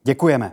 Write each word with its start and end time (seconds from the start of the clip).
Děkujeme. 0.04 0.53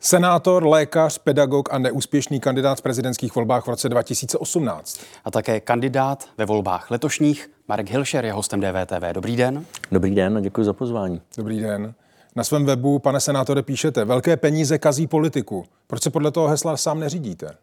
Senátor, 0.00 0.66
lékař, 0.66 1.18
pedagog 1.18 1.68
a 1.72 1.78
neúspěšný 1.78 2.40
kandidát 2.40 2.78
v 2.78 2.82
prezidentských 2.82 3.34
volbách 3.34 3.64
v 3.64 3.68
roce 3.68 3.88
2018. 3.88 5.00
A 5.24 5.30
také 5.30 5.60
kandidát 5.60 6.28
ve 6.38 6.44
volbách 6.44 6.90
letošních. 6.90 7.50
Marek 7.68 7.90
Hilšer 7.90 8.24
je 8.24 8.32
hostem 8.32 8.60
DVTV. 8.60 9.12
Dobrý 9.12 9.36
den. 9.36 9.64
Dobrý 9.92 10.14
den 10.14 10.36
a 10.36 10.40
děkuji 10.40 10.64
za 10.64 10.72
pozvání. 10.72 11.22
Dobrý 11.36 11.60
den. 11.60 11.94
Na 12.36 12.44
svém 12.44 12.64
webu, 12.64 12.98
pane 12.98 13.20
senátore, 13.20 13.62
píšete, 13.62 14.04
velké 14.04 14.36
peníze 14.36 14.78
kazí 14.78 15.06
politiku. 15.06 15.64
Proč 15.86 16.02
se 16.02 16.10
podle 16.10 16.30
toho 16.30 16.48
hesla 16.48 16.76
sám 16.76 17.00
neřídíte? 17.00 17.56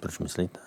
Proč 0.00 0.18
myslíte? 0.18 0.60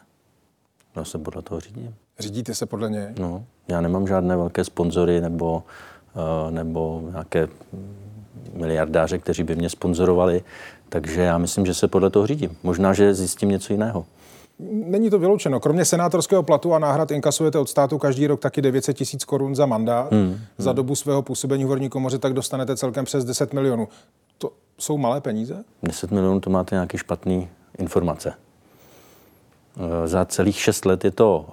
Já 0.96 1.04
se 1.04 1.18
podle 1.18 1.42
toho 1.42 1.60
řídím. 1.60 1.96
Řídíte 2.20 2.56
se 2.56 2.66
podle 2.66 2.90
něj? 2.90 3.08
No, 3.20 3.46
já 3.68 3.82
nemám 3.82 4.08
žádné 4.08 4.38
velké 4.38 4.64
sponzory 4.64 5.22
nebo, 5.22 5.64
uh, 6.16 6.52
nebo 6.52 7.04
nějaké 7.12 7.48
miliardáře, 8.54 9.18
kteří 9.18 9.44
by 9.44 9.56
mě 9.56 9.70
sponzorovali, 9.70 10.44
takže 10.90 11.22
já 11.22 11.38
myslím, 11.38 11.66
že 11.66 11.74
se 11.74 11.88
podle 11.88 12.10
toho 12.10 12.28
řídím. 12.28 12.58
Možná, 12.64 12.94
že 12.94 13.14
zjistím 13.14 13.50
něco 13.50 13.74
jiného. 13.74 14.06
Není 14.70 15.10
to 15.10 15.20
vyloučeno. 15.20 15.60
Kromě 15.60 15.86
senátorského 15.86 16.44
platu 16.44 16.74
a 16.74 16.80
náhrad 16.80 17.12
inkasujete 17.12 17.60
od 17.60 17.70
státu 17.70 17.98
každý 17.98 18.28
rok 18.28 18.40
taky 18.40 18.62
900 18.62 18.98
tisíc 18.98 19.26
korun 19.26 19.56
za 19.56 19.66
mandát. 19.66 20.12
Hmm. 20.12 20.38
Za 20.58 20.74
dobu 20.74 20.96
svého 20.96 21.22
působení 21.22 21.66
v 21.66 21.68
horní 21.68 21.90
komoře 21.90 22.18
tak 22.18 22.34
dostanete 22.34 22.78
celkem 22.78 23.06
přes 23.06 23.26
10 23.26 23.54
milionů. 23.54 23.88
To 24.38 24.52
jsou 24.78 24.98
malé 24.98 25.22
peníze? 25.22 25.64
10 25.84 26.12
milionů 26.12 26.40
to 26.40 26.50
máte 26.50 26.76
nějaký 26.76 26.98
špatný 26.98 27.50
informace. 27.78 28.34
Eh, 29.78 30.08
za 30.08 30.26
celých 30.26 30.60
6 30.60 30.86
let 30.86 31.06
je 31.06 31.12
to 31.12 31.46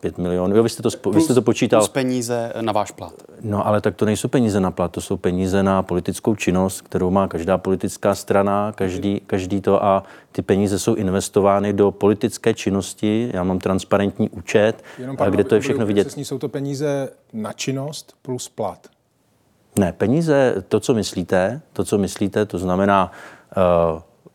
5 0.00 0.18
eh, 0.18 0.22
milionů. 0.22 0.56
Jo, 0.56 0.62
vy 0.62 0.68
jste 0.68 0.82
to, 0.82 0.90
plus, 1.00 1.14
vy 1.14 1.20
jste 1.20 1.34
to 1.34 1.42
počítal. 1.42 1.80
Plus 1.80 1.88
peníze 1.88 2.52
na 2.60 2.72
váš 2.72 2.90
plat. 2.90 3.12
No 3.42 3.66
ale 3.66 3.80
tak 3.80 3.94
to 3.94 4.04
nejsou 4.04 4.28
peníze 4.28 4.60
na 4.60 4.70
plat, 4.70 4.92
to 4.92 5.00
jsou 5.00 5.16
peníze 5.16 5.62
na 5.62 5.82
politickou 5.82 6.34
činnost, 6.34 6.80
kterou 6.80 7.10
má 7.10 7.28
každá 7.28 7.58
politická 7.58 8.14
strana, 8.14 8.72
každý, 8.72 9.20
každý 9.26 9.60
to 9.60 9.84
a 9.84 10.02
ty 10.32 10.42
peníze 10.42 10.78
jsou 10.78 10.94
investovány 10.94 11.72
do 11.72 11.90
politické 11.90 12.54
činnosti. 12.54 13.30
Já 13.32 13.44
mám 13.44 13.58
transparentní 13.58 14.30
účet, 14.30 14.84
Jenom 14.98 15.16
kde 15.16 15.44
to 15.44 15.54
je 15.54 15.60
všechno 15.60 15.86
vidět. 15.86 16.04
Přesně 16.04 16.24
jsou 16.24 16.38
to 16.38 16.48
peníze 16.48 17.10
na 17.32 17.52
činnost 17.52 18.14
plus 18.22 18.48
plat. 18.48 18.86
Ne, 19.78 19.92
peníze, 19.92 20.64
to, 20.68 20.80
co 20.80 20.94
myslíte, 20.94 21.60
to, 21.72 21.84
co 21.84 21.98
myslíte, 21.98 22.46
to 22.46 22.58
znamená 22.58 23.12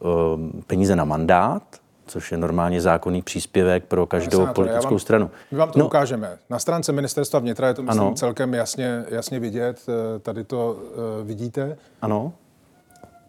uh, 0.02 0.08
uh, 0.12 0.62
peníze 0.68 0.96
na 0.96 1.06
mandát, 1.06 1.81
což 2.12 2.32
je 2.32 2.38
normálně 2.38 2.82
zákonný 2.82 3.22
příspěvek 3.22 3.86
pro 3.86 4.06
každou 4.06 4.38
senátore, 4.38 4.54
politickou 4.54 4.94
vám, 4.94 5.00
stranu. 5.00 5.32
My 5.52 5.58
vám 5.58 5.72
to 5.72 5.80
no, 5.80 5.86
ukážeme. 5.86 6.38
Na 6.50 6.60
stránce 6.60 6.92
ministerstva 6.92 7.40
vnitra 7.40 7.68
je 7.68 7.74
to, 7.74 7.84
myslím, 7.84 8.02
ano. 8.02 8.14
celkem 8.16 8.54
jasně, 8.54 9.06
jasně 9.10 9.40
vidět. 9.40 9.82
Eh, 9.90 10.20
tady 10.20 10.44
to 10.44 10.74
uh, 10.74 11.28
vidíte. 11.28 11.78
Ano. 12.02 12.34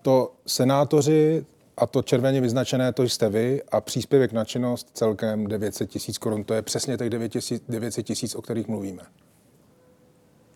To 0.03 0.33
senátoři 0.47 1.45
a 1.77 1.87
to 1.87 2.03
červeně 2.03 2.41
vyznačené, 2.41 2.93
to 2.93 3.03
jste 3.03 3.29
vy 3.29 3.63
a 3.73 3.81
příspěvek 3.81 4.33
na 4.33 4.45
činnost 4.45 4.91
celkem 4.95 5.47
900 5.47 5.91
tisíc 5.91 6.19
korun. 6.19 6.45
To 6.45 6.55
je 6.55 6.63
přesně 6.63 6.99
těch 6.99 7.11
900 7.69 8.07
tisíc, 8.07 8.35
o 8.35 8.43
kterých 8.43 8.69
mluvíme. 8.69 9.03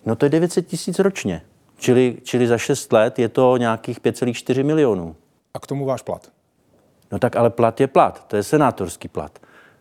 No 0.07 0.17
to 0.17 0.27
je 0.27 0.31
900 0.31 0.67
tisíc 0.67 0.99
ročně. 0.99 1.43
Čili, 1.77 2.17
čili 2.23 2.47
za 2.47 2.59
6 2.59 2.93
let 2.93 3.19
je 3.19 3.29
to 3.29 3.57
nějakých 3.57 4.01
5,4 4.01 4.65
milionů. 4.65 5.17
A 5.55 5.59
k 5.59 5.67
tomu 5.67 5.85
váš 5.85 6.03
plat? 6.03 6.36
No 7.13 7.19
tak 7.19 7.37
ale 7.37 7.51
plat 7.51 7.81
je 7.81 7.87
plat, 7.87 8.25
to 8.27 8.37
je 8.37 8.43
senátorský 8.43 9.09
plat. 9.09 9.39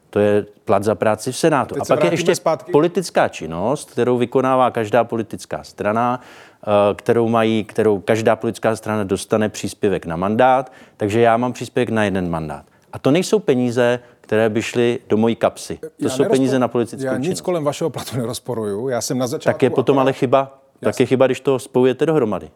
To 0.09 0.19
je 0.19 0.45
plat 0.65 0.83
za 0.83 0.95
práci 0.95 1.31
v 1.31 1.37
Senátu. 1.37 1.75
A 1.81 1.85
pak 1.85 2.03
je 2.03 2.13
ještě 2.13 2.35
zpátky. 2.35 2.71
politická 2.71 3.27
činnost, 3.27 3.91
kterou 3.91 4.17
vykonává 4.17 4.71
každá 4.71 5.03
politická 5.03 5.63
strana, 5.63 6.19
eh, 6.63 6.95
kterou, 6.95 7.27
mají, 7.27 7.63
kterou 7.63 7.99
každá 7.99 8.35
politická 8.35 8.75
strana 8.75 9.03
dostane 9.03 9.49
příspěvek 9.49 10.05
na 10.05 10.15
mandát, 10.15 10.71
takže 10.97 11.21
já 11.21 11.37
mám 11.37 11.53
příspěvek 11.53 11.89
na 11.89 12.03
jeden 12.03 12.29
mandát. 12.29 12.65
A 12.93 12.99
to 12.99 13.11
nejsou 13.11 13.39
peníze, 13.39 13.99
které 14.21 14.49
by 14.49 14.61
šly 14.61 14.99
do 15.09 15.17
mojí 15.17 15.35
kapsy. 15.35 15.77
To 15.77 15.85
já 15.85 16.09
jsou 16.09 16.21
nerozpo... 16.21 16.35
peníze 16.35 16.59
na 16.59 16.67
politickou 16.67 17.05
Já 17.05 17.17
nic 17.17 17.23
činnost. 17.23 17.41
kolem 17.41 17.63
vašeho 17.63 17.89
platu 17.89 18.17
nerozporuju. 18.17 18.89
Já 18.89 19.01
jsem 19.01 19.17
na 19.17 19.27
začátku... 19.27 19.53
Tak 19.53 19.63
je 19.63 19.69
potom 19.69 19.99
ale 19.99 20.13
chyba. 20.13 20.59
Tak 20.79 20.99
je 20.99 21.05
chyba, 21.05 21.25
když 21.25 21.39
to 21.39 21.59
spojujete 21.59 22.05
dohromady. 22.05 22.49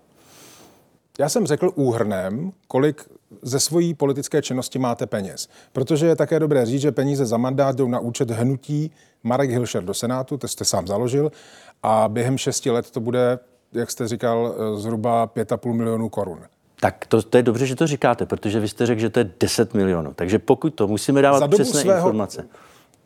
Já 1.20 1.30
jsem 1.30 1.48
řekl 1.48 1.72
úhrnem, 1.76 2.52
kolik 2.68 3.06
ze 3.42 3.60
svojí 3.60 3.94
politické 3.94 4.42
činnosti 4.42 4.80
máte 4.80 5.08
peněz. 5.08 5.50
Protože 5.74 6.06
je 6.06 6.16
také 6.16 6.40
dobré 6.40 6.66
říct, 6.66 6.82
že 6.82 6.92
peníze 6.92 7.26
za 7.26 7.38
mandát 7.38 7.76
jdou 7.76 7.88
na 7.88 8.00
účet 8.00 8.32
hnutí 8.32 8.92
Marek 9.24 9.50
Hilšer 9.50 9.84
do 9.84 9.94
Senátu, 9.94 10.38
to 10.38 10.48
jste 10.48 10.66
sám 10.66 10.88
založil, 10.88 11.32
a 11.84 12.10
během 12.10 12.38
šesti 12.38 12.72
let 12.72 12.92
to 12.92 13.00
bude, 13.00 13.40
jak 13.74 13.92
jste 13.92 14.08
říkal, 14.08 14.56
zhruba 14.76 15.28
5,5 15.28 15.74
milionů 15.74 16.10
korun. 16.10 16.40
Tak 16.80 17.06
to, 17.06 17.22
to 17.22 17.38
je 17.38 17.44
dobře, 17.44 17.66
že 17.66 17.76
to 17.76 17.88
říkáte, 17.88 18.26
protože 18.26 18.60
vy 18.60 18.68
jste 18.68 18.86
řekl, 18.86 19.02
že 19.02 19.10
to 19.10 19.20
je 19.20 19.32
10 19.40 19.74
milionů. 19.74 20.14
Takže 20.14 20.40
pokud 20.40 20.70
to, 20.70 20.88
musíme 20.88 21.22
dávat 21.22 21.52
přesné 21.52 21.82
svého, 21.82 21.98
informace. 21.98 22.46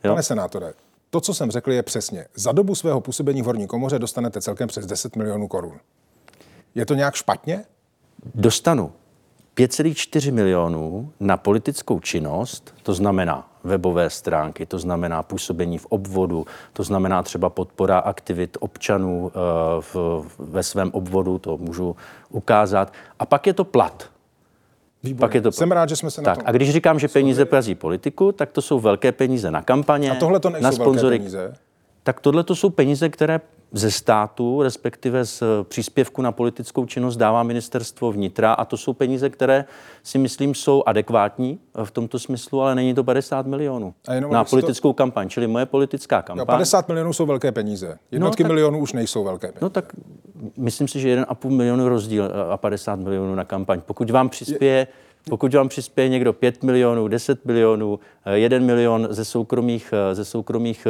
Jo? 0.04 0.12
Pane 0.12 0.24
senátore, 0.24 0.74
to, 1.10 1.22
co 1.22 1.34
jsem 1.34 1.52
řekl, 1.52 1.72
je 1.72 1.84
přesně. 1.84 2.26
Za 2.36 2.52
dobu 2.52 2.76
svého 2.76 3.02
působení 3.02 3.42
v 3.42 3.46
horní 3.46 3.68
komoře 3.68 4.00
dostanete 4.00 4.42
celkem 4.42 4.68
přes 4.68 4.86
10 4.86 5.16
milionů 5.16 5.48
korun. 5.48 5.80
Je 6.76 6.86
to 6.86 6.94
nějak 6.94 7.16
špatně? 7.16 7.66
Dostanu 8.36 8.92
5,4 9.58 10.34
milionů 10.34 11.12
na 11.20 11.38
politickou 11.38 12.00
činnost, 12.00 12.74
to 12.84 12.94
znamená 12.94 13.50
webové 13.64 14.10
stránky, 14.10 14.66
to 14.66 14.80
znamená 14.80 15.24
působení 15.24 15.78
v 15.78 15.86
obvodu, 15.86 16.46
to 16.74 16.84
znamená 16.84 17.24
třeba 17.24 17.50
podpora 17.50 18.00
aktivit 18.00 18.58
občanů 18.60 19.32
eh, 19.36 19.40
v, 19.82 20.26
ve 20.40 20.64
svém 20.64 20.92
obvodu, 20.94 21.40
to 21.40 21.58
můžu 21.58 21.96
ukázat. 22.30 22.94
A 23.20 23.26
pak 23.26 23.48
je 23.48 23.54
to 23.54 23.64
plat. 23.64 24.10
Výborně. 25.04 25.20
Pak 25.20 25.36
je 25.36 25.42
to 25.42 25.52
Jsem 25.52 25.72
rád, 25.72 25.90
že 25.90 25.96
jsme 25.96 26.12
se 26.12 26.22
tak, 26.22 26.38
na 26.38 26.44
tom... 26.44 26.44
A 26.48 26.52
když 26.52 26.72
říkám, 26.72 27.00
že 27.00 27.08
peníze 27.08 27.46
plazí 27.46 27.76
politiku, 27.76 28.32
tak 28.32 28.52
to 28.52 28.62
jsou 28.62 28.80
velké 28.80 29.12
peníze 29.12 29.52
na 29.52 29.62
kampaně, 29.62 30.12
a 30.12 30.16
tohle 30.16 30.40
to 30.40 30.50
nejsou 30.50 30.64
na 30.64 30.72
sponzory. 30.72 31.20
Velké 31.20 31.32
peníze? 31.32 31.54
Tak 32.04 32.20
tohle 32.20 32.44
to 32.44 32.56
jsou 32.56 32.70
peníze, 32.70 33.10
které 33.10 33.42
ze 33.76 33.92
státu, 33.92 34.62
respektive 34.62 35.26
z 35.26 35.44
příspěvku 35.64 36.22
na 36.22 36.32
politickou 36.32 36.86
činnost 36.86 37.18
dává 37.18 37.44
ministerstvo 37.44 38.12
vnitra 38.12 38.54
a 38.54 38.66
to 38.66 38.78
jsou 38.78 38.94
peníze, 38.94 39.30
které 39.30 39.66
si 40.04 40.18
myslím 40.18 40.56
jsou 40.56 40.84
adekvátní 40.86 41.60
v 41.84 41.92
tomto 41.92 42.20
smyslu, 42.20 42.62
ale 42.62 42.76
není 42.76 42.94
to 42.94 43.04
50 43.04 43.46
milionů 43.46 43.94
na 44.32 44.44
politickou 44.44 44.90
to... 44.90 44.94
kampaň, 44.94 45.30
čili 45.30 45.48
moje 45.48 45.66
politická 45.66 46.22
kampaň. 46.22 46.42
Jo, 46.42 46.46
50 46.46 46.88
milionů 46.88 47.14
jsou 47.14 47.26
velké 47.26 47.52
peníze, 47.52 47.98
jednotky 48.12 48.44
no, 48.44 48.48
tak, 48.48 48.54
milionů 48.54 48.80
už 48.80 48.94
nejsou 48.94 49.24
velké 49.24 49.48
peníze. 49.48 49.60
No 49.62 49.70
tak 49.70 49.94
myslím 50.58 50.88
si, 50.88 51.00
že 51.00 51.24
1,5 51.24 51.50
milionu 51.50 51.90
rozdíl 51.90 52.32
a 52.50 52.58
50 52.58 53.00
milionů 53.00 53.36
na 53.36 53.44
kampaň. 53.44 53.82
Pokud 53.86 54.10
vám 54.10 54.30
přispěje 54.30 54.74
je... 54.74 54.88
Pokud 55.30 55.54
vám 55.54 55.70
přispěje 55.70 56.10
někdo 56.10 56.34
5 56.34 56.64
milionů, 56.64 57.08
10 57.08 57.46
milionů, 57.46 58.00
1 58.34 58.60
milion 58.60 59.08
ze 59.10 59.26
soukromých, 59.26 59.94
ze 60.14 60.26
soukromých 60.26 60.88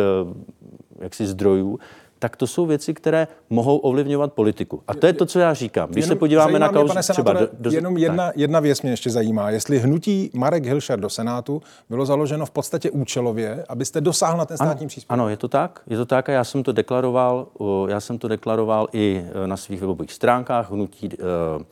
jaksi 0.99 1.27
zdrojů, 1.27 1.79
tak 2.23 2.35
to 2.35 2.47
jsou 2.47 2.65
věci, 2.65 2.93
které 2.93 3.27
mohou 3.49 3.77
ovlivňovat 3.77 4.33
politiku. 4.33 4.81
A 4.87 4.93
to 4.93 5.07
je 5.07 5.13
to, 5.13 5.25
co 5.25 5.39
já 5.39 5.53
říkám. 5.53 5.89
Když 5.89 6.05
jenom 6.05 6.15
se 6.15 6.19
podíváme 6.19 6.59
na 6.59 6.69
kauzu 6.69 6.95
třeba... 7.09 7.33
Do, 7.33 7.49
do, 7.59 7.71
jenom 7.71 7.97
jedna, 7.97 8.31
jedna 8.35 8.59
věc 8.59 8.81
mě 8.81 8.91
ještě 8.91 9.09
zajímá. 9.09 9.49
Jestli 9.49 9.79
hnutí 9.79 10.31
Marek 10.33 10.65
Hilšer 10.65 10.99
do 10.99 11.09
Senátu 11.09 11.61
bylo 11.89 12.05
založeno 12.05 12.45
v 12.45 12.51
podstatě 12.51 12.91
účelově, 12.91 13.65
abyste 13.69 14.01
dosáhl 14.01 14.37
na 14.37 14.45
ten 14.45 14.57
státní 14.57 14.87
příspěvek. 14.87 15.13
Ano, 15.13 15.29
je 15.29 15.37
to 15.37 15.47
tak. 15.47 15.81
Je 15.87 15.97
to 15.97 16.05
tak 16.05 16.29
a 16.29 16.31
já 16.31 16.43
jsem 16.43 16.63
to 16.63 16.71
deklaroval, 16.71 17.47
já 17.87 17.99
jsem 17.99 18.17
to 18.17 18.27
deklaroval 18.27 18.87
i 18.93 19.25
e, 19.43 19.47
na 19.47 19.57
svých 19.57 19.81
webových 19.81 20.13
stránkách. 20.13 20.71
Hnutí 20.71 21.07
uh, 21.07 21.63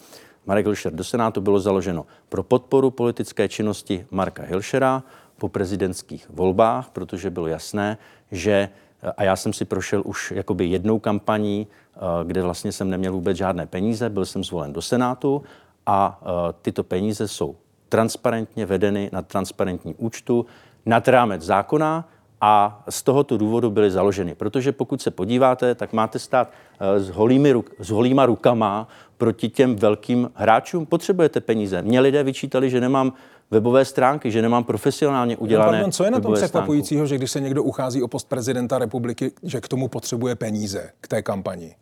Marek 0.46 0.66
Hilšer 0.66 0.94
do 0.94 1.04
Senátu 1.04 1.42
bylo 1.42 1.60
založeno 1.60 2.06
pro 2.30 2.44
podporu 2.44 2.92
politické 2.92 3.50
činnosti 3.50 4.06
Marka 4.12 4.44
Hilšera 4.44 5.04
po 5.38 5.50
prezidentských 5.50 6.30
volbách, 6.30 6.90
protože 6.90 7.30
bylo 7.30 7.48
jasné, 7.48 7.98
že 8.32 8.70
a 9.18 9.24
já 9.24 9.36
jsem 9.36 9.54
si 9.54 9.66
prošel 9.66 10.02
už 10.06 10.34
jakoby 10.36 10.66
jednou 10.66 11.00
kampaní, 11.00 11.68
eh, 11.96 12.00
kde 12.24 12.42
vlastně 12.42 12.72
jsem 12.72 12.90
neměl 12.90 13.14
vůbec 13.14 13.38
žádné 13.38 13.66
peníze, 13.66 14.10
byl 14.10 14.26
jsem 14.26 14.44
zvolen 14.44 14.74
do 14.74 14.82
Senátu 14.82 15.44
a 15.86 16.22
eh, 16.22 16.54
tyto 16.62 16.84
peníze 16.84 17.28
jsou 17.28 17.56
transparentně 17.90 18.66
vedeny 18.66 19.10
na 19.14 19.22
transparentní 19.22 19.96
účtu 19.96 20.46
nad 20.86 21.08
rámec 21.08 21.42
zákona 21.42 22.10
a 22.42 22.84
z 22.90 23.04
tohoto 23.04 23.38
důvodu 23.38 23.70
byly 23.70 23.92
založeny. 23.92 24.36
Protože 24.36 24.72
pokud 24.72 25.02
se 25.02 25.12
podíváte, 25.12 25.76
tak 25.76 25.94
máte 25.94 26.20
stát 26.20 26.52
eh, 26.80 27.00
s, 27.00 27.10
holými, 27.10 27.54
s 27.80 27.90
holýma 27.90 28.26
rukama 28.26 28.88
proti 29.18 29.50
těm 29.50 29.76
velkým 29.76 30.32
hráčům. 30.36 30.86
Potřebujete 30.86 31.42
peníze. 31.42 31.82
Mě 31.82 32.00
lidé 32.00 32.24
vyčítali, 32.24 32.70
že 32.70 32.82
nemám 32.82 33.14
webové 33.52 33.86
stránky, 33.86 34.32
že 34.32 34.42
nemám 34.42 34.64
profesionálně 34.64 35.38
udělané. 35.38 35.72
No, 35.72 35.74
pardon, 35.74 35.92
co 35.92 36.04
je 36.04 36.12
na 36.12 36.20
tom 36.20 36.34
překvapujícího, 36.34 37.06
že 37.06 37.18
když 37.18 37.32
se 37.32 37.40
někdo 37.40 37.64
uchází 37.64 38.04
o 38.04 38.08
post 38.08 38.30
prezidenta 38.30 38.80
republiky, 38.80 39.32
že 39.44 39.62
k 39.62 39.68
tomu 39.68 39.88
potřebuje 39.88 40.36
peníze, 40.36 40.90
k 41.02 41.08
té 41.08 41.22
kampani? 41.22 41.76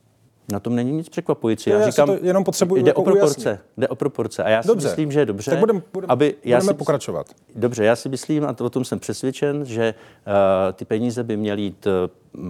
Na 0.51 0.59
tom 0.59 0.75
není 0.75 0.91
nic 0.91 1.09
překvapující. 1.09 1.69
Já, 1.69 1.79
já 1.79 1.89
říkám, 1.89 2.07
to 2.07 2.17
jenom 2.21 2.43
potřebuji 2.43 2.81
jde 2.83 2.89
jako 2.89 3.01
o 3.01 3.03
proporce. 3.03 3.49
ujasnit. 3.49 3.65
Jde 3.77 3.87
o 3.87 3.95
proporce. 3.95 4.43
A 4.43 4.49
já 4.49 4.61
si 4.61 4.67
Dobře. 4.67 4.87
myslím, 4.87 5.11
že 5.11 5.19
je 5.19 5.25
dobře, 5.25 5.51
Tak 5.51 5.59
budem- 5.59 5.83
budem- 5.93 6.11
aby... 6.11 6.35
Já 6.43 6.57
budeme 6.57 6.73
si, 6.73 6.77
pokračovat. 6.77 7.27
Dobře, 7.55 7.85
já 7.85 7.95
si 7.95 8.09
myslím, 8.09 8.45
a 8.45 8.53
to, 8.53 8.65
o 8.65 8.69
tom 8.69 8.85
jsem 8.85 8.99
přesvědčen, 8.99 9.65
že 9.65 9.93
uh, 10.27 10.33
ty 10.73 10.85
peníze 10.85 11.23
by 11.23 11.37
měly 11.37 11.61
jít 11.61 11.87
uh, 11.87 12.41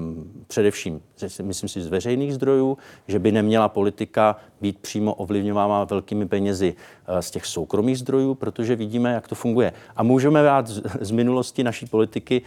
především, 0.48 1.01
myslím 1.44 1.69
si, 1.69 1.81
z 1.81 1.88
veřejných 1.88 2.34
zdrojů, 2.34 2.78
že 3.07 3.19
by 3.19 3.31
neměla 3.31 3.69
politika 3.69 4.36
být 4.62 4.80
přímo 4.80 5.13
ovlivňována 5.13 5.84
velkými 5.84 6.28
penězi 6.28 6.75
uh, 7.10 7.19
z 7.19 7.31
těch 7.31 7.46
soukromých 7.46 8.00
zdrojů, 8.00 8.36
protože 8.36 8.75
vidíme, 8.75 9.13
jak 9.13 9.28
to 9.28 9.36
funguje. 9.36 9.74
A 9.96 10.04
můžeme 10.04 10.44
dát 10.44 10.68
z, 10.68 10.81
z 11.01 11.12
minulosti 11.12 11.63
naší 11.63 11.86
politiky, 11.86 12.42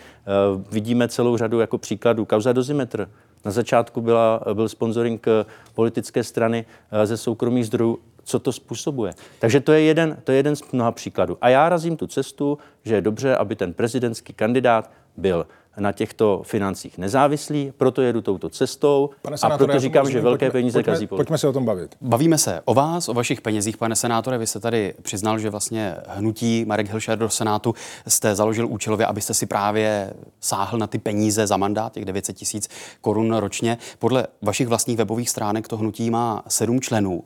uh, 0.54 0.62
vidíme 0.72 1.08
celou 1.08 1.37
řadu 1.37 1.60
jako 1.60 1.78
příkladů. 1.78 2.25
Kauza 2.25 2.52
dozimetr. 2.52 3.08
Na 3.44 3.50
začátku 3.50 4.00
byla, 4.00 4.40
byl 4.52 4.68
sponsoring 4.68 5.26
eh, 5.28 5.44
politické 5.74 6.24
strany 6.24 6.64
eh, 6.90 7.06
ze 7.06 7.16
soukromých 7.16 7.66
zdrojů. 7.66 7.98
Co 8.24 8.38
to 8.38 8.52
způsobuje? 8.52 9.12
Takže 9.38 9.60
to 9.60 9.72
je, 9.72 9.80
jeden, 9.80 10.16
to 10.24 10.32
je 10.32 10.36
jeden 10.36 10.56
z 10.56 10.72
mnoha 10.72 10.92
příkladů. 10.92 11.38
A 11.40 11.48
já 11.48 11.68
razím 11.68 11.96
tu 11.96 12.06
cestu, 12.06 12.58
že 12.84 12.94
je 12.94 13.00
dobře, 13.00 13.36
aby 13.36 13.56
ten 13.56 13.72
prezidentský 13.72 14.32
kandidát 14.32 14.90
byl 15.16 15.46
na 15.78 15.92
těchto 15.92 16.42
financích 16.44 16.98
nezávislý, 16.98 17.72
proto 17.76 18.02
jedu 18.02 18.20
touto 18.20 18.48
cestou 18.48 19.10
Pane 19.22 19.34
a 19.34 19.36
senátore, 19.36 19.58
proto 19.58 19.70
já 19.72 19.74
tomu 19.74 19.80
říkám, 19.82 20.00
rozumím. 20.00 20.12
že 20.12 20.20
velké 20.20 20.46
Pojďme- 20.46 20.52
peníze 20.60 20.78
pojďme, 20.78 20.92
kazí 20.92 21.06
politiku. 21.06 21.16
Pojďme 21.16 21.38
se 21.38 21.48
o 21.48 21.52
tom 21.52 21.64
bavit. 21.64 21.96
Bavíme 22.00 22.38
se 22.38 22.60
o 22.64 22.74
vás, 22.74 23.08
o 23.08 23.14
vašich 23.14 23.40
penězích, 23.40 23.76
pane 23.76 23.96
senátore. 23.96 24.38
Vy 24.38 24.46
jste 24.46 24.60
tady 24.60 24.94
přiznal, 25.02 25.38
že 25.38 25.50
vlastně 25.50 25.96
hnutí 26.08 26.64
Marek 26.64 26.88
Hilšer 26.90 27.19
do 27.19 27.28
Senátu 27.30 27.74
jste 28.08 28.34
založil 28.34 28.69
účelově, 28.69 29.06
abyste 29.06 29.34
si 29.34 29.46
právě 29.46 30.12
sáhl 30.40 30.78
na 30.78 30.86
ty 30.86 30.98
peníze 30.98 31.46
za 31.46 31.56
mandát, 31.56 31.92
těch 31.92 32.04
900 32.04 32.36
tisíc 32.36 32.68
korun 33.00 33.34
ročně. 33.36 33.78
Podle 33.98 34.26
vašich 34.42 34.68
vlastních 34.68 34.96
webových 34.96 35.30
stránek 35.30 35.68
to 35.68 35.76
hnutí 35.76 36.10
má 36.10 36.42
sedm 36.48 36.80
členů. 36.80 37.25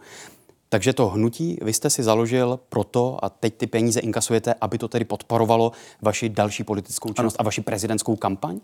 Takže 0.77 0.93
to 0.93 1.09
hnutí 1.09 1.59
vy 1.63 1.73
jste 1.73 1.91
si 1.91 2.03
založil 2.03 2.61
proto 2.69 3.25
a 3.25 3.29
teď 3.29 3.55
ty 3.57 3.67
peníze 3.67 4.01
inkasujete, 4.01 4.55
aby 4.61 4.79
to 4.79 4.89
tedy 4.89 5.05
podporovalo 5.05 5.73
vaši 6.03 6.29
další 6.29 6.65
politickou 6.65 7.13
činnost 7.13 7.37
a 7.39 7.43
vaši 7.43 7.61
prezidentskou 7.61 8.17
kampaň? 8.17 8.61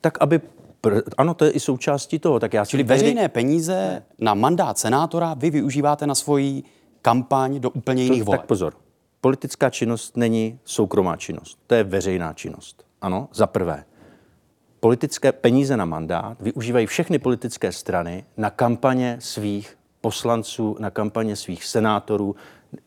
Tak 0.00 0.18
aby... 0.20 0.40
Pr- 0.82 1.02
ano, 1.18 1.34
to 1.34 1.44
je 1.44 1.50
i 1.50 1.60
součástí 1.60 2.18
toho. 2.18 2.40
Tak 2.40 2.52
já 2.54 2.64
Čili 2.64 2.84
tehdy- 2.84 2.94
veřejné 2.94 3.28
peníze 3.28 4.02
na 4.18 4.34
mandát 4.34 4.78
senátora 4.78 5.34
vy 5.34 5.50
využíváte 5.50 6.06
na 6.06 6.14
svoji 6.14 6.62
kampaň 7.02 7.60
do 7.60 7.70
úplně 7.70 8.02
jiných 8.02 8.20
To- 8.20 8.24
voleb. 8.24 8.40
Tak 8.40 8.48
pozor. 8.48 8.74
Politická 9.20 9.70
činnost 9.70 10.16
není 10.16 10.58
soukromá 10.64 11.16
činnost. 11.16 11.58
To 11.66 11.74
je 11.74 11.84
veřejná 11.84 12.32
činnost. 12.32 12.84
Ano, 13.00 13.28
za 13.32 13.46
prvé. 13.46 13.84
Politické 14.80 15.32
peníze 15.32 15.76
na 15.76 15.84
mandát 15.84 16.36
využívají 16.40 16.86
všechny 16.86 17.18
politické 17.18 17.72
strany 17.72 18.24
na 18.36 18.50
kampaně 18.50 19.16
svých 19.20 19.76
poslanců, 20.04 20.76
na 20.80 20.90
kampaně 20.90 21.36
svých 21.36 21.64
senátorů, 21.64 22.36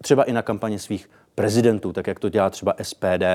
třeba 0.02 0.24
i 0.24 0.34
na 0.34 0.42
kampaně 0.42 0.80
svých 0.80 1.10
prezidentů, 1.36 1.94
tak 1.94 2.08
jak 2.08 2.20
to 2.20 2.30
dělá 2.30 2.50
třeba 2.50 2.74
SPD 2.82 3.26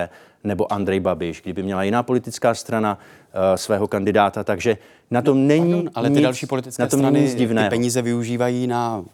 nebo 0.45 0.73
Andrej 0.73 1.01
Babiš, 1.01 1.43
kdyby 1.43 1.63
měla 1.63 1.83
jiná 1.83 2.03
politická 2.03 2.55
strana 2.55 2.99
uh, 2.99 3.57
svého 3.57 3.89
kandidáta. 3.89 4.45
Takže 4.45 4.79
na 5.11 5.23
tom 5.23 5.47
není 5.47 5.73
Pardon, 5.73 5.91
ale 5.95 6.09
ty 6.11 6.15
nic, 6.15 6.23
další 6.23 6.47
politické 6.47 6.83
na 6.83 6.89
tom 6.89 7.03
není 7.03 7.21
nic 7.21 7.33
strany 7.33 7.65
ty 7.65 7.71
peníze 7.71 8.03
využívají 8.03 8.67
na 8.67 9.05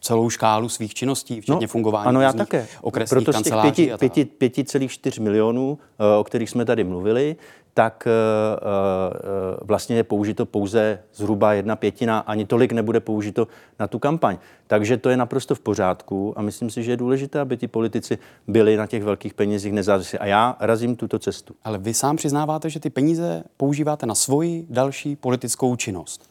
celou 0.00 0.30
škálu 0.30 0.68
svých 0.68 0.94
činností, 0.94 1.40
včetně 1.40 1.66
fungování 1.66 2.04
No, 2.04 2.08
Ano, 2.08 2.20
já 2.20 2.32
také. 2.32 2.66
okresních 2.80 3.24
Proto 3.24 3.32
z 3.32 3.34
těch 3.34 3.34
kanceláří. 3.34 3.70
pěti, 3.72 3.92
a 3.92 3.94
tak. 3.94 4.00
pěti, 4.00 4.24
pěti 4.24 4.64
celých 4.64 4.92
čtyř 4.92 5.18
milionů, 5.18 5.78
eh, 5.98 6.18
o 6.18 6.24
kterých 6.24 6.50
jsme 6.50 6.64
tady 6.64 6.84
mluvili, 6.84 7.36
tak 7.74 8.04
eh, 8.06 8.10
eh, 8.10 9.56
vlastně 9.64 9.96
je 9.96 10.04
použito 10.04 10.46
pouze 10.46 10.98
zhruba 11.14 11.52
jedna 11.52 11.76
pětina, 11.76 12.18
ani 12.18 12.44
tolik 12.44 12.72
nebude 12.72 13.00
použito 13.00 13.48
na 13.78 13.86
tu 13.86 13.98
kampaň. 13.98 14.38
Takže 14.66 14.96
to 14.96 15.10
je 15.10 15.16
naprosto 15.16 15.54
v 15.54 15.60
pořádku 15.60 16.34
a 16.36 16.42
myslím 16.42 16.70
si, 16.70 16.82
že 16.82 16.92
je 16.92 16.96
důležité, 16.96 17.40
aby 17.40 17.56
ti 17.56 17.68
politici 17.68 18.18
byli 18.48 18.76
na 18.76 18.86
těch 18.86 19.02
velkých 19.02 19.34
penězích 19.34 19.72
nezávislí. 19.72 20.18
A 20.18 20.26
já 20.26 20.56
razím 20.60 20.96
tuto 20.96 21.18
cestu. 21.18 21.54
Ale 21.64 21.78
vy 21.78 21.94
sám 21.94 22.16
přiznáváte, 22.16 22.70
že 22.70 22.80
ty 22.80 22.90
peníze 22.90 23.44
používáte 23.56 24.06
na 24.06 24.14
svoji 24.14 24.66
další 24.70 25.16
politickou 25.16 25.76
činnost. 25.76 26.30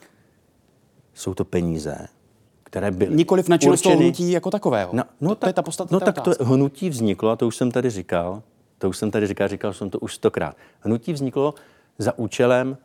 Jsou 1.13 1.33
to 1.33 1.45
peníze, 1.45 1.97
které 2.63 2.91
byly 2.91 3.15
Nikoliv 3.15 3.49
na 3.49 3.57
činnost 3.57 3.85
určeny- 3.85 4.03
hnutí 4.03 4.31
jako 4.31 4.51
takového. 4.51 4.89
No, 4.93 5.03
no 5.21 5.29
to, 5.29 5.35
tak, 5.35 5.39
to 5.39 5.49
je 5.49 5.53
ta 5.53 5.61
podstatná 5.61 5.95
No 5.95 5.99
tak 6.05 6.15
to 6.15 6.21
otázka. 6.31 6.43
hnutí 6.43 6.89
vzniklo, 6.89 7.29
a 7.29 7.35
to 7.35 7.47
už 7.47 7.55
jsem 7.55 7.71
tady 7.71 7.89
říkal, 7.89 8.41
to 8.81 8.89
už 8.89 8.98
jsem 8.98 9.12
tady 9.12 9.28
říkal, 9.28 9.48
říkal 9.48 9.74
jsem 9.74 9.89
to 9.89 10.00
už 10.00 10.16
stokrát. 10.16 10.57
Hnutí 10.80 11.13
vzniklo 11.13 11.54
za 11.98 12.18
účelem 12.18 12.78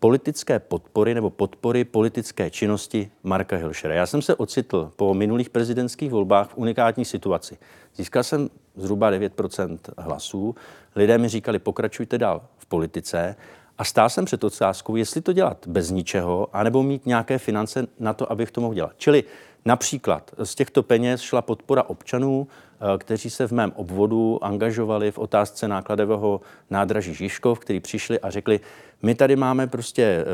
politické 0.00 0.58
podpory 0.58 1.14
nebo 1.14 1.30
podpory 1.30 1.84
politické 1.84 2.50
činnosti 2.50 3.10
Marka 3.22 3.56
Hilšera. 3.56 3.94
Já 3.94 4.06
jsem 4.06 4.22
se 4.22 4.34
ocitl 4.34 4.92
po 4.96 5.14
minulých 5.14 5.50
prezidentských 5.50 6.10
volbách 6.10 6.48
v 6.48 6.56
unikátní 6.56 7.04
situaci. 7.04 7.58
Získal 7.96 8.22
jsem 8.22 8.50
zhruba 8.76 9.10
9% 9.10 9.78
hlasů. 9.98 10.54
Lidé 10.96 11.18
mi 11.18 11.28
říkali, 11.28 11.58
pokračujte 11.58 12.18
dál 12.18 12.42
v 12.58 12.66
politice. 12.66 13.36
A 13.80 13.84
stál 13.84 14.08
jsem 14.08 14.24
před 14.24 14.44
otázkou, 14.44 14.96
jestli 14.96 15.20
to 15.20 15.32
dělat 15.32 15.66
bez 15.66 15.90
ničeho, 15.90 16.48
anebo 16.52 16.82
mít 16.82 17.06
nějaké 17.06 17.38
finance 17.38 17.86
na 17.98 18.12
to, 18.12 18.32
abych 18.32 18.50
to 18.50 18.60
mohl 18.60 18.74
dělat. 18.74 18.92
Čili 18.96 19.24
například 19.64 20.30
z 20.42 20.54
těchto 20.54 20.82
peněz 20.82 21.20
šla 21.20 21.42
podpora 21.42 21.82
občanů, 21.82 22.46
eh, 22.48 22.98
kteří 22.98 23.30
se 23.30 23.48
v 23.48 23.52
mém 23.52 23.72
obvodu 23.76 24.44
angažovali 24.44 25.10
v 25.10 25.18
otázce 25.18 25.68
nákladového 25.68 26.40
nádraží 26.70 27.14
Žižkov, 27.14 27.58
kteří 27.58 27.80
přišli 27.80 28.20
a 28.20 28.30
řekli, 28.30 28.60
my 29.02 29.14
tady 29.14 29.36
máme 29.36 29.66
prostě 29.66 30.02
eh, 30.02 30.24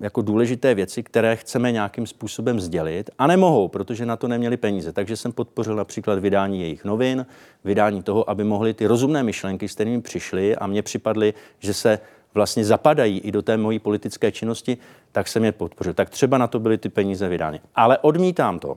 jako 0.00 0.22
důležité 0.22 0.74
věci, 0.74 1.02
které 1.02 1.36
chceme 1.36 1.72
nějakým 1.72 2.06
způsobem 2.06 2.60
sdělit 2.60 3.10
a 3.18 3.26
nemohou, 3.26 3.68
protože 3.68 4.06
na 4.06 4.16
to 4.16 4.28
neměli 4.28 4.56
peníze. 4.56 4.92
Takže 4.92 5.16
jsem 5.16 5.32
podpořil 5.32 5.76
například 5.76 6.18
vydání 6.18 6.60
jejich 6.60 6.84
novin, 6.84 7.26
vydání 7.64 8.02
toho, 8.02 8.30
aby 8.30 8.44
mohli 8.44 8.74
ty 8.74 8.86
rozumné 8.86 9.22
myšlenky, 9.22 9.68
s 9.68 9.74
kterými 9.74 10.02
přišli 10.02 10.56
a 10.56 10.66
mně 10.66 10.82
připadly, 10.82 11.34
že 11.58 11.74
se 11.74 11.98
vlastně 12.34 12.64
zapadají 12.64 13.18
i 13.18 13.32
do 13.32 13.42
té 13.42 13.56
mojí 13.56 13.78
politické 13.78 14.32
činnosti, 14.32 14.78
tak 15.12 15.28
jsem 15.28 15.44
je 15.44 15.52
podpořil. 15.52 15.94
Tak 15.94 16.10
třeba 16.10 16.38
na 16.38 16.46
to 16.46 16.60
byly 16.60 16.78
ty 16.78 16.88
peníze 16.88 17.28
vydány. 17.28 17.60
Ale 17.74 17.98
odmítám 17.98 18.58
to. 18.58 18.74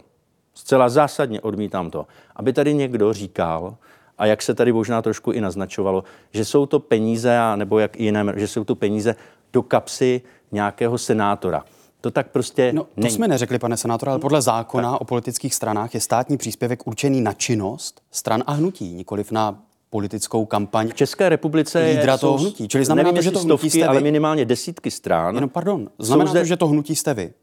Zcela 0.53 0.89
zásadně 0.89 1.41
odmítám 1.41 1.91
to, 1.91 2.05
aby 2.35 2.53
tady 2.53 2.73
někdo 2.73 3.13
říkal, 3.13 3.75
a 4.17 4.25
jak 4.25 4.41
se 4.41 4.53
tady 4.53 4.71
možná 4.73 5.01
trošku 5.01 5.31
i 5.31 5.41
naznačovalo, 5.41 6.03
že 6.31 6.45
jsou 6.45 6.65
to 6.65 6.79
peníze, 6.79 7.38
a 7.38 7.55
nebo 7.55 7.79
jak 7.79 8.00
jiné, 8.00 8.25
že 8.35 8.47
jsou 8.47 8.63
to 8.63 8.75
peníze 8.75 9.15
do 9.53 9.63
kapsy 9.63 10.21
nějakého 10.51 10.97
senátora. 10.97 11.65
To 12.01 12.11
tak 12.11 12.27
prostě 12.27 12.73
No, 12.73 12.83
to 12.83 12.89
není. 12.95 13.11
jsme 13.11 13.27
neřekli, 13.27 13.59
pane 13.59 13.77
senátore, 13.77 14.11
ale 14.11 14.19
podle 14.19 14.41
zákona 14.41 15.01
o 15.01 15.05
politických 15.05 15.53
stranách 15.55 15.94
je 15.94 16.00
státní 16.00 16.38
příspěvek 16.38 16.88
určený 16.88 17.21
na 17.21 17.33
činnost 17.33 18.01
stran 18.11 18.44
a 18.47 18.51
hnutí, 18.51 18.94
nikoliv 18.94 19.31
na 19.31 19.59
politickou 19.93 20.45
kampaň. 20.45 20.89
V 20.89 20.93
České 20.93 21.29
republice 21.29 21.79
lídra 21.79 22.13
je, 22.13 22.19
toho 22.19 22.38
hnutí. 22.38 22.67
Čili 22.67 22.85
znamená 22.85 23.12
nevím, 23.12 23.15
to, 23.15 23.21
že 23.21 23.31
to 23.31 23.39
hnutí 23.39 23.50
stovky, 23.50 23.69
jste 23.69 23.88
ale 23.88 24.01
minimálně 24.01 24.45
desítky 24.45 24.91
strán. 24.91 25.35
Jenom 25.35 25.50
pardon, 25.50 25.89
znamená 26.00 26.31
zde- 26.31 26.39
to, 26.39 26.45
že 26.45 26.57
to 26.57 26.67
hnutí 26.67 26.95
jste 26.95 27.13
vy. 27.13 27.33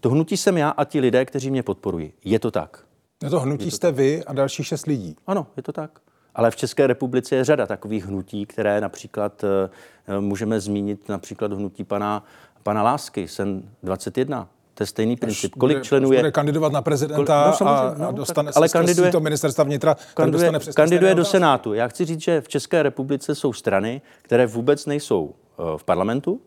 To 0.00 0.10
hnutí 0.10 0.36
jsem 0.36 0.56
já 0.56 0.70
a 0.70 0.84
ti 0.84 1.00
lidé, 1.00 1.24
kteří 1.24 1.50
mě 1.50 1.62
podporují. 1.62 2.12
Je 2.24 2.38
to 2.38 2.50
tak. 2.50 2.84
Je 3.22 3.30
to 3.30 3.40
hnutí 3.40 3.70
jste 3.70 3.92
vy 3.92 4.24
a 4.24 4.32
další 4.32 4.64
šest 4.64 4.86
lidí. 4.86 5.16
Ano, 5.26 5.46
je 5.56 5.62
to 5.62 5.72
tak. 5.72 5.90
Ale 6.34 6.50
v 6.50 6.56
České 6.56 6.86
republice 6.86 7.36
je 7.36 7.44
řada 7.44 7.66
takových 7.66 8.06
hnutí, 8.06 8.46
které 8.46 8.80
například 8.80 9.44
eh, 9.44 9.70
eh, 10.06 10.20
můžeme 10.20 10.60
zmínit 10.60 11.08
například 11.08 11.52
hnutí 11.52 11.84
pana, 11.84 12.24
pana 12.62 12.82
Lásky, 12.82 13.28
sen 13.28 13.62
21. 13.82 14.48
To 14.74 14.82
je 14.82 14.86
stejný 14.86 15.16
princip. 15.16 15.54
Kolik 15.58 15.76
bude, 15.76 15.84
členů 15.84 16.08
bude 16.08 16.18
je? 16.18 16.32
kandidovat 16.32 16.72
na 16.72 16.82
prezidenta 16.82 17.22
Kol- 17.22 17.46
no, 17.46 17.48
a, 17.48 17.52
samozřejmě, 17.52 18.04
a 18.04 18.10
no, 18.10 18.12
dostane 18.12 18.46
tak- 18.46 18.54
se 18.54 18.58
ale 18.58 18.68
kandiduje, 18.68 19.12
to 19.12 19.20
ministerstva 19.20 19.64
vnitra, 19.64 19.96
Kandiduje, 20.14 20.52
dostane 20.52 20.72
kandiduje 20.74 21.14
do. 21.14 21.24
Senátu. 21.24 21.74
Já 21.74 21.88
chci 21.88 22.04
říct, 22.04 22.20
že 22.20 22.40
v 22.40 22.48
České 22.48 22.82
republice 22.82 23.34
jsou 23.34 23.52
strany, 23.52 24.02
které 24.22 24.46
vůbec 24.46 24.86
nejsou 24.86 25.34
eh, 25.34 25.62
v 25.76 25.84
parlamentu 25.84 26.40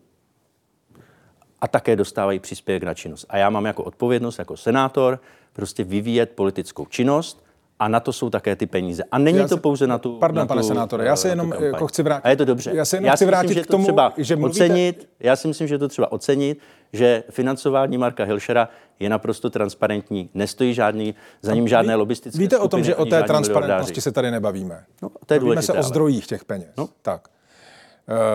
a 1.60 1.68
také 1.68 1.96
dostávají 1.96 2.38
příspěvek 2.38 2.82
na 2.82 2.94
činnost. 2.94 3.26
A 3.28 3.36
já 3.38 3.50
mám 3.50 3.64
jako 3.64 3.84
odpovědnost, 3.84 4.38
jako 4.38 4.56
senátor, 4.56 5.20
prostě 5.52 5.84
vyvíjet 5.84 6.30
politickou 6.34 6.86
činnost 6.86 7.44
a 7.78 7.88
na 7.88 8.00
to 8.00 8.12
jsou 8.12 8.30
také 8.30 8.56
ty 8.56 8.66
peníze. 8.66 9.02
A 9.12 9.18
není 9.18 9.38
Já 9.38 9.44
to 9.48 9.54
se- 9.56 9.60
pouze 9.60 9.86
na 9.86 9.98
tu 9.98 10.18
Pardon, 10.18 10.38
na 10.38 10.46
pane 10.46 10.60
tu, 10.62 10.68
senátore, 10.68 11.04
já 11.04 11.16
se 11.16 11.28
eh, 11.28 11.30
tu 11.36 11.42
jenom, 11.42 11.64
jako 11.64 11.86
chci 11.86 12.02
vrátit- 12.02 12.26
A 12.26 12.30
je 12.30 12.36
to 12.36 12.44
dobře. 12.44 12.70
já 12.74 12.84
se 12.84 12.96
jenom 12.96 13.06
já 13.06 13.16
chci 13.16 13.26
vrátit 13.26 13.46
myslím, 13.48 13.60
že 13.62 13.64
k 13.64 13.66
to 13.66 13.70
tomu, 13.72 13.84
třeba 13.84 14.12
že 14.16 14.36
mluvíte- 14.36 14.64
ocenit, 14.64 15.08
já 15.20 15.36
si 15.36 15.48
myslím, 15.48 15.68
že 15.68 15.78
to 15.78 15.88
třeba 15.88 16.12
ocenit, 16.12 16.58
že 16.92 17.22
financování 17.30 17.98
Marka 17.98 18.24
Hilšera 18.24 18.68
je 19.00 19.08
naprosto 19.08 19.50
transparentní, 19.50 20.30
nestojí 20.34 20.74
žádný, 20.74 21.14
za 21.42 21.54
ním 21.54 21.68
žádné 21.68 21.94
lobistické 21.94 22.38
Víte 22.38 22.56
o 22.58 22.60
tom, 22.60 22.68
skupiny, 22.68 22.84
že 22.86 22.96
o 22.96 23.04
té 23.04 23.22
transparentnosti 23.22 23.60
miliardáři. 23.90 24.00
se 24.00 24.12
tady 24.12 24.30
nebavíme. 24.30 24.84
No, 25.02 25.10
to 25.26 25.34
je 25.34 25.40
Bavíme 25.40 25.62
se 25.62 25.72
o 25.72 25.76
ale- 25.76 25.82
zdrojích 25.84 26.26
těch 26.26 26.44
peněz. 26.44 26.68
No. 26.78 26.88
Tak. 27.02 27.28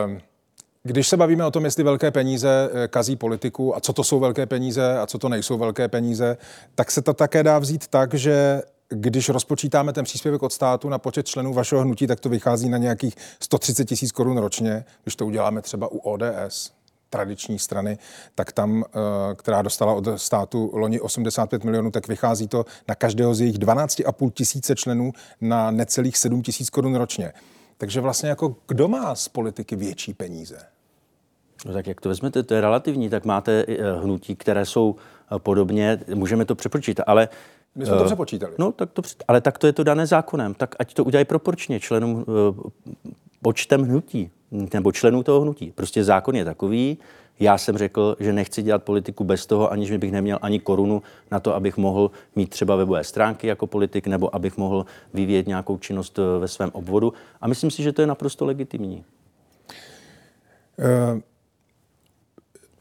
Ehm, 0.06 0.20
Když 0.86 1.08
se 1.08 1.18
bavíme 1.18 1.46
o 1.46 1.52
tom, 1.52 1.66
jestli 1.66 1.84
velké 1.84 2.12
peníze 2.12 2.70
eh, 2.74 2.88
kazí 2.88 3.16
politiku 3.16 3.76
a 3.76 3.80
co 3.80 3.94
to 3.94 4.04
jsou 4.04 4.20
velké 4.20 4.46
peníze 4.46 4.98
a 5.00 5.06
co 5.08 5.18
to 5.18 5.30
nejsou 5.30 5.58
velké 5.58 5.88
peníze, 5.88 6.38
tak 6.76 6.92
se 6.92 7.02
to 7.02 7.14
také 7.14 7.44
dá 7.44 7.60
vzít 7.60 7.88
tak, 7.88 8.14
že 8.14 8.62
když 8.94 9.30
rozpočítáme 9.30 9.94
ten 9.94 10.06
příspěvek 10.06 10.44
od 10.44 10.54
státu 10.54 10.90
na 10.90 10.98
počet 10.98 11.28
členů 11.28 11.54
vašeho 11.54 11.82
hnutí, 11.82 12.08
tak 12.08 12.20
to 12.20 12.30
vychází 12.30 12.70
na 12.70 12.78
nějakých 12.78 13.16
130 13.40 13.86
tisíc 13.86 14.12
korun 14.12 14.38
ročně. 14.38 14.86
Když 15.04 15.16
to 15.16 15.26
uděláme 15.26 15.62
třeba 15.62 15.92
u 15.92 15.98
ODS, 15.98 16.72
tradiční 17.10 17.60
strany, 17.60 17.98
tak 18.36 18.52
tam, 18.52 18.84
která 19.36 19.62
dostala 19.62 19.94
od 19.94 20.08
státu 20.16 20.72
loni 20.74 21.00
85 21.00 21.64
milionů, 21.64 21.92
tak 21.92 22.08
vychází 22.08 22.48
to 22.48 22.66
na 22.88 22.96
každého 22.96 23.36
z 23.36 23.42
jejich 23.42 23.58
12,5 23.58 24.32
tisíce 24.32 24.76
členů 24.76 25.14
na 25.42 25.72
necelých 25.72 26.18
7 26.18 26.42
tisíc 26.42 26.70
korun 26.70 26.96
ročně. 26.96 27.34
Takže 27.78 28.02
vlastně 28.02 28.30
jako 28.30 28.56
kdo 28.68 28.88
má 28.88 29.16
z 29.16 29.28
politiky 29.28 29.76
větší 29.76 30.14
peníze? 30.14 30.58
No 31.66 31.74
tak 31.74 31.88
jak 31.88 32.02
to 32.02 32.10
vezmete, 32.10 32.44
to 32.44 32.54
je 32.54 32.62
relativní, 32.62 33.10
tak 33.10 33.26
máte 33.26 33.66
eh, 33.68 33.92
hnutí, 33.92 34.36
které 34.36 34.66
jsou 34.66 34.96
eh, 34.96 35.40
podobně, 35.40 36.00
můžeme 36.14 36.46
to 36.46 36.56
přepočítat, 36.56 37.04
ale 37.08 37.30
my 37.76 37.86
jsme 37.86 37.98
to 37.98 38.06
přepočítali. 38.06 38.54
No, 38.58 38.72
tak 38.72 38.92
to, 38.92 39.02
ale 39.28 39.42
tak 39.42 39.58
to 39.58 39.68
je 39.68 39.74
to 39.74 39.84
dané 39.84 40.08
zákonem. 40.08 40.54
Tak 40.54 40.76
ať 40.80 40.94
to 40.94 41.04
udělají 41.04 41.26
proporčně 41.26 41.80
členům, 41.80 42.26
počtem 43.42 43.84
hnutí, 43.84 44.32
nebo 44.74 44.92
členů 44.92 45.24
toho 45.24 45.42
hnutí. 45.42 45.72
Prostě 45.72 46.04
zákon 46.04 46.36
je 46.36 46.46
takový, 46.46 46.98
já 47.40 47.58
jsem 47.58 47.78
řekl, 47.78 48.16
že 48.20 48.34
nechci 48.34 48.64
dělat 48.64 48.84
politiku 48.84 49.24
bez 49.24 49.46
toho, 49.46 49.72
aniž 49.72 49.92
bych 49.92 50.12
neměl 50.12 50.40
ani 50.42 50.60
korunu 50.60 51.04
na 51.32 51.40
to, 51.40 51.56
abych 51.56 51.78
mohl 51.78 52.12
mít 52.36 52.50
třeba 52.50 52.76
webové 52.76 53.04
stránky 53.04 53.48
jako 53.48 53.68
politik, 53.68 54.08
nebo 54.08 54.36
abych 54.36 54.58
mohl 54.58 54.86
vyvíjet 55.14 55.48
nějakou 55.48 55.78
činnost 55.78 56.20
eh, 56.20 56.40
ve 56.40 56.48
svém 56.48 56.70
obvodu. 56.74 57.14
A 57.42 57.48
myslím 57.48 57.72
si, 57.72 57.84
že 57.84 57.92
to 57.92 58.02
je 58.02 58.08
naprosto 58.08 58.46
legitimní. 58.46 59.06
Uh, 60.78 61.20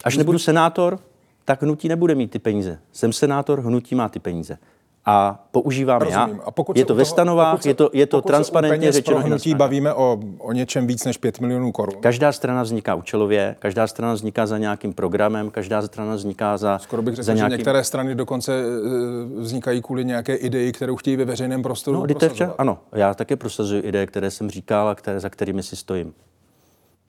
Až 0.05 0.17
nebudu 0.17 0.39
senátor, 0.39 0.99
tak 1.45 1.63
hnutí 1.63 1.89
nebude 1.89 2.15
mít 2.15 2.31
ty 2.31 2.39
peníze. 2.39 2.79
Jsem 2.93 3.13
senátor, 3.13 3.61
hnutí 3.61 3.95
má 3.95 4.09
ty 4.09 4.19
peníze 4.19 4.59
a 5.05 5.45
používám 5.51 6.01
Rozumím. 6.01 6.37
já. 6.37 6.45
A 6.45 6.51
pokud 6.51 6.77
je 6.77 6.85
to 6.85 6.95
ve 6.95 7.05
stanovách, 7.05 7.63
se, 7.63 7.69
je 7.69 7.75
to, 7.75 7.91
je 7.93 8.07
to 8.07 8.23
transparentně 8.23 8.93
řečeno. 8.93 9.21
Hnutí 9.21 9.55
bavíme 9.55 9.95
o, 9.95 10.19
o 10.39 10.53
něčem 10.53 10.87
víc 10.87 11.05
než 11.05 11.17
5 11.19 11.41
milionů 11.41 11.73
korun. 11.73 11.95
Každá 12.01 12.33
strana 12.33 12.63
vzniká 12.63 12.95
účelově, 12.95 13.57
každá 13.59 13.87
strana 13.87 14.15
vzniká 14.15 14.47
za 14.47 14.59
nějakým 14.59 14.93
programem, 14.93 15.51
každá 15.51 15.83
strana 15.83 16.15
vzniká 16.15 16.57
za. 16.57 16.79
Skoro 16.79 17.03
bych 17.03 17.15
řekl, 17.15 17.27
za 17.27 17.35
nějakým... 17.35 17.51
že 17.53 17.57
některé 17.57 17.85
strany 17.85 18.15
dokonce 18.15 18.53
eh, 18.53 19.41
vznikají 19.41 19.83
kvůli 19.83 20.05
nějaké 20.05 20.35
ideji, 20.35 20.73
kterou 20.73 20.97
chtějí 20.97 21.17
ve 21.17 21.25
veřejném 21.25 21.63
prostoru. 21.63 22.01
No, 22.01 22.15
prosazovat. 22.15 22.55
ano, 22.59 22.79
já 22.93 23.15
také 23.15 23.37
prosazuji 23.37 23.83
ideje, 23.83 24.07
které 24.07 24.31
jsem 24.31 24.51
říkal 24.51 24.89
a 24.89 24.95
které, 24.95 25.21
za 25.21 25.31
kterými 25.31 25.63
si 25.63 25.77
stojím. 25.77 26.15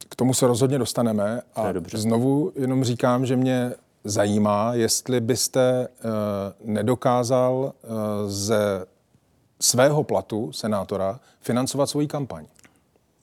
K 0.10 0.16
tomu 0.16 0.34
se 0.34 0.48
rozhodně 0.48 0.80
dostaneme. 0.80 1.42
A 1.56 1.74
znovu 1.94 2.52
jenom 2.56 2.84
říkám, 2.84 3.26
že 3.26 3.36
mě 3.36 3.74
zajímá, 4.04 4.74
jestli 4.74 5.22
byste 5.22 5.88
uh, 5.88 6.12
nedokázal 6.74 7.54
uh, 7.54 7.92
ze 8.28 8.86
svého 9.60 10.04
platu 10.04 10.52
senátora 10.52 11.20
financovat 11.42 11.90
svoji 11.90 12.08
kampaň. 12.08 12.46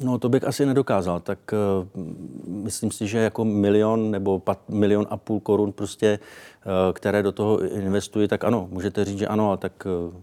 No 0.01 0.19
to 0.19 0.29
bych 0.29 0.45
asi 0.45 0.67
nedokázal, 0.67 1.21
tak 1.21 1.39
uh, 1.53 2.03
myslím 2.47 2.91
si, 2.91 3.07
že 3.07 3.19
jako 3.19 3.45
milion 3.45 4.11
nebo 4.11 4.39
pat, 4.39 4.59
milion 4.69 5.07
a 5.11 5.17
půl 5.17 5.41
korun 5.41 5.73
prostě, 5.73 6.19
uh, 6.19 6.93
které 6.93 7.23
do 7.23 7.33
toho 7.33 7.61
investuji, 7.61 8.29
tak 8.29 8.45
ano, 8.45 8.69
můžete 8.71 9.05
říct, 9.05 9.19
že 9.19 9.27
ano, 9.27 9.49
ale 9.49 9.57
tak 9.57 9.87
uh, 10.09 10.15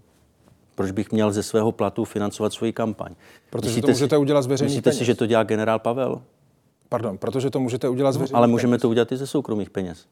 proč 0.76 0.92
bych 0.92 1.12
měl 1.12 1.32
ze 1.32 1.44
svého 1.44 1.72
platu 1.72 2.06
financovat 2.06 2.54
svoji 2.54 2.74
kampaň? 2.74 3.16
Protože 3.50 3.70
myslíte 3.70 3.86
to 3.86 3.92
můžete 3.92 4.16
si, 4.16 4.20
udělat 4.20 4.42
z 4.42 4.48
veřejných 4.48 4.72
Myslíte 4.72 4.90
peněz? 4.90 4.98
si, 4.98 5.06
že 5.06 5.16
to 5.16 5.26
dělá 5.26 5.44
generál 5.44 5.80
Pavel? 5.80 6.22
Pardon, 6.90 7.18
protože 7.18 7.50
to 7.50 7.60
můžete 7.60 7.90
udělat 7.90 8.12
z 8.12 8.16
no, 8.16 8.20
veřejných 8.20 8.34
no, 8.34 8.38
Ale 8.38 8.48
můžeme 8.48 8.72
peněz. 8.72 8.82
to 8.82 8.90
udělat 8.90 9.12
i 9.12 9.18
ze 9.18 9.28
soukromých 9.28 9.70
peněz. 9.70 10.06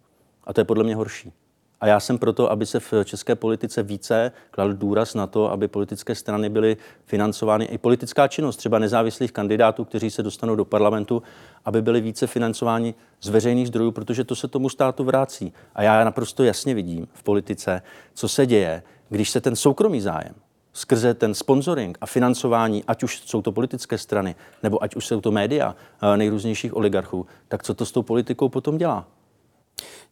A 0.46 0.54
to 0.54 0.62
je 0.62 0.66
podle 0.66 0.84
mě 0.84 0.96
horší. 0.96 1.34
A 1.82 1.88
já 1.88 2.00
jsem 2.00 2.18
proto, 2.18 2.52
aby 2.52 2.66
se 2.66 2.80
v 2.80 2.94
české 3.04 3.36
politice 3.36 3.84
více 3.84 4.32
kladl 4.52 4.74
důraz 4.74 5.14
na 5.14 5.28
to, 5.28 5.52
aby 5.52 5.68
politické 5.68 6.16
strany 6.16 6.50
byly 6.50 6.78
financovány, 7.06 7.66
i 7.66 7.78
politická 7.78 8.28
činnost 8.28 8.58
třeba 8.58 8.80
nezávislých 8.80 9.32
kandidátů, 9.32 9.86
kteří 9.86 10.10
se 10.10 10.24
dostanou 10.24 10.56
do 10.56 10.66
parlamentu, 10.66 11.24
aby 11.66 11.82
byly 11.82 12.02
více 12.02 12.28
financováni 12.28 12.96
z 13.22 13.30
veřejných 13.30 13.68
zdrojů, 13.68 13.92
protože 13.92 14.24
to 14.24 14.36
se 14.36 14.48
tomu 14.48 14.70
státu 14.70 15.04
vrací. 15.04 15.54
A 15.75 15.84
já 15.84 16.04
naprosto 16.04 16.44
jasně 16.44 16.74
vidím 16.74 17.08
v 17.14 17.24
politice, 17.24 17.82
co 18.14 18.28
se 18.28 18.46
děje, 18.46 18.84
když 19.10 19.30
se 19.30 19.42
ten 19.42 19.56
soukromý 19.56 20.02
zájem 20.02 20.36
skrze 20.75 21.14
ten 21.14 21.34
sponsoring 21.34 21.98
a 22.02 22.06
financování, 22.06 22.84
ať 22.88 23.04
už 23.04 23.22
jsou 23.25 23.42
to 23.42 23.52
politické 23.52 23.98
strany, 23.98 24.36
nebo 24.64 24.84
ať 24.84 24.96
už 24.96 25.08
jsou 25.08 25.22
to 25.22 25.32
média 25.32 25.75
eh, 26.02 26.18
nejrůznějších 26.18 26.75
oligarchů, 26.75 27.25
tak 27.48 27.64
co 27.64 27.74
to 27.74 27.86
s 27.86 27.92
tou 27.92 28.02
politikou 28.02 28.50
potom 28.50 28.78
dělá? 28.78 29.08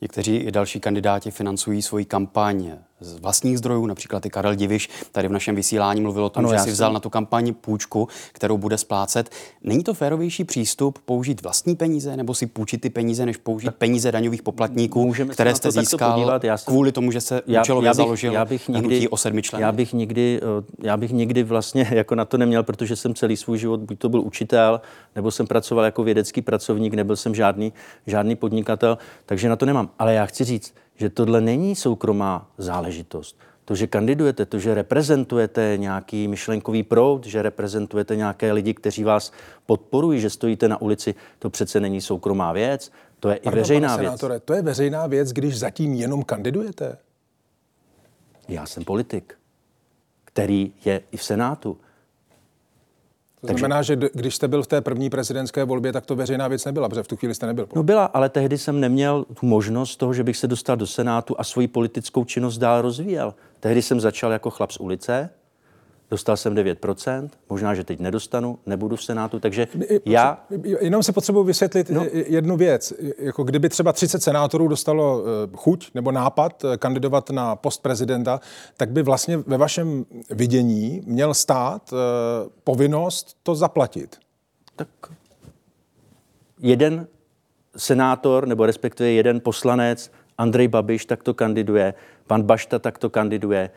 Někteří 0.02 0.52
další 0.52 0.80
kandidáti 0.80 1.32
financují 1.32 1.82
svoji 1.82 2.06
kampaň 2.06 2.78
z 3.04 3.20
vlastních 3.20 3.58
zdrojů, 3.58 3.86
například 3.86 4.26
i 4.26 4.30
Karel 4.30 4.56
Diviš 4.56 4.90
tady 5.12 5.28
v 5.28 5.32
našem 5.32 5.56
vysílání 5.56 6.02
mluvil 6.02 6.26
o 6.26 6.30
tom, 6.30 6.46
ano, 6.46 6.54
že 6.54 6.60
si 6.60 6.72
vzal 6.72 6.94
na 6.94 7.00
tu 7.00 7.10
kampaň 7.10 7.54
půjčku, 7.54 8.08
kterou 8.32 8.58
bude 8.58 8.78
splácet. 8.78 9.30
Není 9.64 9.84
to 9.84 9.94
férovější 9.94 10.44
přístup 10.44 11.00
použít 11.06 11.42
vlastní 11.42 11.76
peníze 11.76 12.18
nebo 12.18 12.36
si 12.36 12.48
půjčit 12.48 12.82
ty 12.82 12.90
peníze, 12.90 13.26
než 13.26 13.38
použít 13.38 13.66
tak 13.66 13.76
peníze 13.76 14.12
daňových 14.12 14.42
poplatníků, 14.42 15.06
Můžeme 15.06 15.34
které 15.34 15.56
jste 15.56 15.72
získal 15.72 16.14
podívat. 16.14 16.44
Já 16.44 16.58
jsem, 16.58 16.72
kvůli 16.72 16.92
tomu, 16.92 17.12
že 17.12 17.22
se 17.22 17.42
já, 17.48 17.62
účelově 17.62 17.88
já 17.88 17.92
bych, 17.92 17.98
založil 17.98 18.34
já 18.34 18.46
bych 18.46 18.68
nikdy, 18.68 19.10
o 19.10 19.18
sedmi 19.18 19.42
členů? 19.42 19.62
Já 19.62 19.72
bych, 19.72 19.94
nikdy, 19.94 20.40
eh, 20.42 20.64
já 20.84 20.98
bych 20.98 21.12
nikdy 21.12 21.44
vlastně 21.44 21.88
jako 21.92 22.16
na 22.16 22.26
to 22.26 22.38
neměl, 22.38 22.64
protože 22.64 22.96
jsem 22.96 23.14
celý 23.14 23.38
svůj 23.38 23.58
život, 23.58 23.80
buď 23.80 24.00
to 24.00 24.10
byl 24.10 24.22
učitel, 24.22 24.82
nebo 25.16 25.32
jsem 25.32 25.48
pracoval 25.48 25.86
jako 25.86 26.04
vědecký 26.04 26.42
pracovník, 26.42 26.94
nebyl 26.94 27.16
jsem 27.16 27.36
žádný, 27.36 27.74
žádný 28.08 28.36
podnikatel, 28.36 28.98
takže 29.26 29.50
na 29.50 29.56
to 29.56 29.66
nemám. 29.66 29.90
Ale 30.00 30.14
já 30.14 30.26
chci 30.26 30.44
říct, 30.44 30.74
že 30.96 31.10
tohle 31.10 31.42
není 31.42 31.76
soukromá 31.76 32.52
záležitost. 32.58 33.40
To, 33.66 33.76
že 33.76 33.88
kandidujete, 33.88 34.46
to, 34.46 34.60
že 34.60 34.74
reprezentujete 34.74 35.74
nějaký 35.78 36.28
myšlenkový 36.28 36.84
proud, 36.84 37.26
že 37.26 37.42
reprezentujete 37.42 38.16
nějaké 38.16 38.52
lidi, 38.52 38.74
kteří 38.74 39.04
vás 39.04 39.32
podporují, 39.66 40.22
že 40.22 40.30
stojíte 40.30 40.68
na 40.68 40.82
ulici, 40.82 41.16
to 41.40 41.50
přece 41.50 41.80
není 41.80 42.02
soukromá 42.02 42.54
věc, 42.54 42.92
to 43.20 43.30
je 43.30 43.40
Pardon, 43.44 43.60
i 43.60 43.62
veřejná 43.62 43.98
věc. 43.98 44.10
Senátore, 44.10 44.40
to 44.40 44.54
je 44.54 44.62
veřejná 44.62 45.08
věc, 45.08 45.32
když 45.32 45.60
zatím 45.60 45.94
jenom 45.94 46.24
kandidujete? 46.24 46.98
Já 48.48 48.66
jsem 48.66 48.84
politik, 48.84 49.38
který 50.26 50.74
je 50.86 51.02
i 51.12 51.18
v 51.18 51.24
Senátu. 51.24 51.78
To 53.44 53.48
Takže, 53.48 53.60
znamená, 53.60 53.82
že 53.82 53.98
když 54.14 54.36
jste 54.36 54.48
byl 54.48 54.64
v 54.64 54.68
té 54.68 54.82
první 54.82 55.10
prezidentské 55.10 55.64
volbě, 55.64 55.94
tak 55.94 56.06
to 56.06 56.16
veřejná 56.16 56.48
věc 56.48 56.66
nebyla, 56.66 56.90
protože 56.90 57.04
v 57.04 57.08
tu 57.08 57.16
chvíli 57.16 57.36
jste 57.36 57.46
nebyl. 57.46 57.68
No 57.76 57.84
byla, 57.84 58.06
ale 58.06 58.30
tehdy 58.30 58.58
jsem 58.58 58.80
neměl 58.80 59.26
tu 59.40 59.46
možnost 59.46 59.96
toho, 59.96 60.14
že 60.14 60.24
bych 60.24 60.38
se 60.38 60.48
dostal 60.48 60.78
do 60.78 60.88
Senátu 60.88 61.36
a 61.40 61.44
svoji 61.44 61.68
politickou 61.68 62.26
činnost 62.26 62.58
dál 62.58 62.82
rozvíjel. 62.82 63.34
Tehdy 63.60 63.82
jsem 63.82 64.00
začal 64.00 64.32
jako 64.32 64.50
chlap 64.50 64.72
z 64.72 64.78
ulice, 64.78 65.30
Dostal 66.14 66.38
jsem 66.38 66.56
9%, 66.56 67.30
možná, 67.50 67.74
že 67.76 67.84
teď 67.84 68.00
nedostanu, 68.00 68.60
nebudu 68.66 68.96
v 68.96 69.04
Senátu, 69.04 69.40
takže 69.40 69.68
já... 70.06 70.46
Jenom 70.82 71.04
si 71.04 71.12
potřebuji 71.12 71.44
vysvětlit 71.44 71.90
no. 71.90 72.06
jednu 72.14 72.58
věc. 72.58 72.94
Jako 73.18 73.44
kdyby 73.44 73.70
třeba 73.70 73.94
30 73.94 74.24
senátorů 74.24 74.68
dostalo 74.68 75.24
eh, 75.24 75.50
chuť 75.56 75.92
nebo 75.94 76.12
nápad 76.12 76.66
eh, 76.66 76.78
kandidovat 76.78 77.30
na 77.30 77.56
post 77.56 77.82
prezidenta, 77.82 78.40
tak 78.78 78.92
by 78.92 79.04
vlastně 79.04 79.38
ve 79.38 79.58
vašem 79.58 80.06
vidění 80.30 81.02
měl 81.06 81.34
stát 81.34 81.94
eh, 81.94 82.50
povinnost 82.64 83.38
to 83.44 83.56
zaplatit. 83.56 84.18
Tak 84.76 84.88
jeden 86.60 87.08
senátor, 87.78 88.48
nebo 88.48 88.66
respektive 88.66 89.12
jeden 89.12 89.40
poslanec, 89.40 90.12
Andrej 90.38 90.68
Babiš 90.68 91.06
takto 91.06 91.34
kandiduje, 91.34 91.94
pan 92.28 92.44
Bašta 92.44 92.80
takto 92.80 93.10
kandiduje, 93.10 93.70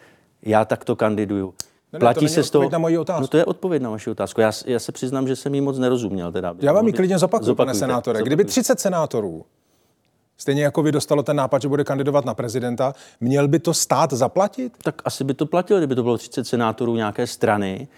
já 0.42 0.64
takto 0.64 0.96
kandiduju. 0.96 1.54
Ne, 1.92 1.98
Platí 1.98 2.26
to 2.26 2.28
se 2.28 2.42
z 2.42 2.50
toho. 2.50 2.70
Na 2.70 2.78
moji 2.78 2.98
otázku. 2.98 3.20
No 3.20 3.28
to 3.28 3.36
je 3.36 3.44
odpověď 3.44 3.82
na 3.82 3.90
vaši 3.90 4.10
otázku. 4.10 4.40
Já, 4.40 4.52
já 4.66 4.78
se 4.78 4.92
přiznám, 4.92 5.28
že 5.28 5.36
jsem 5.36 5.54
jí 5.54 5.60
moc 5.60 5.78
nerozuměl. 5.78 6.32
Teda. 6.32 6.54
Já 6.58 6.72
vám 6.72 6.86
ji 6.86 6.92
klidně 6.92 7.18
zopakuju, 7.18 7.54
pane 7.54 7.74
senátore. 7.74 8.22
Kdyby 8.22 8.44
30 8.44 8.80
senátorů 8.80 9.44
Stejně 10.38 10.64
jako 10.64 10.82
vy 10.82 10.92
dostalo 10.92 11.22
ten 11.22 11.36
nápad, 11.36 11.62
že 11.62 11.68
bude 11.68 11.84
kandidovat 11.84 12.24
na 12.24 12.34
prezidenta, 12.34 12.94
měl 13.20 13.48
by 13.48 13.58
to 13.58 13.74
stát 13.74 14.12
zaplatit? 14.12 14.72
Tak 14.82 15.02
asi 15.04 15.24
by 15.24 15.34
to 15.34 15.46
platilo, 15.46 15.80
kdyby 15.80 15.94
to 15.94 16.02
bylo 16.02 16.18
30 16.18 16.44
senátorů 16.46 16.96
nějaké 16.96 17.26
strany, 17.26 17.88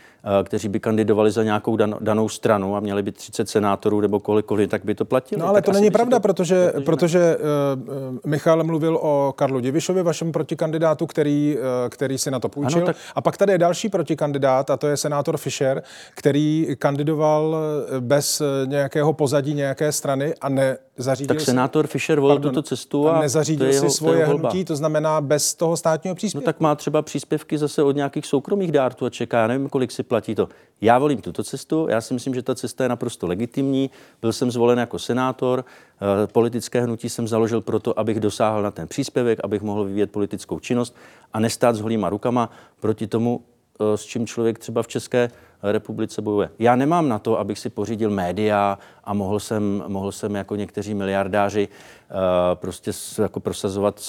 kteří 0.44 0.68
by 0.68 0.80
kandidovali 0.80 1.30
za 1.30 1.42
nějakou 1.42 1.76
dan, 1.76 1.96
danou 2.00 2.28
stranu 2.28 2.76
a 2.76 2.80
měli 2.80 3.02
by 3.02 3.12
30 3.12 3.48
senátorů 3.48 4.00
nebo 4.00 4.20
kolikoliv, 4.20 4.70
tak 4.70 4.84
by 4.84 4.94
to 4.94 5.04
platilo. 5.04 5.40
No 5.40 5.48
ale 5.48 5.56
tak 5.56 5.64
to 5.64 5.72
není 5.72 5.90
pravda, 5.90 6.16
to, 6.16 6.20
protože, 6.20 6.72
protože 6.84 7.36
uh, 7.36 8.30
Michal 8.30 8.64
mluvil 8.64 8.98
o 9.02 9.34
Karlu 9.36 9.60
Divišovi, 9.60 10.02
vašem 10.02 10.32
protikandidátu, 10.32 11.06
který, 11.06 11.56
uh, 11.56 11.64
který 11.88 12.18
si 12.18 12.30
na 12.30 12.40
to 12.40 12.48
půjčil. 12.48 12.78
Ano, 12.78 12.86
tak... 12.86 12.96
A 13.14 13.20
pak 13.20 13.36
tady 13.36 13.52
je 13.52 13.58
další 13.58 13.88
protikandidát 13.88 14.70
a 14.70 14.76
to 14.76 14.86
je 14.86 14.96
senátor 14.96 15.36
Fischer, 15.36 15.82
který 16.14 16.76
kandidoval 16.78 17.56
bez 18.00 18.42
nějakého 18.64 19.12
pozadí 19.12 19.54
nějaké 19.54 19.92
strany 19.92 20.34
a 20.40 20.48
nezařídil 20.48 21.36
Tak 21.36 21.44
senátor 21.44 21.86
Fischer 21.86 22.20
volil 22.20 22.38
tuto 22.38 22.62
cestu 22.62 23.08
a 23.08 23.20
nezařídil 23.20 23.66
to 23.66 23.72
si 23.72 23.76
jeho, 23.76 23.90
svoje 23.90 24.26
to 24.26 24.30
hnutí, 24.30 24.64
to 24.64 24.76
znamená 24.76 25.20
bez 25.20 25.54
toho 25.54 25.76
státního 25.76 26.14
příspěvku. 26.14 26.44
No 26.44 26.52
tak 26.52 26.60
má 26.60 26.74
třeba 26.74 27.02
příspěvky 27.02 27.58
zase 27.58 27.82
od 27.82 27.96
nějakých 27.96 28.26
soukromých 28.26 28.72
dárců 28.72 29.06
a 29.06 29.10
čeká, 29.10 29.46
nevím, 29.46 29.68
kolik 29.68 29.92
si 29.92 30.02
platí 30.02 30.17
to. 30.20 30.48
Já 30.80 30.98
volím 30.98 31.20
tuto 31.20 31.44
cestu, 31.44 31.86
já 31.90 32.00
si 32.00 32.14
myslím, 32.14 32.34
že 32.34 32.42
ta 32.42 32.54
cesta 32.54 32.84
je 32.84 32.88
naprosto 32.88 33.26
legitimní. 33.26 33.90
Byl 34.20 34.32
jsem 34.32 34.50
zvolen 34.50 34.78
jako 34.78 34.98
senátor, 34.98 35.64
eh, 35.64 36.26
politické 36.26 36.80
hnutí 36.80 37.08
jsem 37.08 37.28
založil 37.28 37.60
proto, 37.60 37.98
abych 37.98 38.20
dosáhl 38.20 38.62
na 38.62 38.70
ten 38.70 38.88
příspěvek, 38.88 39.38
abych 39.44 39.62
mohl 39.62 39.84
vyvíjet 39.84 40.12
politickou 40.12 40.58
činnost 40.58 40.96
a 41.32 41.40
nestát 41.40 41.76
s 41.76 41.80
holýma 41.80 42.10
rukama 42.10 42.50
proti 42.80 43.06
tomu 43.06 43.40
eh, 43.80 43.96
s 43.96 44.04
čím 44.04 44.26
člověk 44.26 44.58
třeba 44.58 44.82
v 44.82 44.88
České 44.88 45.30
republice 45.62 46.22
bojuje. 46.22 46.50
Já 46.58 46.76
nemám 46.76 47.08
na 47.08 47.18
to, 47.18 47.38
abych 47.38 47.58
si 47.58 47.70
pořídil 47.70 48.10
média 48.10 48.78
a 49.04 49.14
mohl 49.14 49.40
jsem, 49.40 49.84
mohl 49.86 50.12
jsem 50.12 50.34
jako 50.34 50.56
někteří 50.56 50.94
miliardáři 50.94 51.68
uh, 51.68 52.16
prostě 52.54 52.90
jako 53.22 53.40
prosazovat 53.40 54.00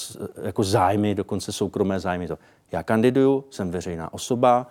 jako 0.44 0.64
zájmy, 0.64 1.16
dokonce 1.16 1.52
soukromé 1.52 2.00
zájmy. 2.00 2.28
Já 2.72 2.84
kandiduju, 2.84 3.44
jsem 3.50 3.72
veřejná 3.72 4.14
osoba, 4.14 4.68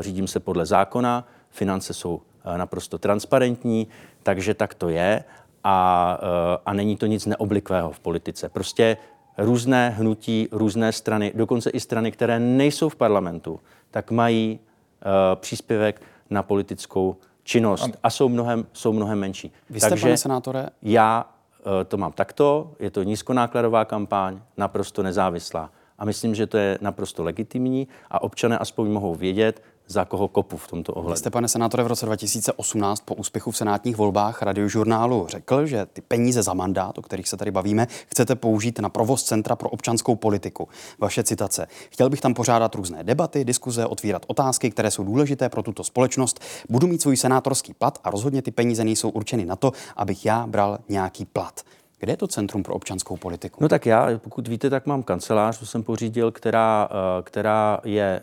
řídím 0.00 0.28
se 0.28 0.40
podle 0.40 0.66
zákona, 0.66 1.24
finance 1.50 1.94
jsou 1.94 2.14
uh, 2.14 2.56
naprosto 2.56 2.98
transparentní, 2.98 3.86
takže 4.22 4.54
tak 4.54 4.74
to 4.74 4.88
je 4.88 5.24
a, 5.64 6.18
a 6.66 6.72
není 6.72 6.96
to 6.96 7.06
nic 7.06 7.26
neoblikvého 7.26 7.90
v 7.90 8.00
politice. 8.00 8.48
Prostě 8.48 8.96
různé 9.38 9.90
hnutí, 9.90 10.48
různé 10.52 10.92
strany, 10.92 11.32
dokonce 11.34 11.70
i 11.70 11.80
strany, 11.80 12.12
které 12.12 12.38
nejsou 12.38 12.88
v 12.88 12.96
parlamentu, 12.96 13.60
tak 13.90 14.10
mají 14.10 14.58
uh, 14.58 15.10
příspěvek 15.34 16.02
na 16.30 16.42
politickou 16.42 17.16
činnost 17.42 17.90
a 18.02 18.10
jsou 18.10 18.28
mnohem, 18.28 18.66
jsou 18.72 18.92
mnohem 18.92 19.18
menší. 19.18 19.52
Vy 19.70 19.80
jste, 19.80 19.88
Takže 19.88 20.02
pane 20.02 20.16
senátore? 20.16 20.68
Já 20.82 21.24
uh, 21.58 21.72
to 21.88 21.96
mám 21.96 22.12
takto, 22.12 22.72
je 22.78 22.90
to 22.90 23.02
nízkonákladová 23.02 23.84
kampaň, 23.84 24.40
naprosto 24.56 25.02
nezávislá. 25.02 25.70
A 25.98 26.04
myslím, 26.04 26.34
že 26.34 26.46
to 26.46 26.58
je 26.58 26.78
naprosto 26.80 27.24
legitimní 27.24 27.88
a 28.10 28.22
občané 28.22 28.58
aspoň 28.58 28.90
mohou 28.90 29.14
vědět, 29.14 29.62
za 29.88 30.04
koho 30.04 30.28
kopu 30.28 30.56
v 30.56 30.68
tomto 30.68 30.92
ohledu. 30.92 31.12
Vy 31.12 31.18
jste, 31.18 31.30
pane 31.30 31.48
senátore, 31.48 31.82
v 31.82 31.86
roce 31.86 32.06
2018 32.06 33.00
po 33.00 33.14
úspěchu 33.14 33.50
v 33.50 33.56
senátních 33.56 33.96
volbách 33.96 34.42
radiožurnálu 34.42 35.26
řekl, 35.28 35.66
že 35.66 35.86
ty 35.86 36.00
peníze 36.00 36.42
za 36.42 36.54
mandát, 36.54 36.98
o 36.98 37.02
kterých 37.02 37.28
se 37.28 37.36
tady 37.36 37.50
bavíme, 37.50 37.86
chcete 38.06 38.34
použít 38.34 38.78
na 38.78 38.88
provoz 38.88 39.22
Centra 39.22 39.56
pro 39.56 39.68
občanskou 39.68 40.16
politiku. 40.16 40.68
Vaše 40.98 41.22
citace. 41.22 41.66
Chtěl 41.90 42.10
bych 42.10 42.20
tam 42.20 42.34
pořádat 42.34 42.74
různé 42.74 43.04
debaty, 43.04 43.44
diskuze, 43.44 43.86
otvírat 43.86 44.22
otázky, 44.26 44.70
které 44.70 44.90
jsou 44.90 45.04
důležité 45.04 45.48
pro 45.48 45.62
tuto 45.62 45.84
společnost. 45.84 46.40
Budu 46.68 46.86
mít 46.86 47.02
svůj 47.02 47.16
senátorský 47.16 47.74
plat 47.74 47.98
a 48.04 48.10
rozhodně 48.10 48.42
ty 48.42 48.50
peníze 48.50 48.84
nejsou 48.84 49.08
určeny 49.08 49.44
na 49.44 49.56
to, 49.56 49.72
abych 49.96 50.26
já 50.26 50.46
bral 50.46 50.78
nějaký 50.88 51.24
plat. 51.24 51.60
Kde 51.98 52.12
je 52.12 52.16
to 52.16 52.26
Centrum 52.26 52.62
pro 52.62 52.74
občanskou 52.74 53.16
politiku? 53.16 53.58
No 53.60 53.68
tak 53.68 53.86
já, 53.86 54.18
pokud 54.18 54.48
víte, 54.48 54.70
tak 54.70 54.86
mám 54.86 55.02
kancelář, 55.02 55.58
co 55.58 55.66
jsem 55.66 55.82
pořídil, 55.82 56.30
která, 56.32 56.88
eh, 56.90 57.22
která 57.22 57.80
je 57.84 58.22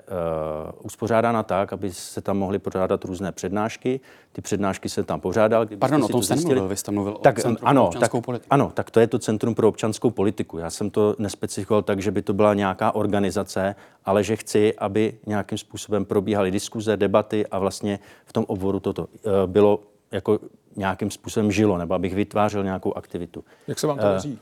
uh, 0.71 0.85
uspořádána 0.85 1.43
tak, 1.43 1.73
aby 1.73 1.93
se 1.93 2.21
tam 2.21 2.37
mohly 2.37 2.59
pořádat 2.59 3.05
různé 3.05 3.31
přednášky. 3.31 3.99
Ty 4.31 4.41
přednášky 4.41 4.89
se 4.89 5.03
tam 5.03 5.19
pořádal. 5.19 5.65
Pardon, 5.79 6.03
o 6.03 6.07
tom 6.07 6.23
jste 6.23 6.35
nemluvil, 6.35 6.67
vy 6.67 6.77
jste 6.77 6.91
mluvil 6.91 7.13
tak, 7.13 7.37
o 7.37 7.41
Centru 7.41 7.67
ano, 7.67 7.81
pro 7.81 7.87
občanskou 7.87 8.17
tak, 8.17 8.25
politiku. 8.25 8.47
Ano, 8.53 8.71
tak 8.73 8.91
to 8.91 8.99
je 8.99 9.07
to 9.07 9.19
Centrum 9.19 9.55
pro 9.55 9.67
občanskou 9.67 10.11
politiku. 10.11 10.57
Já 10.57 10.69
jsem 10.69 10.89
to 10.89 11.15
nespecifikoval 11.19 11.81
tak, 11.81 12.01
že 12.01 12.11
by 12.11 12.21
to 12.21 12.33
byla 12.33 12.53
nějaká 12.53 12.95
organizace, 12.95 13.75
ale 14.05 14.23
že 14.23 14.35
chci, 14.35 14.73
aby 14.77 15.13
nějakým 15.25 15.57
způsobem 15.57 16.05
probíhaly 16.05 16.51
diskuze, 16.51 16.97
debaty 16.97 17.47
a 17.47 17.59
vlastně 17.59 17.99
v 18.25 18.33
tom 18.33 18.45
obvodu 18.47 18.79
toto 18.79 19.03
uh, 19.03 19.31
bylo 19.45 19.79
jako 20.11 20.39
nějakým 20.75 21.11
způsobem 21.11 21.51
žilo, 21.51 21.77
nebo 21.77 21.93
abych 21.93 22.15
vytvářel 22.15 22.63
nějakou 22.63 22.97
aktivitu. 22.97 23.43
Jak 23.67 23.79
se 23.79 23.87
vám 23.87 23.97
to 23.97 24.03
daří? 24.03 24.31
Uh, 24.31 24.37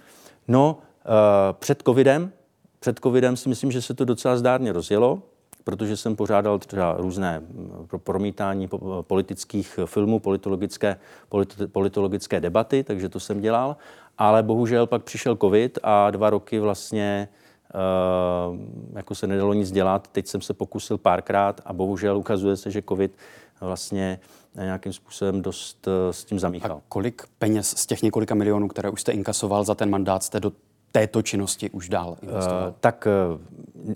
no, 0.47 0.77
uh, 1.05 1.11
před 1.59 1.83
covidem, 1.85 2.31
před 2.79 3.00
covidem 3.00 3.38
si 3.38 3.50
myslím, 3.50 3.71
že 3.71 3.81
se 3.81 3.93
to 3.93 4.05
docela 4.05 4.38
zdárně 4.38 4.71
rozjelo, 4.73 5.21
protože 5.63 5.97
jsem 5.97 6.15
pořádal 6.15 6.59
třeba 6.59 6.95
různé 6.97 7.39
mm, 7.39 7.88
promítání 7.97 8.69
politických 9.01 9.79
filmů, 9.85 10.19
politologické, 10.19 10.97
politi- 11.29 11.67
politologické 11.67 12.39
debaty, 12.39 12.83
takže 12.83 13.09
to 13.09 13.19
jsem 13.19 13.41
dělal. 13.41 13.77
Ale 14.17 14.43
bohužel 14.43 14.88
pak 14.88 15.03
přišel 15.03 15.35
covid 15.35 15.79
a 15.83 16.11
dva 16.11 16.29
roky 16.29 16.59
vlastně 16.59 17.27
uh, 17.73 18.59
jako 18.95 19.15
se 19.15 19.27
nedalo 19.27 19.53
nic 19.53 19.71
dělat. 19.71 20.07
Teď 20.07 20.27
jsem 20.27 20.41
se 20.41 20.53
pokusil 20.53 20.97
párkrát 20.97 21.61
a 21.65 21.73
bohužel 21.73 22.17
ukazuje 22.17 22.57
se, 22.57 22.71
že 22.71 22.81
covid 22.81 23.17
vlastně 23.61 24.19
nějakým 24.55 24.93
způsobem 24.93 25.41
dost 25.41 25.88
eh, 25.88 26.13
s 26.13 26.25
tím 26.25 26.39
zamíchal. 26.39 26.72
A 26.77 26.81
kolik 26.89 27.24
peněz 27.39 27.77
z 27.77 27.86
těch 27.86 28.01
několika 28.01 28.36
milionů, 28.36 28.67
které 28.67 28.89
už 28.89 29.01
jste 29.01 29.12
inkasoval 29.12 29.63
za 29.63 29.75
ten 29.75 29.89
mandát, 29.89 30.24
jste 30.24 30.39
do 30.39 30.51
této 30.91 31.22
činnosti 31.22 31.70
už 31.70 31.89
dál 31.89 32.17
investoval? 32.22 32.67
Uh, 32.67 32.74
tak 32.79 33.08
uh, 33.34 33.96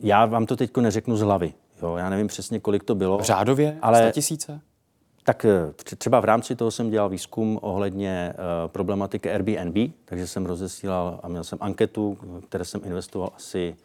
já 0.00 0.26
vám 0.26 0.46
to 0.46 0.56
teď 0.56 0.76
neřeknu 0.76 1.16
z 1.16 1.20
hlavy. 1.20 1.54
Jo, 1.82 1.96
já 1.96 2.10
nevím 2.10 2.26
přesně, 2.26 2.60
kolik 2.60 2.84
to 2.84 2.94
bylo. 2.94 3.22
Řádově? 3.22 3.78
Ale 3.82 4.02
100 4.02 4.12
tisíce? 4.12 4.60
Tak 5.24 5.46
třeba 5.98 6.20
v 6.20 6.24
rámci 6.24 6.56
toho 6.56 6.70
jsem 6.70 6.90
dělal 6.90 7.08
výzkum 7.08 7.58
ohledně 7.62 8.34
uh, 8.34 8.68
problematiky 8.70 9.30
Airbnb, 9.30 9.92
takže 10.04 10.26
jsem 10.26 10.46
rozesílal 10.46 11.20
a 11.22 11.28
měl 11.28 11.44
jsem 11.44 11.58
anketu, 11.62 12.18
které 12.48 12.64
jsem 12.64 12.80
investoval 12.84 13.32
asi, 13.36 13.76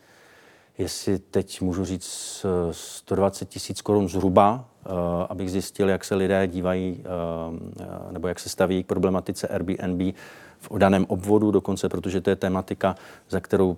jestli 0.77 1.19
teď 1.19 1.61
můžu 1.61 1.85
říct, 1.85 2.45
120 2.71 3.49
tisíc 3.49 3.81
korun 3.81 4.09
zhruba 4.09 4.65
Eh, 4.87 5.25
abych 5.29 5.51
zjistil, 5.51 5.89
jak 5.89 6.03
se 6.03 6.15
lidé 6.15 6.47
dívají 6.47 7.03
eh, 7.03 7.85
nebo 8.11 8.27
jak 8.27 8.39
se 8.39 8.49
staví 8.49 8.83
k 8.83 8.87
problematice 8.87 9.47
Airbnb 9.47 10.15
v 10.59 10.77
daném 10.77 11.05
obvodu 11.09 11.51
dokonce, 11.51 11.89
protože 11.89 12.21
to 12.21 12.29
je 12.29 12.35
tematika, 12.35 12.95
za 13.29 13.39
kterou, 13.39 13.77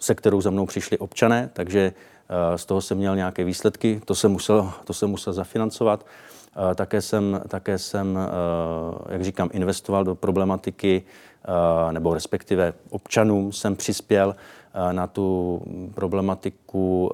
se 0.00 0.14
kterou 0.14 0.40
za 0.40 0.50
mnou 0.50 0.66
přišli 0.66 0.98
občané, 0.98 1.50
takže 1.52 1.92
eh, 2.28 2.58
z 2.58 2.64
toho 2.64 2.80
jsem 2.80 2.98
měl 2.98 3.16
nějaké 3.16 3.44
výsledky, 3.44 4.00
to 4.04 4.14
jsem 4.14 4.32
musel, 4.32 4.72
to 4.84 4.94
jsem 4.94 5.10
musel 5.10 5.32
zafinancovat. 5.32 6.06
Také 6.74 7.02
jsem, 7.02 7.40
také 7.48 7.78
jsem, 7.78 8.18
jak 9.08 9.24
říkám, 9.24 9.48
investoval 9.52 10.04
do 10.04 10.14
problematiky, 10.14 11.02
nebo 11.90 12.14
respektive 12.14 12.74
občanům 12.90 13.52
jsem 13.52 13.76
přispěl 13.76 14.36
na 14.92 15.06
tu 15.06 15.60
problematiku 15.94 17.12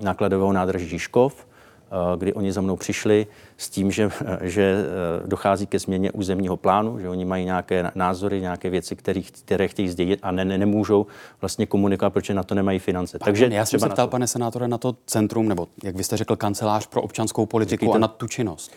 nákladového 0.00 0.52
nádraží 0.52 0.88
Žižkov, 0.88 1.46
Eh, 1.94 2.16
kdy 2.16 2.32
oni 2.32 2.52
za 2.52 2.60
mnou 2.60 2.76
přišli 2.76 3.26
s 3.56 3.70
tím, 3.70 3.90
že, 3.90 4.10
že 4.40 4.62
eh, 4.62 5.26
dochází 5.26 5.66
ke 5.66 5.78
změně 5.78 6.12
územního 6.12 6.56
plánu, 6.56 6.98
že 6.98 7.08
oni 7.08 7.24
mají 7.24 7.44
nějaké 7.44 7.90
názory, 7.94 8.40
nějaké 8.40 8.70
věci, 8.70 8.96
které, 8.96 9.20
které 9.22 9.68
chtějí 9.68 9.88
zdědit 9.88 10.20
a 10.22 10.30
ne, 10.30 10.44
ne, 10.44 10.58
nemůžou 10.58 11.06
vlastně 11.40 11.66
komunikovat, 11.66 12.10
protože 12.10 12.34
na 12.34 12.42
to 12.42 12.54
nemají 12.54 12.78
finance. 12.78 13.18
Pardon, 13.18 13.24
Takže 13.24 13.56
já 13.56 13.66
jsem 13.66 13.80
se 13.80 13.88
ptal, 13.88 14.08
pane 14.08 14.26
senátore, 14.26 14.68
na 14.68 14.78
to 14.78 14.96
centrum, 15.06 15.48
nebo 15.48 15.68
jak 15.84 15.96
vy 15.96 16.04
jste 16.04 16.16
řekl, 16.16 16.36
kancelář 16.36 16.86
pro 16.86 17.02
občanskou 17.02 17.46
politiku 17.46 17.84
Říkejte, 17.84 17.96
a 17.96 18.00
na 18.00 18.08
tu 18.08 18.28
činnost. 18.28 18.72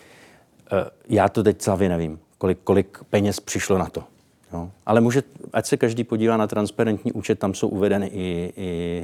Eh, 0.72 0.90
já 1.08 1.28
to 1.28 1.42
teď 1.42 1.58
celý 1.58 1.88
nevím, 1.88 2.18
kolik, 2.38 2.58
kolik 2.64 2.98
peněz 3.10 3.40
přišlo 3.40 3.78
na 3.78 3.86
to. 3.86 4.04
No. 4.52 4.70
Ale 4.86 5.00
může, 5.00 5.22
ať 5.52 5.66
se 5.66 5.76
každý 5.76 6.04
podívá 6.04 6.36
na 6.36 6.46
transparentní 6.46 7.12
účet, 7.12 7.38
tam 7.38 7.54
jsou 7.54 7.68
uvedeny 7.68 8.06
i, 8.06 8.52
i 8.56 9.02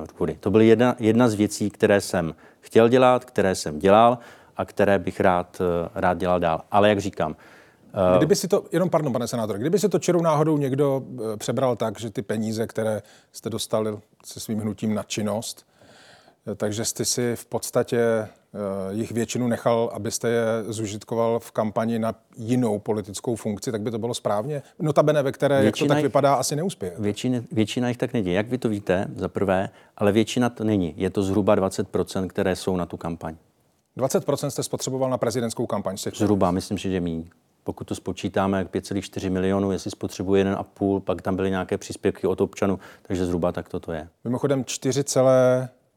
uh, 0.00 0.06
důvody. 0.06 0.36
To 0.40 0.50
byla 0.50 0.62
jedna, 0.62 0.96
jedna 0.98 1.28
z 1.28 1.34
věcí, 1.34 1.70
které 1.70 2.00
jsem 2.00 2.34
chtěl 2.60 2.88
dělat, 2.88 3.24
které 3.24 3.54
jsem 3.54 3.78
dělal 3.78 4.18
a 4.56 4.64
které 4.64 4.98
bych 4.98 5.20
rád, 5.20 5.60
uh, 5.60 5.88
rád 5.94 6.18
dělal 6.18 6.40
dál. 6.40 6.62
Ale 6.70 6.88
jak 6.88 7.00
říkám, 7.00 7.30
uh, 7.30 8.18
Kdyby 8.18 8.36
si 8.36 8.48
to, 8.48 8.64
jenom 8.72 8.90
pardon, 8.90 9.12
pane 9.12 9.28
senátor, 9.28 9.58
kdyby 9.58 9.78
si 9.78 9.88
to 9.88 9.98
čirou 9.98 10.22
náhodou 10.22 10.58
někdo 10.58 11.02
přebral 11.38 11.76
tak, 11.76 12.00
že 12.00 12.10
ty 12.10 12.22
peníze, 12.22 12.66
které 12.66 13.02
jste 13.32 13.50
dostali 13.50 13.98
se 14.24 14.40
svým 14.40 14.58
hnutím 14.58 14.94
na 14.94 15.02
činnost, 15.02 15.67
takže 16.56 16.84
jste 16.84 17.04
si 17.04 17.36
v 17.36 17.46
podstatě 17.46 17.98
eh, 17.98 18.28
jich 18.90 19.12
většinu 19.12 19.48
nechal, 19.48 19.90
abyste 19.94 20.28
je 20.28 20.44
zužitkoval 20.68 21.40
v 21.40 21.50
kampani 21.50 21.98
na 21.98 22.14
jinou 22.36 22.78
politickou 22.78 23.36
funkci, 23.36 23.72
tak 23.72 23.82
by 23.82 23.90
to 23.90 23.98
bylo 23.98 24.14
správně. 24.14 24.62
Notabene, 24.78 25.22
ve 25.22 25.32
které, 25.32 25.60
většina 25.62 25.86
jak 25.86 25.88
to 25.88 25.94
tak 25.94 26.02
vypadá, 26.02 26.34
asi 26.34 26.56
neuspěje. 26.56 26.94
Většina, 26.98 27.38
většina 27.52 27.88
jich 27.88 27.96
tak 27.96 28.12
neděje. 28.12 28.36
Jak 28.36 28.48
vy 28.48 28.58
to 28.58 28.68
víte, 28.68 29.08
za 29.16 29.28
prvé, 29.28 29.68
ale 29.96 30.12
většina 30.12 30.50
to 30.50 30.64
není. 30.64 30.94
Je 30.96 31.10
to 31.10 31.22
zhruba 31.22 31.56
20%, 31.56 32.26
které 32.26 32.56
jsou 32.56 32.76
na 32.76 32.86
tu 32.86 32.96
kampaň. 32.96 33.36
20% 33.96 34.48
jste 34.48 34.62
spotřeboval 34.62 35.10
na 35.10 35.18
prezidentskou 35.18 35.66
kampaň? 35.66 35.96
Zhruba, 36.14 36.50
myslím 36.50 36.78
si, 36.78 36.90
že 36.90 37.00
míň. 37.00 37.24
Pokud 37.64 37.84
to 37.84 37.94
spočítáme, 37.94 38.58
jak 38.58 38.70
5,4 38.74 39.30
milionů, 39.30 39.72
jestli 39.72 39.90
spotřebuje 39.90 40.44
1,5, 40.44 41.00
pak 41.00 41.22
tam 41.22 41.36
byly 41.36 41.50
nějaké 41.50 41.78
příspěvky 41.78 42.26
od 42.26 42.40
občanů, 42.40 42.78
takže 43.02 43.26
zhruba 43.26 43.52
tak 43.52 43.68
toto 43.68 43.92
je. 43.92 44.08
Mimochodem 44.24 44.64
4, 44.64 45.04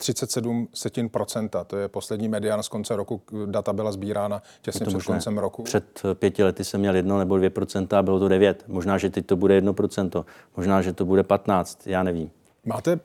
37 0.02 0.68
setin 0.74 1.10
procenta. 1.10 1.64
To 1.64 1.78
je 1.78 1.88
poslední 1.88 2.28
medián 2.28 2.64
z 2.64 2.68
konce 2.68 2.96
roku. 2.96 3.22
Data 3.46 3.74
byla 3.74 3.92
sbírána 3.92 4.42
těsně 4.62 4.86
před 4.86 5.04
koncem 5.04 5.38
roku. 5.38 5.64
Před 5.64 6.02
pěti 6.14 6.44
lety 6.44 6.64
jsem 6.64 6.80
měl 6.80 6.96
jedno 6.96 7.20
nebo 7.20 7.38
dvě 7.38 7.50
procenta 7.50 8.00
a 8.00 8.04
bylo 8.04 8.20
to 8.20 8.28
devět. 8.28 8.64
Možná, 8.68 8.98
že 8.98 9.10
teď 9.10 9.26
to 9.26 9.36
bude 9.36 9.56
jedno 9.56 9.74
procento. 9.74 10.26
Možná, 10.58 10.82
že 10.82 10.94
to 10.94 11.06
bude 11.06 11.24
15. 11.24 11.88
Já 11.88 12.04
nevím. 12.04 12.32
Máte, 12.66 13.00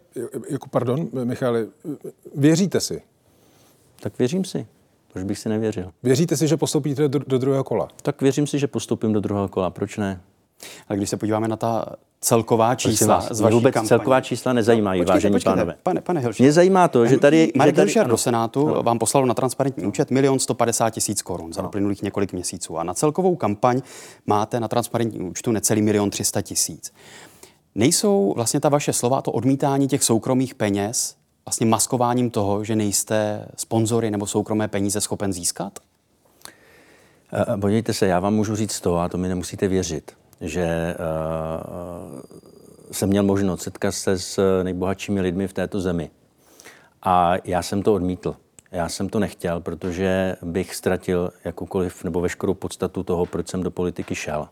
jako 0.51 0.69
pardon, 0.69 1.09
Michale, 1.25 1.67
věříte 2.35 2.81
si? 2.81 3.03
Tak 4.01 4.19
věřím 4.19 4.45
si. 4.45 4.67
Proč 5.13 5.25
bych 5.25 5.39
si 5.39 5.49
nevěřil? 5.49 5.93
Věříte 6.03 6.37
si, 6.37 6.49
že 6.49 6.57
postoupíte 6.57 7.09
do, 7.09 7.19
do 7.19 7.39
druhého 7.39 7.65
kola? 7.65 7.89
Tak 8.03 8.23
věřím 8.23 8.47
si, 8.47 8.59
že 8.59 8.67
postoupím 8.67 9.13
do 9.13 9.21
druhého 9.21 9.49
kola. 9.49 9.71
Proč 9.71 9.97
ne? 9.97 10.21
Ale 10.89 10.97
když 10.97 11.11
se 11.11 11.17
podíváme 11.17 11.49
na 11.49 11.57
ta 11.57 11.87
celková 12.21 12.75
čísla 12.75 13.21
z 13.31 13.41
vaší 13.41 13.55
vůbec 13.55 13.75
kampaně. 13.75 13.89
celková 13.89 14.21
čísla 14.21 14.53
nezajímají, 14.53 15.01
počkejte, 15.01 15.13
vážení 15.13 15.33
počkejte, 15.33 15.57
pánové. 15.57 15.77
Pane, 15.83 16.01
pane 16.01 16.21
Hilšer. 16.21 16.43
Mě 16.43 16.53
zajímá 16.53 16.89
to, 16.89 17.07
že 17.07 17.19
tady... 17.19 17.53
Marek 17.57 17.75
že 17.75 17.77
tady, 17.77 17.87
Hilšer 17.87 18.07
do 18.07 18.17
Senátu 18.17 18.69
no. 18.69 18.83
vám 18.83 18.99
poslal 18.99 19.27
na 19.27 19.35
transparentní 19.35 19.87
účet 19.87 20.11
milion 20.11 20.39
150 20.39 20.91
tisíc 20.91 21.23
korun 21.23 21.53
za 21.53 21.67
uplynulých 21.67 22.03
několik 22.03 22.33
měsíců. 22.33 22.79
A 22.79 22.85
na 22.85 22.95
celkovou 22.95 23.37
kampaň 23.37 23.83
máte 24.27 24.61
na 24.61 24.69
transparentní 24.69 25.21
účtu 25.21 25.53
necelý 25.53 25.83
milion 25.83 26.11
300 26.11 26.43
tisíc. 26.43 26.93
Nejsou 27.75 28.33
vlastně 28.37 28.61
ta 28.61 28.69
vaše 28.69 28.93
slova, 28.93 29.23
to 29.23 29.33
odmítání 29.33 29.89
těch 29.89 30.05
soukromých 30.05 30.55
peněz 30.55 31.17
vlastně 31.47 31.67
maskováním 31.67 32.31
toho, 32.31 32.65
že 32.65 32.77
nejste 32.77 33.47
sponzory 33.57 34.11
nebo 34.11 34.27
soukromé 34.27 34.69
peníze 34.69 35.01
schopen 35.01 35.33
získat? 35.33 35.79
Uh, 37.49 37.61
podívejte 37.61 37.95
se, 37.95 38.07
já 38.07 38.21
vám 38.21 38.35
můžu 38.35 38.57
říct 38.57 38.81
to, 38.81 38.99
a 38.99 39.09
to 39.09 39.19
mi 39.19 39.29
nemusíte 39.29 39.69
věřit, 39.69 40.13
že 40.41 40.97
uh, 40.99 42.21
jsem 42.93 43.09
měl 43.09 43.23
možnost 43.23 43.63
setkat 43.63 43.93
se 43.93 44.19
s 44.19 44.63
nejbohatšími 44.63 45.21
lidmi 45.21 45.49
v 45.49 45.53
této 45.53 45.81
zemi. 45.81 46.11
A 47.03 47.35
já 47.45 47.63
jsem 47.63 47.83
to 47.83 47.95
odmítl. 47.95 48.37
Já 48.73 48.89
jsem 48.89 49.09
to 49.09 49.19
nechtěl, 49.19 49.61
protože 49.61 50.37
bych 50.43 50.75
ztratil 50.75 51.33
jakoukoliv 51.45 52.05
nebo 52.05 52.21
veškerou 52.21 52.55
podstatu 52.55 53.03
toho, 53.03 53.27
proč 53.27 53.49
jsem 53.49 53.63
do 53.63 53.71
politiky 53.71 54.15
šel. 54.15 54.49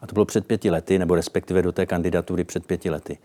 A 0.00 0.06
to 0.06 0.12
bylo 0.12 0.24
před 0.24 0.46
pěti 0.46 0.70
lety, 0.70 0.98
nebo 0.98 1.14
respektive 1.14 1.62
do 1.62 1.72
té 1.72 1.86
kandidatury 1.86 2.44
před 2.44 2.66
pěti 2.66 2.90
lety. 2.90 3.18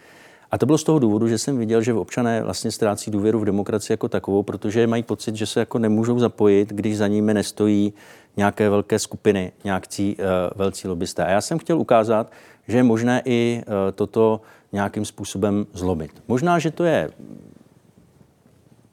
A 0.52 0.58
to 0.58 0.66
bylo 0.66 0.78
z 0.78 0.84
toho 0.84 1.00
důvodu, 1.00 1.28
že 1.28 1.38
jsem 1.38 1.58
viděl, 1.58 1.82
že 1.82 1.94
občané 1.94 2.44
vlastně 2.44 2.72
ztrácí 2.72 3.12
důvěru 3.12 3.40
v 3.40 3.46
demokracii 3.46 3.94
jako 3.94 4.10
takovou, 4.10 4.44
protože 4.44 4.88
mají 4.88 5.04
pocit, 5.04 5.36
že 5.36 5.46
se 5.46 5.60
jako 5.60 5.80
nemůžou 5.80 6.20
zapojit, 6.20 6.70
když 6.70 6.98
za 6.98 7.08
nimi 7.08 7.34
nestojí 7.34 7.94
nějaké 8.38 8.70
velké 8.70 9.00
skupiny, 9.00 9.52
nějakí 9.64 10.16
uh, 10.16 10.26
velcí 10.56 10.88
lobbysté. 10.88 11.26
A 11.26 11.30
já 11.30 11.42
jsem 11.42 11.60
chtěl 11.60 11.80
ukázat, 11.80 12.32
že 12.68 12.78
je 12.78 12.84
možné 12.84 13.22
i 13.26 13.62
uh, 13.68 13.74
toto 13.96 14.42
nějakým 14.72 15.06
způsobem 15.06 15.66
zlomit. 15.74 16.12
Možná, 16.28 16.60
že 16.60 16.72
to 16.72 16.84
je 16.84 17.10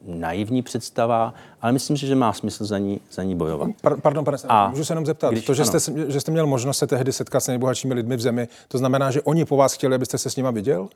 naivní 0.07 0.63
představa, 0.63 1.35
ale 1.63 1.73
myslím 1.73 1.97
si, 1.97 2.07
že 2.07 2.15
má 2.15 2.33
smysl 2.33 2.65
za 2.65 2.79
ní, 2.79 3.01
za 3.13 3.23
ní 3.23 3.35
bojovat. 3.35 3.71
Pardon, 4.03 4.25
pane 4.25 4.39
a 4.49 4.69
můžu 4.71 4.85
se 4.85 4.93
jenom 4.93 5.07
zeptat. 5.07 5.31
Když, 5.33 5.45
to, 5.45 5.55
že 5.55 5.65
jste, 5.65 5.79
že 6.09 6.21
jste 6.21 6.33
měl 6.33 6.47
možnost 6.47 6.79
se 6.79 6.87
tehdy 6.87 7.13
setkat 7.13 7.41
s 7.41 7.47
nejbohatšími 7.47 7.95
lidmi 7.95 8.17
v 8.17 8.21
zemi, 8.21 8.49
to 8.69 8.79
znamená, 8.79 9.11
že 9.11 9.23
oni 9.23 9.45
po 9.45 9.57
vás 9.57 9.75
chtěli, 9.75 9.95
abyste 9.95 10.19
se 10.19 10.31
s 10.31 10.37
nimi 10.37 10.49
viděl? 10.53 10.89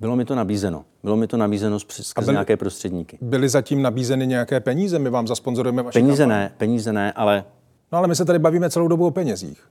Bylo 0.00 0.16
mi 0.16 0.24
to 0.24 0.34
nabízeno. 0.34 0.84
Bylo 1.02 1.16
mi 1.16 1.26
to 1.26 1.36
nabízeno 1.36 1.78
byli, 2.20 2.32
nějaké 2.32 2.56
prostředníky. 2.56 3.18
Byly 3.20 3.48
zatím 3.48 3.82
nabízeny 3.82 4.26
nějaké 4.26 4.60
peníze? 4.60 4.98
My 4.98 5.10
vám 5.10 5.26
zasponzorujeme 5.26 5.82
vaše 5.82 5.98
Peníze 5.98 6.22
kampaň. 6.22 6.38
ne, 6.38 6.52
peníze 6.56 6.92
ne, 6.92 7.12
ale... 7.12 7.44
No 7.92 7.98
ale 7.98 8.08
my 8.08 8.16
se 8.16 8.24
tady 8.24 8.38
bavíme 8.38 8.70
celou 8.70 8.88
dobu 8.88 9.06
o 9.06 9.10
penězích. 9.10 9.68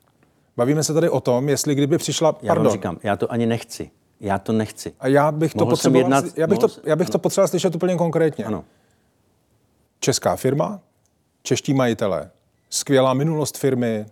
Bavíme 0.58 0.84
se 0.84 0.94
tady 0.94 1.10
o 1.10 1.20
tom, 1.22 1.50
jestli 1.50 1.76
kdyby 1.76 1.98
přišla... 1.98 2.36
Já 2.42 2.54
vám 2.54 2.70
říkám, 2.70 2.98
já 3.04 3.16
to 3.16 3.32
ani 3.32 3.46
nechci. 3.46 3.92
Já 4.20 4.40
to 4.40 4.54
nechci. 4.54 4.94
A 5.00 5.08
já 5.08 5.32
bych 5.32 5.54
to 5.54 5.66
potřeboval, 5.66 6.02
jednat, 6.02 6.26
já 6.38 6.48
bych, 6.48 6.60
to, 6.60 6.68
já 6.84 6.96
bych 6.96 7.10
to 7.10 7.20
potřeboval 7.20 7.48
slyšet 7.48 7.76
úplně 7.76 7.96
konkrétně. 7.96 8.46
Ano. 8.46 8.64
Česká 10.00 10.36
firma, 10.36 10.80
čeští 11.44 11.74
majitelé, 11.74 12.32
skvělá 12.70 13.14
minulost 13.14 13.58
firmy, 13.58 14.06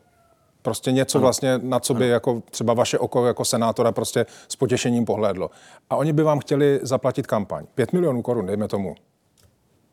prostě 0.64 0.92
něco 0.92 1.18
ano. 1.18 1.24
vlastně, 1.24 1.60
na 1.64 1.80
co 1.80 1.94
by 1.94 2.04
ano. 2.04 2.14
jako 2.14 2.44
třeba 2.52 2.74
vaše 2.74 3.00
oko 3.00 3.26
jako 3.26 3.46
senátora 3.46 3.92
prostě 3.92 4.26
s 4.48 4.56
potěšením 4.56 5.06
pohlédlo. 5.06 5.50
A 5.90 5.96
oni 5.96 6.14
by 6.14 6.24
vám 6.24 6.40
chtěli 6.40 6.80
zaplatit 6.82 7.28
kampaň. 7.28 7.66
Pět 7.76 7.94
milionů 7.94 8.22
korun, 8.22 8.46
dejme 8.46 8.68
tomu. 8.68 8.96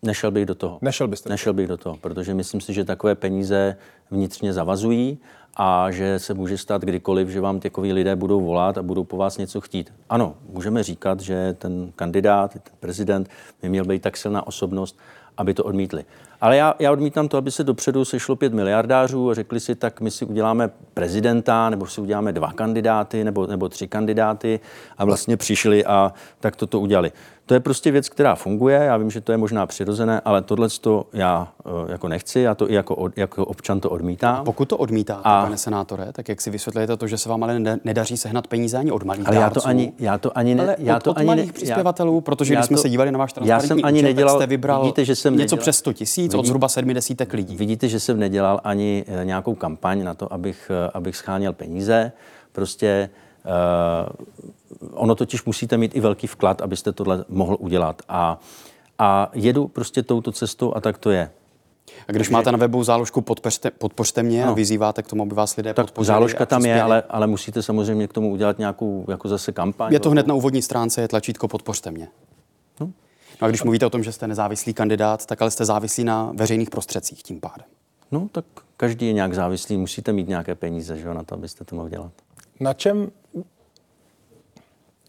Nešel 0.03 0.31
bych 0.31 0.47
do 0.47 0.55
toho. 0.55 0.79
Nešel 0.83 1.09
byste? 1.09 1.29
Nešel 1.29 1.53
bych 1.53 1.69
do 1.69 1.77
toho, 1.77 1.97
protože 1.97 2.35
myslím 2.35 2.61
si, 2.61 2.75
že 2.75 2.85
takové 2.85 3.15
peníze 3.15 3.77
vnitřně 4.11 4.53
zavazují 4.53 5.19
a 5.57 5.91
že 5.91 6.19
se 6.19 6.35
může 6.35 6.59
stát 6.59 6.83
kdykoliv, 6.83 7.29
že 7.29 7.41
vám 7.41 7.61
takový 7.61 7.93
lidé 7.93 8.17
budou 8.17 8.41
volat 8.41 8.79
a 8.79 8.83
budou 8.83 9.05
po 9.05 9.17
vás 9.17 9.39
něco 9.39 9.61
chtít. 9.61 9.93
Ano, 10.09 10.35
můžeme 10.49 10.83
říkat, 10.83 11.21
že 11.21 11.55
ten 11.59 11.93
kandidát, 11.97 12.53
ten 12.53 12.63
prezident 12.81 13.29
by 13.63 13.69
měl 13.69 13.85
být 13.85 14.03
tak 14.03 14.17
silná 14.17 14.47
osobnost, 14.47 14.99
aby 15.41 15.55
to 15.55 15.65
odmítli. 15.65 16.05
Ale 16.41 16.57
já, 16.57 16.75
já 16.79 16.93
odmítám 16.93 17.29
to, 17.29 17.37
aby 17.37 17.51
se 17.51 17.65
dopředu 17.65 18.05
sešlo 18.05 18.37
pět 18.37 18.55
miliardářů 18.55 19.31
a 19.31 19.35
řekli 19.35 19.61
si, 19.61 19.75
tak 19.75 20.01
my 20.01 20.11
si 20.11 20.25
uděláme 20.25 20.71
prezidenta, 20.95 21.71
nebo 21.71 21.87
si 21.87 22.01
uděláme 22.01 22.33
dva 22.33 22.53
kandidáty, 22.53 23.25
nebo, 23.25 23.47
nebo 23.47 23.69
tři 23.69 23.89
kandidáty 23.89 24.61
a 24.99 25.05
vlastně 25.05 25.37
přišli 25.37 25.85
a 25.85 26.13
tak 26.41 26.57
toto 26.57 26.81
udělali. 26.81 27.13
To 27.51 27.55
je 27.55 27.61
prostě 27.61 27.91
věc, 27.91 28.09
která 28.09 28.35
funguje. 28.35 28.77
Já 28.77 28.97
vím, 28.97 29.11
že 29.11 29.21
to 29.21 29.33
je 29.33 29.39
možná 29.39 29.67
přirozené, 29.67 30.21
ale 30.25 30.43
tohle 30.43 30.69
to 30.81 31.07
já 31.13 31.49
uh, 31.65 31.91
jako 31.91 32.09
nechci, 32.09 32.41
já 32.41 32.55
to 32.55 32.71
i 32.71 32.75
jako, 32.75 32.95
od, 32.97 33.19
jako 33.19 33.45
občan 33.45 33.81
to 33.81 33.91
odmítám. 33.91 34.45
Pokud 34.45 34.69
to 34.69 34.77
odmítáte, 34.77 35.21
a... 35.25 35.43
pane 35.43 35.57
senátore, 35.57 36.13
tak 36.13 36.29
jak 36.29 36.41
si 36.41 36.51
vysvětlujete 36.51 36.97
to, 36.97 37.07
že 37.07 37.19
se 37.19 37.29
vám 37.29 37.43
ale 37.43 37.61
nedaří 37.85 38.17
sehnat 38.17 38.47
peníze 38.47 38.79
ani 38.79 38.91
od 38.91 39.03
malých 39.03 39.29
Ale 39.29 39.37
já 39.37 39.51
to 39.51 39.67
ani, 39.67 39.93
já 39.99 40.19
to 40.19 40.39
ani 40.39 40.55
ne, 40.55 40.63
ale 40.63 40.77
já 40.79 40.97
od, 40.97 41.03
to 41.03 41.11
od 41.11 41.19
ani 41.19 41.27
malých 41.27 41.47
ne, 41.47 41.53
přispěvatelů, 41.53 42.15
já, 42.15 42.21
protože 42.21 42.55
když 42.55 42.67
jsme 42.67 42.77
to, 42.77 42.83
se 42.83 42.89
dívali 42.89 43.13
na 43.13 43.19
váš 43.19 43.35
já 43.43 43.61
jsem 43.61 43.79
ani 43.83 43.99
účet, 43.99 44.07
nedělal, 44.07 44.37
jste 44.37 44.47
vybral 44.47 44.83
vidíte, 44.83 45.05
že 45.05 45.17
jsem 45.17 45.35
něco 45.35 45.43
nedělal, 45.43 45.63
přes 45.63 45.77
100 45.77 45.93
tisíc 45.93 46.35
od 46.35 46.47
zhruba 46.47 46.69
sedmi 46.69 46.95
desítek 46.95 47.33
lidí. 47.33 47.57
Vidíte, 47.57 47.89
že 47.89 48.01
jsem 48.01 48.19
nedělal 48.19 48.61
ani 48.65 49.05
eh, 49.09 49.25
nějakou 49.25 49.55
kampaň 49.55 50.05
na 50.05 50.15
to, 50.15 50.33
abych, 50.33 50.71
eh, 50.87 50.91
abych 50.95 51.17
scháněl 51.17 51.53
peníze. 51.53 52.13
Prostě 52.53 53.11
ono 54.93 55.15
totiž 55.15 55.45
musíte 55.45 55.77
mít 55.77 55.97
i 55.97 56.01
velký 56.01 56.27
vklad, 56.27 56.63
abyste 56.63 56.93
tohle 56.93 57.25
mohl 57.29 57.57
udělat. 57.61 58.03
A, 58.09 58.41
a 58.99 59.31
jedu 59.35 59.69
prostě 59.69 60.03
touto 60.03 60.33
cestou 60.33 60.77
a 60.77 60.81
tak 60.81 60.99
to 60.99 61.11
je. 61.11 61.31
A 62.09 62.13
když 62.13 62.27
Takže, 62.27 62.33
máte 62.33 62.53
na 62.53 62.59
webu 62.59 62.85
záložku 62.85 63.21
podpořte, 63.21 63.71
podpořte 63.71 64.23
mě 64.23 64.45
no. 64.45 64.51
a 64.51 64.55
vyzýváte 64.55 65.03
k 65.03 65.07
tomu, 65.07 65.23
aby 65.23 65.35
vás 65.35 65.57
lidé 65.57 65.75
tak 65.75 65.87
podpořili. 65.87 66.07
Záložka 66.07 66.47
tam 66.47 66.67
je, 66.67 66.83
ale, 66.83 67.03
ale 67.09 67.27
musíte 67.27 67.63
samozřejmě 67.63 68.09
k 68.09 68.13
tomu 68.13 68.33
udělat 68.33 68.59
nějakou 68.59 69.05
jako 69.09 69.29
zase 69.29 69.53
kampaň. 69.53 69.93
Je 69.93 70.01
to 70.01 70.11
hned 70.11 70.27
na 70.27 70.35
úvodní 70.35 70.63
stránce, 70.63 71.01
je 71.01 71.09
tlačítko 71.09 71.49
podpořte 71.49 71.91
mě. 71.91 72.09
No. 72.81 72.87
no 72.87 72.93
a 73.41 73.49
když 73.49 73.63
mluvíte 73.63 73.87
o 73.87 73.91
tom, 73.91 74.03
že 74.03 74.13
jste 74.13 74.29
nezávislý 74.29 74.75
kandidát, 74.75 75.27
tak 75.27 75.43
ale 75.43 75.51
jste 75.51 75.65
závislí 75.65 76.05
na 76.05 76.33
veřejných 76.35 76.71
prostředcích 76.71 77.23
tím 77.23 77.41
pádem. 77.41 77.67
No 78.13 78.29
tak 78.33 78.45
každý 78.77 79.07
je 79.07 79.13
nějak 79.13 79.35
závislý, 79.35 79.77
musíte 79.77 80.13
mít 80.13 80.29
nějaké 80.29 80.55
peníze, 80.55 80.97
že 80.97 81.07
jo, 81.07 81.15
na 81.15 81.23
to, 81.23 81.35
abyste 81.35 81.65
to 81.65 81.77
mohli 81.77 81.91
dělat. 81.91 82.13
Na 82.61 82.75
čem, 82.75 83.11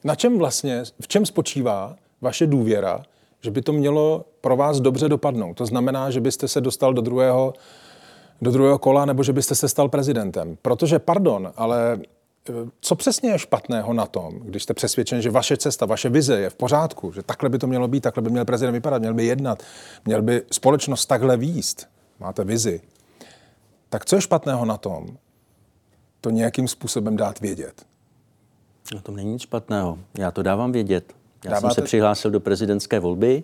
na 0.03 0.15
čem 0.15 0.37
vlastně, 0.37 0.83
v 1.01 1.07
čem 1.07 1.25
spočívá 1.25 1.95
vaše 2.21 2.47
důvěra, 2.47 3.03
že 3.41 3.51
by 3.51 3.61
to 3.61 3.73
mělo 3.73 4.25
pro 4.41 4.55
vás 4.55 4.79
dobře 4.79 5.09
dopadnout? 5.09 5.53
To 5.53 5.65
znamená, 5.65 6.11
že 6.11 6.21
byste 6.21 6.47
se 6.47 6.61
dostal 6.61 6.93
do 6.93 7.01
druhého, 7.01 7.53
do 8.41 8.51
druhého 8.51 8.79
kola 8.79 9.05
nebo 9.05 9.23
že 9.23 9.33
byste 9.33 9.55
se 9.55 9.69
stal 9.69 9.89
prezidentem. 9.89 10.57
Protože, 10.61 10.99
pardon, 10.99 11.53
ale 11.55 11.93
e, 11.93 11.99
co 12.81 12.95
přesně 12.95 13.29
je 13.31 13.39
špatného 13.39 13.93
na 13.93 14.05
tom, 14.05 14.39
když 14.39 14.63
jste 14.63 14.73
přesvědčen, 14.73 15.21
že 15.21 15.31
vaše 15.31 15.57
cesta, 15.57 15.85
vaše 15.85 16.09
vize 16.09 16.39
je 16.39 16.49
v 16.49 16.55
pořádku, 16.55 17.11
že 17.11 17.23
takhle 17.23 17.49
by 17.49 17.57
to 17.57 17.67
mělo 17.67 17.87
být, 17.87 18.01
takhle 18.01 18.23
by 18.23 18.29
měl 18.29 18.45
prezident 18.45 18.73
vypadat, 18.73 18.99
měl 18.99 19.13
by 19.13 19.25
jednat, 19.25 19.63
měl 20.05 20.21
by 20.21 20.41
společnost 20.51 21.05
takhle 21.05 21.37
výst, 21.37 21.87
máte 22.19 22.43
vizi, 22.43 22.81
tak 23.89 24.05
co 24.05 24.15
je 24.15 24.21
špatného 24.21 24.65
na 24.65 24.77
tom, 24.77 25.17
to 26.21 26.29
nějakým 26.29 26.67
způsobem 26.67 27.17
dát 27.17 27.39
vědět? 27.39 27.90
No 28.93 29.01
to 29.01 29.11
není 29.11 29.31
nic 29.31 29.41
špatného. 29.41 29.97
Já 30.17 30.31
to 30.31 30.43
dávám 30.43 30.71
vědět. 30.71 31.13
Já 31.45 31.51
Dáváte... 31.51 31.61
jsem 31.61 31.71
se 31.71 31.81
přihlásil 31.81 32.31
do 32.31 32.39
prezidentské 32.39 32.99
volby. 32.99 33.43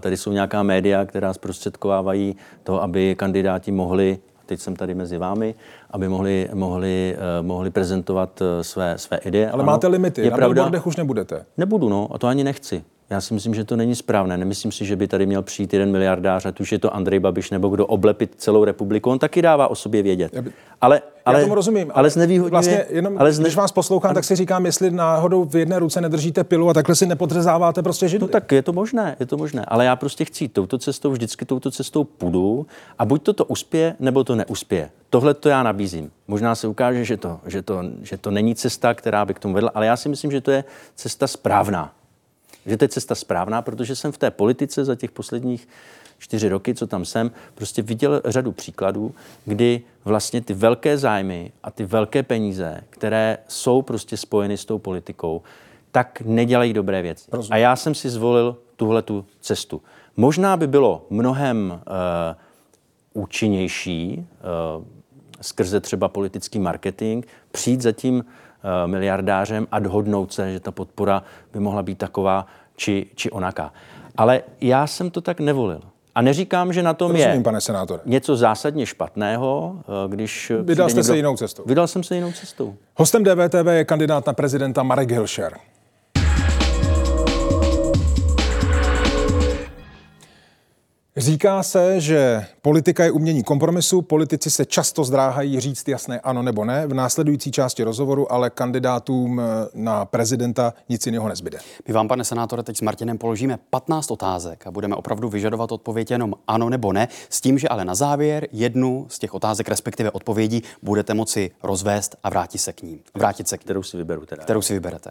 Tady 0.00 0.16
jsou 0.16 0.32
nějaká 0.32 0.62
média, 0.62 1.04
která 1.04 1.34
zprostředkovávají 1.34 2.36
to, 2.62 2.82
aby 2.82 3.14
kandidáti 3.14 3.72
mohli 3.72 4.18
teď 4.46 4.60
jsem 4.60 4.76
tady 4.76 4.94
mezi 4.94 5.18
vámi, 5.18 5.54
aby 5.90 6.08
mohli, 6.08 6.48
mohli, 6.54 7.16
uh, 7.40 7.46
mohli 7.46 7.70
prezentovat 7.70 8.40
uh, 8.40 8.46
své, 8.62 8.98
své 8.98 9.16
ideje. 9.16 9.50
Ale 9.50 9.62
ano, 9.62 9.72
máte 9.72 9.86
limity, 9.86 10.20
je 10.22 10.30
na 10.30 10.36
pravda, 10.36 10.70
už 10.84 10.96
nebudete. 10.96 11.46
Nebudu, 11.56 11.88
no, 11.88 12.08
a 12.12 12.18
to 12.18 12.26
ani 12.26 12.44
nechci. 12.44 12.84
Já 13.12 13.20
si 13.20 13.34
myslím, 13.34 13.54
že 13.54 13.64
to 13.64 13.76
není 13.76 13.94
správné. 13.94 14.36
Nemyslím 14.36 14.72
si, 14.72 14.84
že 14.84 14.96
by 14.96 15.08
tady 15.08 15.26
měl 15.26 15.42
přijít 15.42 15.72
jeden 15.72 15.90
miliardář, 15.90 16.46
ať 16.46 16.60
už 16.60 16.72
je 16.72 16.78
to 16.78 16.94
Andrej 16.94 17.20
Babiš 17.20 17.50
nebo 17.50 17.68
kdo 17.68 17.86
oblepit 17.86 18.34
celou 18.36 18.64
republiku. 18.64 19.10
On 19.10 19.18
taky 19.18 19.42
dává 19.42 19.68
o 19.68 19.74
sobě 19.74 20.02
vědět. 20.02 20.32
Ale, 20.80 21.02
ale, 21.24 21.38
Já 21.38 21.42
tomu 21.42 21.54
rozumím. 21.54 21.90
Ale 21.94 22.10
znevýhodňuje... 22.10 22.50
Vlastně 22.50 22.84
jenom, 22.90 23.18
ale 23.18 23.32
zne... 23.32 23.42
když 23.42 23.56
vás 23.56 23.72
poslouchám, 23.72 24.08
ale... 24.08 24.14
tak 24.14 24.24
si 24.24 24.36
říkám, 24.36 24.66
jestli 24.66 24.90
náhodou 24.90 25.44
v 25.44 25.56
jedné 25.56 25.78
ruce 25.78 26.00
nedržíte 26.00 26.44
pilu 26.44 26.68
a 26.68 26.74
takhle 26.74 26.94
si 26.94 27.06
nepodřezáváte 27.06 27.82
prostě 27.82 28.08
židli. 28.08 28.28
No 28.28 28.32
tak 28.32 28.52
je 28.52 28.62
to 28.62 28.72
možné, 28.72 29.16
je 29.20 29.26
to 29.26 29.36
možné. 29.36 29.64
Ale 29.68 29.84
já 29.84 29.96
prostě 29.96 30.24
chci 30.24 30.48
touto 30.48 30.78
cestou, 30.78 31.10
vždycky 31.10 31.44
touto 31.44 31.70
cestou 31.70 32.04
půjdu 32.04 32.66
a 32.98 33.04
buď 33.04 33.22
to 33.22 33.32
to 33.32 33.44
uspěje, 33.44 33.96
nebo 34.00 34.24
to 34.24 34.34
neuspěje. 34.34 34.90
Tohle 35.10 35.34
to 35.34 35.48
já 35.48 35.62
nabízím. 35.62 36.10
Možná 36.28 36.54
se 36.54 36.66
ukáže, 36.66 37.04
že 37.04 37.16
to, 37.16 37.40
že, 37.46 37.62
to, 37.62 37.82
že 38.02 38.16
to 38.16 38.30
není 38.30 38.54
cesta, 38.54 38.94
která 38.94 39.24
by 39.24 39.34
k 39.34 39.38
tomu 39.38 39.54
vedla, 39.54 39.70
ale 39.74 39.86
já 39.86 39.96
si 39.96 40.08
myslím, 40.08 40.30
že 40.30 40.40
to 40.40 40.50
je 40.50 40.64
cesta 40.94 41.26
správná 41.26 41.92
že 42.66 42.76
to 42.76 42.84
je 42.84 42.88
cesta 42.88 43.14
správná, 43.14 43.62
protože 43.62 43.96
jsem 43.96 44.12
v 44.12 44.18
té 44.18 44.30
politice 44.30 44.84
za 44.84 44.94
těch 44.94 45.10
posledních 45.10 45.68
čtyři 46.18 46.48
roky, 46.48 46.74
co 46.74 46.86
tam 46.86 47.04
jsem, 47.04 47.30
prostě 47.54 47.82
viděl 47.82 48.22
řadu 48.24 48.52
příkladů, 48.52 49.14
kdy 49.44 49.82
vlastně 50.04 50.40
ty 50.40 50.54
velké 50.54 50.98
zájmy 50.98 51.52
a 51.62 51.70
ty 51.70 51.84
velké 51.84 52.22
peníze, 52.22 52.80
které 52.90 53.38
jsou 53.48 53.82
prostě 53.82 54.16
spojeny 54.16 54.56
s 54.56 54.64
tou 54.64 54.78
politikou, 54.78 55.42
tak 55.92 56.22
nedělají 56.24 56.72
dobré 56.72 57.02
věci. 57.02 57.24
Rozumím. 57.32 57.52
A 57.52 57.56
já 57.56 57.76
jsem 57.76 57.94
si 57.94 58.10
zvolil 58.10 58.56
tuhle 58.76 59.02
tu 59.02 59.24
cestu. 59.40 59.82
Možná 60.16 60.56
by 60.56 60.66
bylo 60.66 61.06
mnohem 61.10 61.80
uh, 63.14 63.22
účinnější 63.22 64.26
uh, 64.78 64.84
skrze 65.40 65.80
třeba 65.80 66.08
politický 66.08 66.58
marketing 66.58 67.24
přijít 67.52 67.80
za 67.80 67.92
tím 67.92 68.24
miliardářem 68.86 69.66
a 69.72 69.78
dohodnout 69.78 70.32
se, 70.32 70.52
že 70.52 70.60
ta 70.60 70.70
podpora 70.70 71.22
by 71.52 71.60
mohla 71.60 71.82
být 71.82 71.98
taková 71.98 72.46
či, 72.76 73.06
či 73.14 73.30
onaká. 73.30 73.72
Ale 74.16 74.42
já 74.60 74.86
jsem 74.86 75.10
to 75.10 75.20
tak 75.20 75.40
nevolil. 75.40 75.80
A 76.14 76.22
neříkám, 76.22 76.72
že 76.72 76.82
na 76.82 76.94
tom 76.94 77.10
Rozumím, 77.10 77.36
je 77.36 77.42
pane 77.42 77.60
senátore. 77.60 78.02
něco 78.06 78.36
zásadně 78.36 78.86
špatného, 78.86 79.76
eh, 79.78 80.08
když... 80.08 80.52
Vydal 80.62 80.88
jste 80.88 80.96
někdo... 80.96 81.12
se 81.12 81.16
jinou 81.16 81.36
cestou. 81.36 81.62
Vydal 81.66 81.86
jsem 81.86 82.02
se 82.02 82.14
jinou 82.14 82.32
cestou. 82.32 82.74
Hostem 82.94 83.24
DVTV 83.24 83.66
je 83.70 83.84
kandidát 83.84 84.26
na 84.26 84.32
prezidenta 84.32 84.82
Marek 84.82 85.10
Hilšer. 85.10 85.52
Říká 91.16 91.62
se, 91.62 92.00
že 92.00 92.46
politika 92.62 93.04
je 93.04 93.10
umění 93.10 93.42
kompromisu, 93.42 94.02
politici 94.02 94.50
se 94.50 94.64
často 94.64 95.04
zdráhají 95.04 95.60
říct 95.60 95.88
jasné 95.88 96.20
ano 96.20 96.42
nebo 96.42 96.64
ne. 96.64 96.86
V 96.86 96.94
následující 96.94 97.52
části 97.52 97.82
rozhovoru 97.84 98.32
ale 98.32 98.50
kandidátům 98.50 99.40
eh, 99.40 99.44
na 99.74 100.04
prezidenta 100.04 100.74
nic 100.88 101.06
jiného 101.06 101.28
nezbyde. 101.28 101.58
My 101.88 101.94
vám, 101.94 102.08
pane 102.08 102.24
senátore, 102.24 102.62
teď 102.62 102.76
s 102.76 102.80
Martinem 102.80 103.18
položíme 103.18 103.58
15 103.70 104.10
otázek 104.10 104.66
a 104.66 104.70
budeme 104.70 104.96
opravdu 104.96 105.28
vyžadovat 105.28 105.72
odpověď 105.72 106.10
jenom 106.10 106.34
ano 106.48 106.70
nebo 106.70 106.92
ne, 106.92 107.08
s 107.30 107.40
tím, 107.40 107.58
že 107.58 107.68
ale 107.68 107.84
na 107.84 107.94
závěr 107.94 108.48
jednu 108.52 109.06
z 109.08 109.18
těch 109.18 109.34
otázek, 109.34 109.68
respektive 109.68 110.10
odpovědí, 110.10 110.62
budete 110.82 111.14
moci 111.14 111.50
rozvést 111.62 112.16
a 112.22 112.30
vrátit 112.30 112.58
se 112.58 112.72
k 112.72 112.82
ním. 112.82 113.00
Vrátit 113.14 113.48
se 113.48 113.58
k 113.58 113.60
Kterou 113.60 113.82
si 113.82 113.96
vyberu 113.96 114.26
teda. 114.26 114.42
kterou 114.42 114.62
si 114.62 114.74
vyberete. 114.74 115.10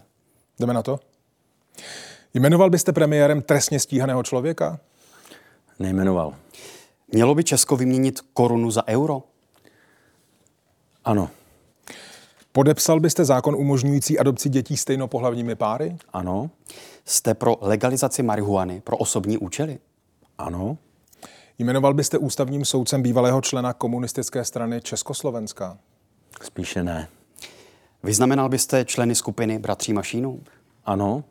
Jdeme 0.60 0.74
na 0.74 0.82
to? 0.82 1.00
Jmenoval 2.34 2.70
byste 2.70 2.92
premiérem 2.92 3.42
trestně 3.42 3.80
stíhaného 3.80 4.22
člověka? 4.22 4.80
Nejmenoval. 5.78 6.34
Mělo 7.12 7.34
by 7.34 7.44
Česko 7.44 7.76
vyměnit 7.76 8.20
korunu 8.32 8.70
za 8.70 8.88
euro? 8.88 9.22
Ano. 11.04 11.30
Podepsal 12.52 13.00
byste 13.00 13.24
zákon 13.24 13.54
umožňující 13.54 14.18
adopci 14.18 14.48
dětí 14.48 14.76
stejnopohlavními 14.76 15.54
páry? 15.54 15.96
Ano. 16.12 16.50
Jste 17.04 17.34
pro 17.34 17.56
legalizaci 17.60 18.22
marihuany 18.22 18.80
pro 18.80 18.96
osobní 18.96 19.38
účely? 19.38 19.78
Ano. 20.38 20.78
Jmenoval 21.58 21.94
byste 21.94 22.18
ústavním 22.18 22.64
soudcem 22.64 23.02
bývalého 23.02 23.40
člena 23.40 23.72
komunistické 23.72 24.44
strany 24.44 24.80
Československa? 24.80 25.78
Spíše 26.42 26.82
ne. 26.82 27.08
Vyznamenal 28.02 28.48
byste 28.48 28.84
členy 28.84 29.14
skupiny 29.14 29.58
Bratří 29.58 29.92
Mašínů? 29.92 30.40
Ano. 30.84 31.24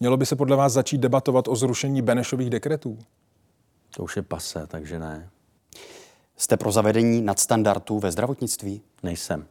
Mělo 0.00 0.16
by 0.16 0.26
se 0.26 0.36
podle 0.36 0.56
vás 0.56 0.72
začít 0.72 0.98
debatovat 0.98 1.48
o 1.48 1.56
zrušení 1.56 2.02
Benešových 2.02 2.50
dekretů? 2.50 2.98
To 3.96 4.02
už 4.02 4.16
je 4.16 4.22
pase, 4.22 4.66
takže 4.66 4.98
ne. 4.98 5.30
Jste 6.36 6.56
pro 6.56 6.72
zavedení 6.72 7.22
nadstandardů 7.22 7.98
ve 7.98 8.12
zdravotnictví? 8.12 8.82
Nejsem. 9.02 9.46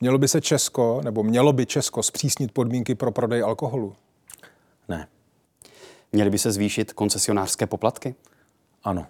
Mělo 0.00 0.18
by 0.18 0.28
se 0.28 0.40
Česko, 0.40 1.00
nebo 1.04 1.22
mělo 1.22 1.52
by 1.52 1.66
Česko 1.66 2.02
zpřísnit 2.02 2.52
podmínky 2.52 2.94
pro 2.94 3.12
prodej 3.12 3.42
alkoholu? 3.42 3.96
Ne. 4.88 5.08
Měly 6.12 6.30
by 6.30 6.38
se 6.38 6.52
zvýšit 6.52 6.92
koncesionářské 6.92 7.66
poplatky? 7.66 8.14
Ano. 8.82 9.06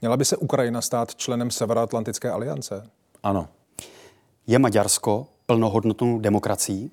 Měla 0.00 0.16
by 0.16 0.24
se 0.24 0.36
Ukrajina 0.36 0.80
stát 0.80 1.14
členem 1.14 1.50
Severoatlantické 1.50 2.30
aliance? 2.30 2.90
Ano. 3.22 3.48
Je 4.46 4.58
Maďarsko 4.58 5.26
plnohodnotnou 5.46 6.18
demokracií? 6.18 6.90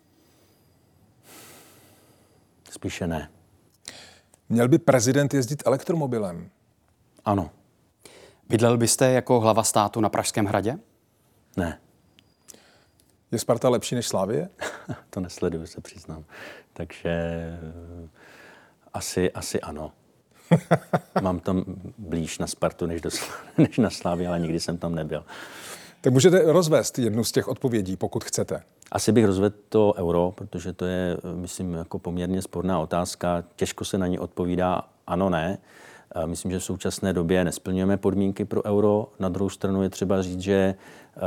Spíše 2.69 3.07
ne. 3.07 3.29
Měl 4.49 4.67
by 4.67 4.77
prezident 4.77 5.33
jezdit 5.33 5.63
elektromobilem? 5.65 6.49
Ano. 7.25 7.49
Bydlel 8.49 8.77
byste 8.77 9.11
jako 9.11 9.39
hlava 9.39 9.63
státu 9.63 10.01
na 10.01 10.09
Pražském 10.09 10.45
hradě? 10.45 10.77
Ne. 11.57 11.79
Je 13.31 13.39
Sparta 13.39 13.69
lepší 13.69 13.95
než 13.95 14.07
Slávie? 14.07 14.49
to 15.09 15.19
nesleduju, 15.19 15.65
se 15.65 15.81
přiznám. 15.81 16.25
Takže 16.73 17.09
eh, 17.09 18.09
asi, 18.93 19.31
asi 19.31 19.61
ano. 19.61 19.91
Mám 21.21 21.39
tam 21.39 21.63
blíž 21.97 22.37
na 22.37 22.47
Spartu 22.47 22.85
než, 22.85 23.01
do, 23.01 23.09
než 23.57 23.77
na 23.77 23.89
Slávě, 23.89 24.27
ale 24.27 24.39
nikdy 24.39 24.59
jsem 24.59 24.77
tam 24.77 24.95
nebyl. 24.95 25.25
Tak 26.01 26.13
můžete 26.13 26.51
rozvést 26.51 26.99
jednu 26.99 27.23
z 27.23 27.31
těch 27.31 27.47
odpovědí, 27.47 27.97
pokud 27.97 28.23
chcete. 28.23 28.61
Asi 28.91 29.11
bych 29.11 29.25
rozvedl 29.25 29.55
to 29.69 29.93
euro, 29.97 30.33
protože 30.35 30.73
to 30.73 30.85
je, 30.85 31.17
myslím, 31.35 31.73
jako 31.73 31.99
poměrně 31.99 32.41
sporná 32.41 32.79
otázka. 32.79 33.43
Těžko 33.55 33.85
se 33.85 33.97
na 33.97 34.07
ní 34.07 34.19
odpovídá 34.19 34.83
ano, 35.07 35.29
ne. 35.29 35.57
Myslím, 36.25 36.51
že 36.51 36.59
v 36.59 36.63
současné 36.63 37.13
době 37.13 37.43
nesplňujeme 37.43 37.97
podmínky 37.97 38.45
pro 38.45 38.65
euro. 38.65 39.07
Na 39.19 39.29
druhou 39.29 39.49
stranu 39.49 39.83
je 39.83 39.89
třeba 39.89 40.21
říct, 40.21 40.39
že 40.39 40.53
eh, 40.53 41.19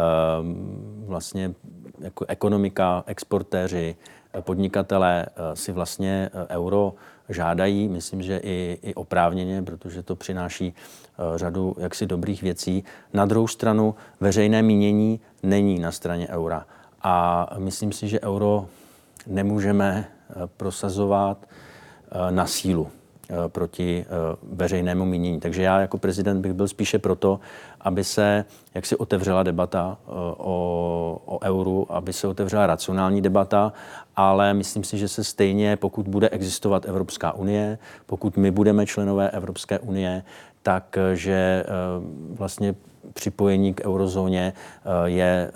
vlastně 1.07 1.55
jako 2.01 2.25
ekonomika, 2.29 3.05
exportéři, 3.07 3.97
podnikatelé 4.41 5.27
eh, 5.27 5.57
si 5.57 5.73
vlastně 5.73 6.31
eh, 6.33 6.47
euro 6.57 6.95
žádají, 7.29 7.89
myslím, 7.89 8.23
že 8.23 8.41
i, 8.43 8.79
i 8.83 8.95
oprávněně, 8.95 9.63
protože 9.63 10.03
to 10.03 10.17
přináší 10.17 10.75
eh, 10.75 11.39
řadu 11.39 11.77
jaksi 11.79 12.07
dobrých 12.07 12.43
věcí. 12.43 12.85
Na 13.13 13.27
druhou 13.27 13.49
stranu 13.49 13.95
veřejné 14.21 14.63
mínění 14.63 15.21
není 15.43 15.79
na 15.79 15.93
straně 15.93 16.29
eura. 16.29 16.67
A 17.03 17.47
myslím 17.59 17.93
si, 17.93 18.09
že 18.09 18.21
euro 18.21 18.67
nemůžeme 19.27 20.09
eh, 20.09 20.35
prosazovat 20.57 21.39
eh, 21.47 22.33
na 22.33 22.47
sílu 22.47 22.91
proti 23.49 24.05
eh, 24.07 24.37
veřejnému 24.43 25.05
mínění. 25.05 25.41
Takže 25.41 25.63
já 25.63 25.81
jako 25.81 25.99
prezident 25.99 26.41
bych 26.41 26.53
byl 26.53 26.69
spíše 26.69 26.99
proto, 26.99 27.41
aby 27.81 28.05
se 28.05 28.45
jaksi 28.75 28.97
otevřela 28.97 29.43
debata 29.43 29.99
eh, 30.01 30.11
o, 30.37 31.23
o 31.25 31.39
euru, 31.43 31.93
aby 31.93 32.13
se 32.13 32.27
otevřela 32.29 32.67
racionální 32.67 33.23
debata, 33.23 33.73
ale 34.17 34.55
myslím 34.55 34.85
si, 34.85 34.99
že 34.99 35.09
se 35.09 35.25
stejně, 35.25 35.77
pokud 35.77 36.09
bude 36.09 36.29
existovat 36.29 36.85
Evropská 36.87 37.33
unie, 37.33 37.79
pokud 38.07 38.37
my 38.37 38.51
budeme 38.51 38.87
členové 38.87 39.31
Evropské 39.31 39.79
unie, 39.79 40.23
tak 40.63 40.99
eh, 40.99 41.17
že 41.17 41.65
eh, 41.67 41.73
vlastně 42.35 42.75
připojení 43.13 43.75
k 43.75 43.87
eurozóně 43.87 44.53
eh, 44.53 45.11
je 45.11 45.49
eh, 45.49 45.53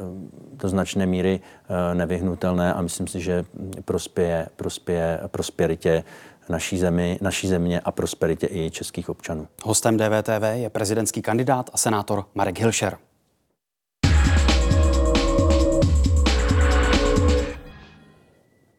do 0.52 0.68
značné 0.68 1.06
míry 1.06 1.40
eh, 1.40 1.94
nevyhnutelné 1.94 2.74
a 2.74 2.82
myslím 2.82 3.06
si, 3.06 3.20
že 3.20 3.44
prospěje, 3.84 4.46
prospěje 4.56 5.20
prosperitě 5.26 6.04
naší, 6.48 6.78
zemi, 6.78 7.18
naší 7.20 7.48
země 7.48 7.80
a 7.80 7.92
prosperitě 7.92 8.48
i 8.50 8.70
českých 8.70 9.08
občanů. 9.08 9.48
Hostem 9.62 9.96
DVTV 9.96 10.42
je 10.52 10.70
prezidentský 10.70 11.22
kandidát 11.22 11.70
a 11.72 11.78
senátor 11.78 12.24
Marek 12.34 12.58
Hilšer. 12.58 12.96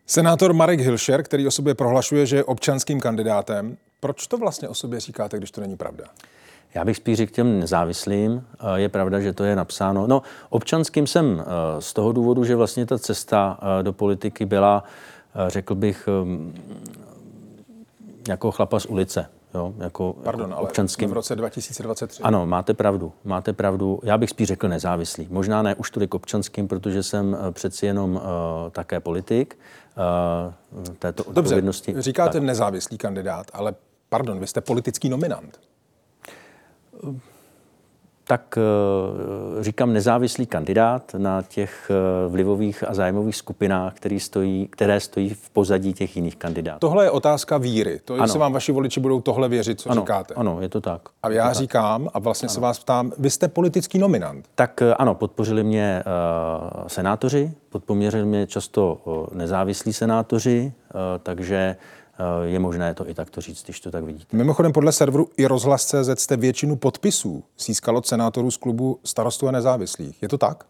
Senátor 0.06 0.54
Marek 0.54 0.80
Hilšer, 0.80 1.24
který 1.24 1.48
o 1.48 1.52
sobě 1.52 1.76
prohlašuje, 1.76 2.26
že 2.26 2.36
je 2.36 2.44
občanským 2.44 3.00
kandidátem, 3.00 3.78
proč 4.00 4.28
to 4.28 4.38
vlastně 4.38 4.70
o 4.70 4.74
sobě 4.74 5.00
říkáte, 5.00 5.38
když 5.38 5.52
to 5.52 5.62
není 5.62 5.78
pravda? 5.78 6.06
Já 6.74 6.86
bych 6.86 6.98
spíš 6.98 7.18
řekl 7.18 7.34
těm 7.34 7.60
nezávislým. 7.60 8.46
Eh, 8.60 8.80
Je 8.80 8.90
pravda, 8.90 9.20
že 9.20 9.34
to 9.34 9.44
je 9.44 9.56
napsáno. 9.56 10.08
No, 10.08 10.22
občanským 10.50 11.08
jsem 11.08 11.42
eh, 11.42 11.82
z 11.82 11.94
toho 11.94 12.12
důvodu, 12.12 12.44
že 12.44 12.56
vlastně 12.56 12.86
ta 12.86 12.98
cesta 12.98 13.60
eh, 13.62 13.84
do 13.84 13.94
politiky 13.94 14.46
byla, 14.46 14.84
řekl 15.48 15.76
bych, 15.76 16.10
jako 18.28 18.52
chlapa 18.52 18.80
z 18.80 18.86
ulice. 18.86 19.26
Jo? 19.54 19.74
Jako, 19.78 20.14
Pardon, 20.24 20.50
jako 20.50 20.60
ale 20.60 20.68
občanským. 20.68 21.10
v 21.10 21.14
roce 21.14 21.36
2023. 21.36 22.24
Ano, 22.24 22.46
máte 22.46 22.74
pravdu, 22.74 23.14
máte 23.24 23.54
pravdu. 23.54 24.00
Já 24.04 24.18
bych 24.18 24.30
spíš 24.30 24.48
řekl 24.48 24.68
nezávislý. 24.68 25.28
Možná 25.32 25.62
ne 25.62 25.76
už 25.76 25.92
tolik 25.92 26.14
občanským, 26.14 26.68
protože 26.68 27.04
jsem 27.04 27.38
eh, 27.40 27.52
přeci 27.52 27.86
jenom 27.86 28.16
uh, 28.16 28.22
také 28.72 29.00
politik 29.00 29.58
uh, 30.78 30.84
této 31.00 31.24
Dobře, 31.24 31.40
odpovědnosti. 31.40 31.96
říkáte 31.98 32.34
Tak. 32.34 32.44
nezávislý 32.44 32.98
kandidát, 32.98 33.48
ale 33.54 33.76
pardon, 34.10 34.40
vy 34.40 34.48
jste 34.48 34.62
politický 34.62 35.10
nominant. 35.10 35.60
Tak 38.28 38.58
eh, 38.58 39.64
říkám 39.64 39.94
nezávislý 39.94 40.46
kandidát 40.46 41.16
na 41.18 41.42
těch 41.42 41.92
eh, 41.92 42.30
vlivových 42.30 42.84
a 42.90 42.94
zájmových 42.94 43.36
skupinách, 43.36 43.94
který 43.94 44.20
stojí, 44.20 44.68
které 44.68 45.00
stojí 45.00 45.30
v 45.30 45.50
pozadí 45.50 45.94
těch 45.94 46.16
jiných 46.16 46.36
kandidátů. 46.36 46.80
Tohle 46.80 47.06
je 47.06 47.12
otázka 47.12 47.58
víry. 47.58 48.00
To, 48.06 48.16
jestli 48.16 48.32
Ano. 48.32 48.40
vám 48.40 48.54
vaši 48.54 48.72
voliči 48.72 49.00
budou 49.00 49.22
tohle 49.22 49.50
věřit, 49.50 49.82
co 49.82 49.92
ano, 49.92 50.02
říkáte. 50.02 50.34
ano, 50.34 50.62
je 50.62 50.70
to 50.70 50.82
tak. 50.82 51.02
A 51.24 51.30
já 51.30 51.54
říkám, 51.54 52.10
a 52.14 52.20
vlastně 52.20 52.50
se 52.50 52.60
vás 52.60 52.80
ptám, 52.80 53.12
vy 53.18 53.30
jste 53.30 53.48
politický 53.48 54.00
nominant. 54.00 54.46
Tak 54.56 54.82
eh, 54.82 54.94
ano, 54.94 55.16
podpořili 55.16 55.64
mě 55.64 56.04
uh, 56.06 56.88
senátoři, 56.88 57.52
podpořili 57.70 58.26
mě 58.26 58.48
často 58.48 58.98
uh, 59.06 59.26
nezávislí 59.38 59.94
senátoři, 59.94 60.74
uh, 60.94 61.00
takže 61.24 61.76
uh, 61.80 61.97
je 62.44 62.60
možné 62.60 62.94
to 62.94 63.10
i 63.10 63.14
takto 63.14 63.42
říct, 63.42 63.64
když 63.64 63.80
to 63.80 63.92
tak 63.92 64.04
vidíte. 64.04 64.38
Mimochodem 64.38 64.74
podle 64.74 64.92
serveru 64.92 65.30
i 65.38 65.46
rozhlas.cz 65.46 66.10
jste 66.16 66.38
většinu 66.38 66.76
podpisů 66.76 67.44
získal 67.60 67.98
od 67.98 68.08
senátorů 68.08 68.52
z 68.52 68.58
klubu 68.58 69.00
starostů 69.04 69.48
a 69.48 69.52
nezávislých. 69.52 70.22
Je 70.22 70.30
to 70.30 70.38
tak? 70.38 70.66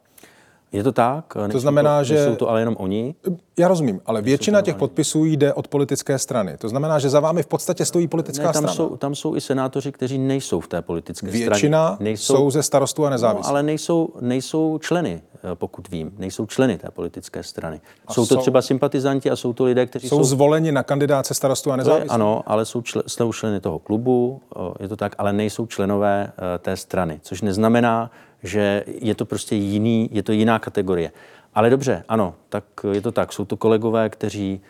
Je 0.72 0.84
to 0.84 0.92
tak? 0.92 1.36
nejsou 1.36 1.60
znamená, 1.60 1.98
to, 2.00 2.04
že- 2.04 2.16
Nejsou 2.16 2.36
to 2.36 2.50
ale 2.50 2.62
jenom 2.62 2.76
oni. 2.80 3.16
Já 3.60 3.68
rozumím, 3.68 4.02
ale 4.06 4.22
většina 4.22 4.62
těch 4.62 4.76
podpisů 4.76 5.26
jde 5.26 5.54
od 5.54 5.68
politické 5.68 6.20
strany. 6.20 6.58
To 6.58 6.70
znamená, 6.70 7.00
že 7.00 7.10
za 7.10 7.20
vámi 7.20 7.44
v 7.44 7.48
podstatě 7.48 7.86
stojí 7.86 8.08
politická 8.08 8.44
Ne, 8.48 8.54
tam, 8.54 8.64
strana. 8.64 8.74
jsou, 8.74 8.98
tam 8.98 9.16
jsou 9.16 9.36
i 9.36 9.42
senátoři, 9.42 9.92
kteří 9.92 10.18
nejsou 10.18 10.60
v 10.60 10.68
té 10.68 10.82
politické 10.82 11.28
Většina 11.32 11.94
straně. 11.94 12.18
jsou 12.18 12.52
ze 12.52 12.64
starostů 12.64 13.06
a 13.06 13.10
nezávislých. 13.10 13.44
No, 13.46 13.50
ale 13.50 13.64
nejsou, 13.64 14.10
nejsou 14.22 14.78
členy, 14.78 15.22
eh, 15.36 15.40
pokud 15.56 15.90
vím. 15.90 16.12
Nejsou 16.18 16.46
členy 16.46 16.78
té 16.78 16.88
politické 16.92 17.44
strany. 17.44 17.82
jsou 18.12 18.26
to 18.26 18.36
jsou- 18.36 18.42
třeba 18.42 18.62
sympatizanti 18.62 19.32
a 19.32 19.36
jsou 19.36 19.54
to 19.54 19.64
lidé, 19.64 19.86
kteří 19.86 20.08
Jsou 20.10 20.18
jsou... 20.18 20.24
zvoleni 20.24 20.72
na 20.72 20.84
kandidáce 20.84 21.34
starostů 21.34 21.72
a 21.72 21.74
to 21.74 21.78
nezávislých. 21.78 22.12
ano, 22.12 22.44
ale 22.46 22.66
jsou, 22.66 22.82
čl- 22.82 23.04
jsou 23.08 23.34
členy 23.34 23.60
toho 23.60 23.80
klubu, 23.80 24.42
o, 24.56 24.74
je 24.80 24.88
to 24.88 24.96
tak, 24.96 25.16
ale 25.18 25.34
nejsou 25.34 25.66
členové 25.66 26.32
eh, 26.56 26.58
té 26.60 26.78
strany, 26.78 27.20
což 27.24 27.42
neznamená, 27.42 28.12
že 28.44 28.84
je 28.88 29.16
to 29.16 29.26
prostě 29.26 29.56
jiný, 29.56 30.10
je 30.12 30.24
to 30.24 30.32
jiná 30.32 30.60
kategorie. 30.60 31.12
Ale 31.54 31.70
dobře, 31.70 32.04
ano, 32.08 32.36
tak 32.50 32.64
je 32.92 33.02
to 33.02 33.12
tak. 33.12 33.34
Jsou 33.34 33.46
to 33.46 33.58
kolegové, 33.58 34.10
kteří 34.10 34.62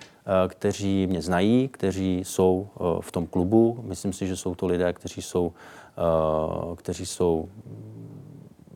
kteří 0.47 1.07
mě 1.07 1.21
znají, 1.21 1.67
kteří 1.67 2.19
jsou 2.25 2.67
v 3.01 3.11
tom 3.11 3.27
klubu. 3.27 3.79
Myslím 3.83 4.13
si, 4.13 4.27
že 4.27 4.35
jsou 4.35 4.55
to 4.55 4.65
lidé, 4.65 4.93
kteří 4.93 5.21
jsou, 5.21 5.53
kteří 6.75 7.05
jsou 7.05 7.49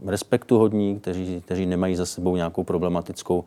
respektuhodní, 0.05 0.99
kteří, 0.99 1.41
kteří 1.45 1.65
nemají 1.65 1.95
za 1.95 2.05
sebou 2.05 2.35
nějakou 2.35 2.63
problematickou, 2.63 3.43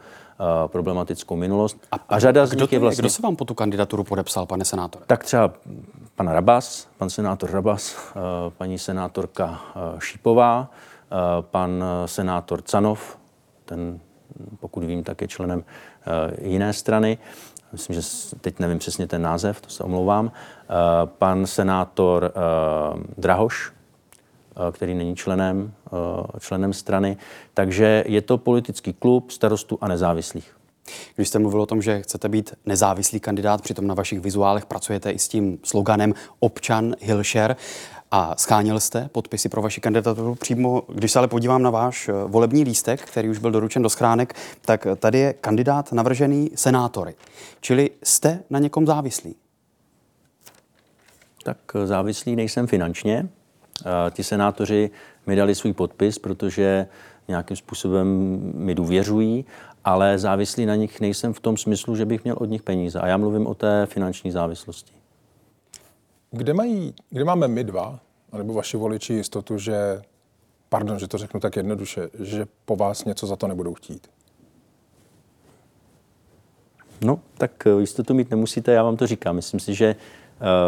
problematickou 0.67 1.37
minulost. 1.37 1.77
A, 1.93 1.97
a 2.09 2.19
řada 2.19 2.47
z 2.47 2.57
nich 2.57 2.73
je 2.73 2.79
vlastně... 2.79 3.03
Kdo 3.03 3.11
se 3.11 3.23
vám 3.23 3.37
po 3.37 3.45
tu 3.45 3.55
kandidaturu 3.55 4.05
podepsal, 4.05 4.47
pane 4.47 4.65
senátore? 4.65 5.05
Tak 5.07 5.25
třeba 5.25 5.53
pan 6.15 6.29
Rabas, 6.29 6.89
pan 6.99 7.11
senátor 7.11 7.51
Rabas, 7.51 7.97
paní 8.59 8.79
senátorka 8.79 9.61
Šípová, 9.99 10.71
pan 11.41 11.85
senátor 12.07 12.63
Canov, 12.63 13.19
ten, 13.65 14.01
pokud 14.61 14.85
vím, 14.85 15.05
tak 15.05 15.21
je 15.21 15.29
členem 15.29 15.59
uh, 15.59 16.49
jiné 16.51 16.73
strany. 16.73 17.19
Myslím, 17.73 17.97
že 17.97 18.03
teď 18.41 18.59
nevím 18.59 18.79
přesně 18.79 19.07
ten 19.07 19.23
název, 19.23 19.61
to 19.61 19.71
se 19.71 19.85
omlouvám. 19.85 20.33
Pan 21.19 21.47
senátor 21.47 22.33
Drahoš, 23.19 23.73
Eh, 24.57 24.73
který 24.73 24.95
není 24.95 25.17
členem, 25.17 25.73
eh, 25.87 26.41
členem 26.41 26.73
strany. 26.73 27.17
Takže 27.55 28.05
je 28.07 28.23
to 28.23 28.39
politický 28.39 28.93
klub 28.93 29.31
starostů 29.31 29.79
a 29.81 29.89
nezávislých. 29.89 30.54
Když 31.17 31.29
jste 31.29 31.39
mluvil 31.39 31.63
o 31.63 31.67
tom, 31.67 31.83
že 31.83 32.03
chcete 32.03 32.29
být 32.29 32.55
nezávislý 32.67 33.21
kandidát, 33.21 33.63
přitom 33.63 33.87
na 33.87 33.95
vašich 33.95 34.21
vizuálech 34.21 34.67
pracujete 34.67 35.11
i 35.11 35.19
s 35.19 35.29
tím 35.29 35.59
sloganem 35.63 36.15
Občan 36.39 36.95
Hilšer 37.01 37.57
a 38.11 38.35
schánil 38.39 38.81
jste 38.81 39.09
podpisy 39.13 39.49
pro 39.49 39.63
vaši 39.63 39.81
kandidaturu 39.81 40.35
přímo. 40.35 40.83
Když 40.89 41.13
se 41.13 41.19
ale 41.19 41.29
podívám 41.29 41.63
na 41.63 41.71
váš 41.71 42.09
eh, 42.09 42.13
volební 42.27 42.65
lístek, 42.65 43.03
který 43.03 43.29
už 43.29 43.39
byl 43.39 43.51
doručen 43.51 43.83
do 43.83 43.91
schránek, 43.91 44.35
tak 44.61 44.87
tady 44.97 45.19
je 45.19 45.33
kandidát 45.33 45.93
navržený 45.93 46.51
senátory. 46.55 47.15
Čili 47.61 47.91
jste 48.03 48.43
na 48.51 48.59
někom 48.59 48.87
závislý? 48.87 49.35
Tak 51.45 51.59
závislý 51.85 52.37
nejsem 52.37 52.67
finančně, 52.67 53.29
Ti 54.11 54.25
senátoři 54.25 54.91
mi 55.27 55.37
dali 55.37 55.55
svůj 55.55 55.73
podpis, 55.73 56.19
protože 56.19 56.87
nějakým 57.29 57.57
způsobem 57.57 58.07
mi 58.55 58.75
důvěřují, 58.75 59.45
ale 59.85 60.19
závislý 60.19 60.67
na 60.67 60.75
nich 60.75 61.01
nejsem 61.01 61.33
v 61.33 61.41
tom 61.41 61.57
smyslu, 61.57 61.97
že 61.97 62.07
bych 62.07 62.25
měl 62.25 62.37
od 62.41 62.45
nich 62.45 62.63
peníze. 62.63 63.01
A 63.01 63.07
já 63.07 63.17
mluvím 63.17 63.47
o 63.47 63.55
té 63.55 63.87
finanční 63.87 64.31
závislosti. 64.31 64.93
Kde, 66.31 66.55
mají, 66.55 66.95
kde 67.11 67.25
máme 67.25 67.49
my 67.49 67.65
dva, 67.65 68.01
nebo 68.39 68.55
vaši 68.55 68.77
voliči 68.77 69.15
jistotu, 69.15 69.59
že, 69.59 70.03
pardon, 70.69 70.99
že 70.99 71.09
to 71.09 71.19
řeknu 71.19 71.41
tak 71.41 71.57
jednoduše, 71.57 72.11
že 72.21 72.47
po 72.65 72.77
vás 72.77 73.05
něco 73.05 73.27
za 73.27 73.37
to 73.37 73.49
nebudou 73.49 73.75
chtít? 73.75 74.11
No, 77.01 77.21
tak 77.39 77.67
eh, 77.67 77.81
jistotu 77.81 78.15
mít 78.15 78.31
nemusíte, 78.31 78.73
já 78.73 78.83
vám 78.83 78.97
to 78.97 79.07
říkám. 79.07 79.37
Myslím 79.37 79.61
si, 79.61 79.75
že 79.75 79.97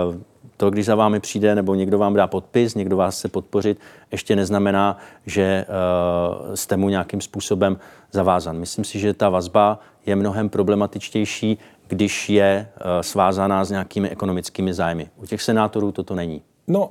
uh, 0.08 0.14
to, 0.56 0.70
když 0.70 0.86
za 0.86 0.94
vámi 0.94 1.20
přijde 1.20 1.54
nebo 1.54 1.74
někdo 1.74 1.98
vám 1.98 2.14
dá 2.14 2.26
podpis, 2.26 2.74
někdo 2.74 2.96
vás 2.96 3.18
chce 3.18 3.28
podpořit, 3.28 3.78
ještě 4.12 4.36
neznamená, 4.36 4.98
že 5.26 5.66
uh, 5.68 6.54
jste 6.54 6.76
mu 6.76 6.88
nějakým 6.88 7.20
způsobem 7.20 7.78
zavázan. 8.12 8.58
Myslím 8.58 8.84
si, 8.84 8.98
že 8.98 9.14
ta 9.14 9.28
vazba 9.28 9.80
je 10.06 10.16
mnohem 10.16 10.48
problematičtější, 10.48 11.58
když 11.88 12.30
je 12.30 12.68
uh, 12.76 12.82
svázaná 13.00 13.64
s 13.64 13.70
nějakými 13.70 14.10
ekonomickými 14.10 14.74
zájmy. 14.74 15.10
U 15.16 15.26
těch 15.26 15.42
senátorů 15.42 15.92
toto 15.92 16.14
není. 16.14 16.42
No, 16.66 16.90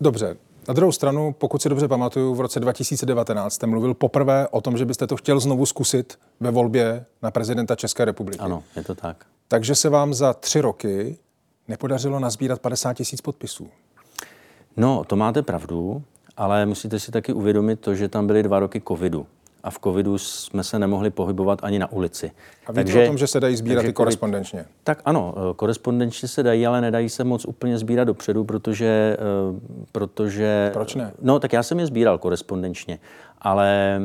dobře. 0.00 0.36
Na 0.68 0.74
druhou 0.74 0.92
stranu, 0.92 1.34
pokud 1.38 1.62
si 1.62 1.68
dobře 1.68 1.88
pamatuju, 1.88 2.34
v 2.34 2.40
roce 2.40 2.60
2019 2.60 3.54
jste 3.54 3.66
mluvil 3.66 3.94
poprvé 3.94 4.48
o 4.48 4.60
tom, 4.60 4.78
že 4.78 4.84
byste 4.84 5.06
to 5.06 5.16
chtěl 5.16 5.40
znovu 5.40 5.66
zkusit 5.66 6.18
ve 6.40 6.50
volbě 6.50 7.04
na 7.22 7.30
prezidenta 7.30 7.76
České 7.76 8.04
republiky. 8.04 8.38
Ano, 8.38 8.62
je 8.76 8.84
to 8.84 8.94
tak. 8.94 9.26
Takže 9.48 9.74
se 9.74 9.88
vám 9.88 10.14
za 10.14 10.32
tři 10.32 10.60
roky 10.60 11.18
nepodařilo 11.68 12.20
nazbírat 12.20 12.60
50 12.60 12.92
tisíc 12.92 13.20
podpisů. 13.20 13.68
No, 14.76 15.04
to 15.04 15.16
máte 15.16 15.42
pravdu, 15.42 16.02
ale 16.36 16.66
musíte 16.66 17.00
si 17.00 17.12
taky 17.12 17.32
uvědomit 17.32 17.80
to, 17.80 17.94
že 17.94 18.08
tam 18.08 18.26
byly 18.26 18.42
dva 18.42 18.58
roky 18.58 18.82
covidu 18.88 19.26
a 19.62 19.70
v 19.70 19.78
covidu 19.78 20.18
jsme 20.18 20.64
se 20.64 20.78
nemohli 20.78 21.10
pohybovat 21.10 21.58
ani 21.62 21.78
na 21.78 21.92
ulici. 21.92 22.30
A 22.66 22.72
víte 22.72 22.84
takže, 22.84 23.04
o 23.04 23.06
tom, 23.06 23.18
že 23.18 23.26
se 23.26 23.40
dají 23.40 23.56
sbírat 23.56 23.84
i 23.84 23.92
korespondenčně? 23.92 24.64
Tak 24.84 25.02
ano, 25.04 25.34
eh, 25.36 25.54
korespondenčně 25.56 26.28
se 26.28 26.42
dají, 26.42 26.66
ale 26.66 26.80
nedají 26.80 27.08
se 27.08 27.24
moc 27.24 27.44
úplně 27.44 27.78
sbírat 27.78 28.04
dopředu, 28.04 28.44
protože... 28.44 29.16
Eh, 29.18 29.60
protože 29.92 30.70
Proč 30.72 30.94
ne? 30.94 31.12
No, 31.22 31.40
tak 31.40 31.52
já 31.52 31.62
jsem 31.62 31.80
je 31.80 31.86
sbíral 31.86 32.18
korespondenčně, 32.18 32.98
ale 33.38 34.00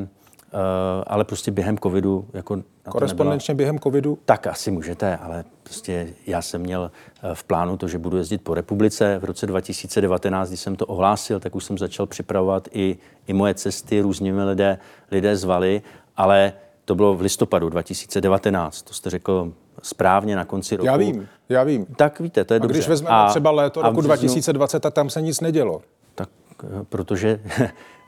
Eh, 0.54 1.04
ale 1.08 1.24
prostě 1.24 1.52
během 1.52 1.78
covidu 1.78 2.28
jako 2.34 2.64
Korespondenčně 2.90 3.56
během 3.56 3.80
covidu? 3.80 4.18
Tak 4.26 4.48
asi 4.48 4.72
můžete, 4.72 5.18
ale 5.18 5.44
prostě 5.64 6.08
já 6.28 6.42
jsem 6.42 6.62
měl 6.62 6.92
eh, 7.24 7.36
v 7.36 7.44
plánu 7.44 7.78
to, 7.78 7.88
že 7.88 7.98
budu 7.98 8.18
jezdit 8.18 8.38
po 8.38 8.54
republice. 8.54 9.20
V 9.20 9.24
roce 9.24 9.48
2019, 9.48 10.48
když 10.48 10.60
jsem 10.60 10.76
to 10.76 10.86
ohlásil, 10.86 11.40
tak 11.40 11.56
už 11.56 11.64
jsem 11.64 11.78
začal 11.78 12.06
připravovat 12.06 12.68
i, 12.72 12.98
i 13.28 13.34
moje 13.34 13.54
cesty, 13.54 14.02
různými 14.02 14.44
lidé, 14.44 14.78
lidé 15.12 15.36
zvali, 15.38 15.82
ale 16.18 16.54
to 16.86 16.96
bylo 16.96 17.16
v 17.16 17.22
listopadu 17.22 17.70
2019, 17.70 18.82
to 18.82 18.94
jste 18.94 19.10
řekl 19.10 19.54
správně 19.82 20.36
na 20.36 20.46
konci 20.46 20.76
roku. 20.76 20.86
Já 20.86 20.98
vím, 20.98 21.28
já 21.50 21.64
vím. 21.64 21.86
Tak 21.86 22.20
víte, 22.20 22.44
to 22.44 22.54
je 22.54 22.60
a 22.60 22.62
dobře. 22.62 22.78
když 22.78 22.88
vezmeme 22.88 23.16
a, 23.16 23.30
třeba 23.30 23.52
léto 23.52 23.82
roku 23.82 23.96
březnu, 23.96 24.08
2020, 24.08 24.80
tak 24.80 24.94
tam 24.94 25.10
se 25.10 25.22
nic 25.22 25.40
nedělo. 25.40 25.82
Tak 26.16 26.30
eh, 26.64 26.68
protože 26.90 27.40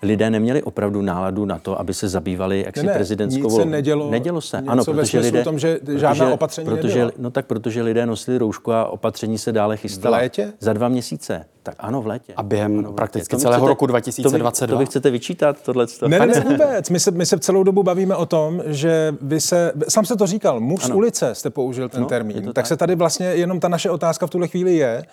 lidé 0.02 0.30
neměli 0.30 0.64
opravdu 0.64 1.02
náladu 1.02 1.46
na 1.46 1.60
to, 1.60 1.80
aby 1.80 1.94
se 1.94 2.10
zabývali 2.10 2.64
jaksi 2.66 2.86
ne, 2.86 2.88
ne, 2.88 2.94
prezidentskou 2.94 3.50
se 3.50 3.66
nedělo. 3.66 4.12
Nedělo 4.12 4.42
se. 4.42 4.58
Ano, 4.68 4.86
protože 4.86 5.20
lidé, 5.20 5.44
tom, 5.44 5.60
že 5.60 5.80
žádná 5.96 6.26
protože, 6.26 6.34
opatření 6.34 6.66
protože, 6.66 7.00
nebyla. 7.00 7.12
No 7.18 7.32
tak 7.32 7.46
protože 7.46 7.82
lidé 7.82 8.06
nosili 8.06 8.38
roušku 8.38 8.74
a 8.74 8.86
opatření 8.86 9.38
se 9.38 9.52
dále 9.52 9.78
chystala. 9.78 10.18
V 10.18 10.22
létě? 10.22 10.54
Za 10.60 10.74
dva 10.74 10.88
měsíce. 10.88 11.46
Tak 11.64 11.76
ano, 11.80 12.02
v 12.02 12.08
létě. 12.08 12.34
A 12.38 12.44
během 12.44 12.80
ano, 12.80 12.94
prakticky 12.94 13.38
celého 13.38 13.62
chcete, 13.62 13.70
roku 13.70 13.86
2022? 13.86 14.68
To 14.68 14.74
vy, 14.74 14.76
to 14.76 14.78
vy 14.78 14.86
chcete 14.86 15.10
vyčítat, 15.10 15.62
tohle? 15.62 15.86
Ne, 16.08 16.20
ne, 16.20 16.40
vůbec. 16.40 16.90
My 16.90 17.00
se, 17.00 17.12
my 17.12 17.26
se 17.26 17.40
celou 17.40 17.64
dobu 17.64 17.84
bavíme 17.84 18.16
o 18.16 18.26
tom, 18.26 18.62
že 18.66 19.16
vy 19.22 19.42
se, 19.42 19.72
sám 19.90 20.06
se 20.06 20.16
to 20.16 20.28
říkal, 20.28 20.60
muž 20.60 20.86
ano. 20.86 20.94
z 20.94 20.98
ulice 20.98 21.36
jste 21.36 21.50
použil 21.50 21.90
ten 21.90 22.02
no, 22.02 22.08
termín. 22.08 22.44
Tak, 22.44 22.54
tak 22.54 22.68
se 22.68 22.78
tady 22.78 22.96
vlastně 22.96 23.28
jenom 23.28 23.60
ta 23.60 23.68
naše 23.68 23.90
otázka 23.90 24.28
v 24.28 24.30
tuhle 24.30 24.48
chvíli 24.48 24.76
je, 24.76 25.04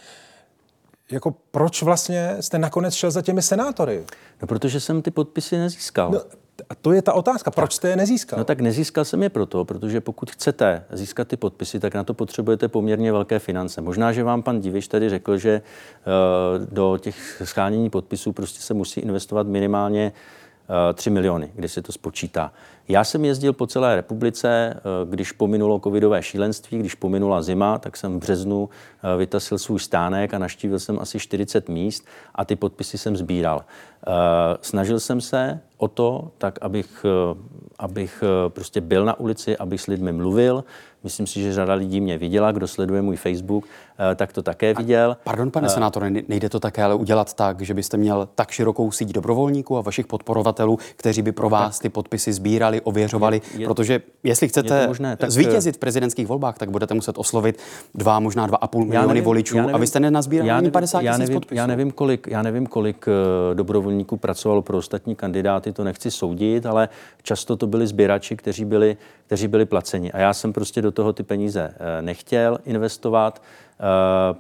jako 1.12 1.34
proč 1.50 1.82
vlastně 1.82 2.36
jste 2.40 2.58
nakonec 2.58 2.94
šel 2.94 3.10
za 3.10 3.22
těmi 3.22 3.42
senátory? 3.42 4.04
No, 4.42 4.48
protože 4.48 4.80
jsem 4.80 5.02
ty 5.02 5.10
podpisy 5.10 5.58
nezískal. 5.58 6.10
No, 6.10 6.20
a 6.70 6.74
to 6.74 6.92
je 6.92 7.02
ta 7.02 7.12
otázka, 7.12 7.50
proč 7.50 7.72
jste 7.72 7.88
je 7.88 7.96
nezískal? 7.96 8.38
No 8.38 8.44
tak 8.44 8.60
nezískal 8.60 9.04
jsem 9.04 9.22
je 9.22 9.28
proto, 9.28 9.64
protože 9.64 10.00
pokud 10.00 10.30
chcete 10.30 10.84
získat 10.92 11.28
ty 11.28 11.36
podpisy, 11.36 11.80
tak 11.80 11.94
na 11.94 12.04
to 12.04 12.14
potřebujete 12.14 12.68
poměrně 12.68 13.12
velké 13.12 13.38
finance. 13.38 13.80
Možná, 13.80 14.12
že 14.12 14.24
vám 14.24 14.42
pan 14.42 14.60
Diviš 14.60 14.88
tady 14.88 15.08
řekl, 15.08 15.38
že 15.38 15.62
uh, 15.62 16.66
do 16.66 16.98
těch 16.98 17.42
schánění 17.44 17.90
podpisů 17.90 18.32
prostě 18.32 18.62
se 18.62 18.74
musí 18.74 19.00
investovat 19.00 19.46
minimálně 19.46 20.12
3 20.94 21.10
eh, 21.10 21.12
miliony, 21.12 21.52
když 21.54 21.72
se 21.72 21.82
to 21.82 21.92
spočítá. 21.92 22.52
Já 22.88 23.04
jsem 23.04 23.24
jezdil 23.24 23.52
po 23.52 23.66
celé 23.66 23.96
republice, 23.96 24.74
eh, 24.76 24.80
když 25.10 25.32
pominulo 25.32 25.80
covidové 25.80 26.22
šílenství, 26.22 26.78
když 26.78 26.94
pominula 26.94 27.42
zima, 27.42 27.78
tak 27.78 27.96
jsem 27.96 28.16
v 28.16 28.20
březnu 28.20 28.68
eh, 28.68 29.16
vytasil 29.16 29.58
svůj 29.58 29.78
stánek 29.78 30.34
a 30.34 30.38
naštívil 30.38 30.78
jsem 30.78 30.98
asi 30.98 31.18
40 31.18 31.68
míst 31.68 32.06
a 32.34 32.44
ty 32.44 32.56
podpisy 32.56 32.98
jsem 32.98 33.16
sbíral. 33.16 33.64
Snažil 34.60 35.00
jsem 35.00 35.20
se 35.20 35.60
o 35.76 35.88
to, 35.88 36.30
tak 36.38 36.58
abych, 36.62 37.06
abych 37.78 38.24
prostě 38.48 38.80
byl 38.80 39.04
na 39.04 39.20
ulici, 39.20 39.56
abych 39.56 39.80
s 39.80 39.86
lidmi 39.86 40.12
mluvil, 40.12 40.64
Myslím 41.04 41.26
si, 41.26 41.40
že 41.40 41.52
řada 41.52 41.74
lidí 41.74 42.00
mě 42.00 42.18
viděla, 42.18 42.52
kdo 42.52 42.68
sleduje 42.68 43.02
můj 43.02 43.16
Facebook, 43.16 43.64
tak 44.16 44.32
to 44.32 44.42
také 44.42 44.74
viděl. 44.74 45.16
Pardon, 45.24 45.50
pane 45.50 45.68
uh, 45.68 45.74
senátore, 45.74 46.10
nejde 46.10 46.48
to 46.48 46.60
také 46.60 46.82
ale 46.82 46.94
udělat 46.94 47.34
tak, 47.34 47.60
že 47.60 47.74
byste 47.74 47.96
měl 47.96 48.28
tak 48.34 48.50
širokou 48.50 48.90
síť 48.90 49.12
dobrovolníků 49.12 49.78
a 49.78 49.80
vašich 49.80 50.06
podporovatelů, 50.06 50.78
kteří 50.96 51.22
by 51.22 51.32
pro 51.32 51.48
vás 51.48 51.78
ty 51.78 51.88
podpisy 51.88 52.32
sbírali, 52.32 52.80
ověřovali, 52.80 53.42
je, 53.54 53.60
je, 53.60 53.66
protože 53.66 54.02
jestli 54.22 54.48
chcete 54.48 54.86
možné, 54.86 55.16
tak, 55.16 55.30
zvítězit 55.30 55.76
v 55.76 55.78
prezidentských 55.78 56.26
volbách, 56.26 56.58
tak 56.58 56.70
budete 56.70 56.94
muset 56.94 57.18
oslovit 57.18 57.58
dva, 57.94 58.20
možná 58.20 58.46
dva 58.46 58.58
a 58.60 58.66
půl 58.66 58.84
miliony 58.84 59.20
voličů 59.20 59.56
nevím, 59.56 59.74
a 59.74 59.78
vy 59.78 59.86
jste 59.86 60.00
nenazbírali 60.00 60.50
ani 60.50 60.70
50 60.70 61.00
já 61.00 61.16
nevím, 61.16 61.34
podpisů. 61.34 61.56
Já 61.56 61.66
nevím, 61.66 61.90
kolik, 61.90 62.26
já 62.30 62.42
nevím, 62.42 62.66
kolik 62.66 63.06
dobrovolníků 63.54 64.16
pracovalo 64.16 64.62
pro 64.62 64.78
ostatní 64.78 65.16
kandidáty, 65.16 65.72
to 65.72 65.84
nechci 65.84 66.10
soudit, 66.10 66.66
ale 66.66 66.88
často 67.22 67.56
to 67.56 67.66
byli 67.66 67.86
sběrači, 67.86 68.36
kteří 68.36 68.64
byli, 68.64 68.96
kteří 69.26 69.48
byli 69.48 69.64
placeni. 69.64 70.12
A 70.12 70.18
já 70.18 70.34
jsem 70.34 70.52
prostě 70.52 70.82
do 70.82 70.92
toho 70.92 71.12
ty 71.12 71.22
peníze 71.22 71.74
eh, 71.74 72.02
nechtěl 72.02 72.58
investovat. 72.64 73.42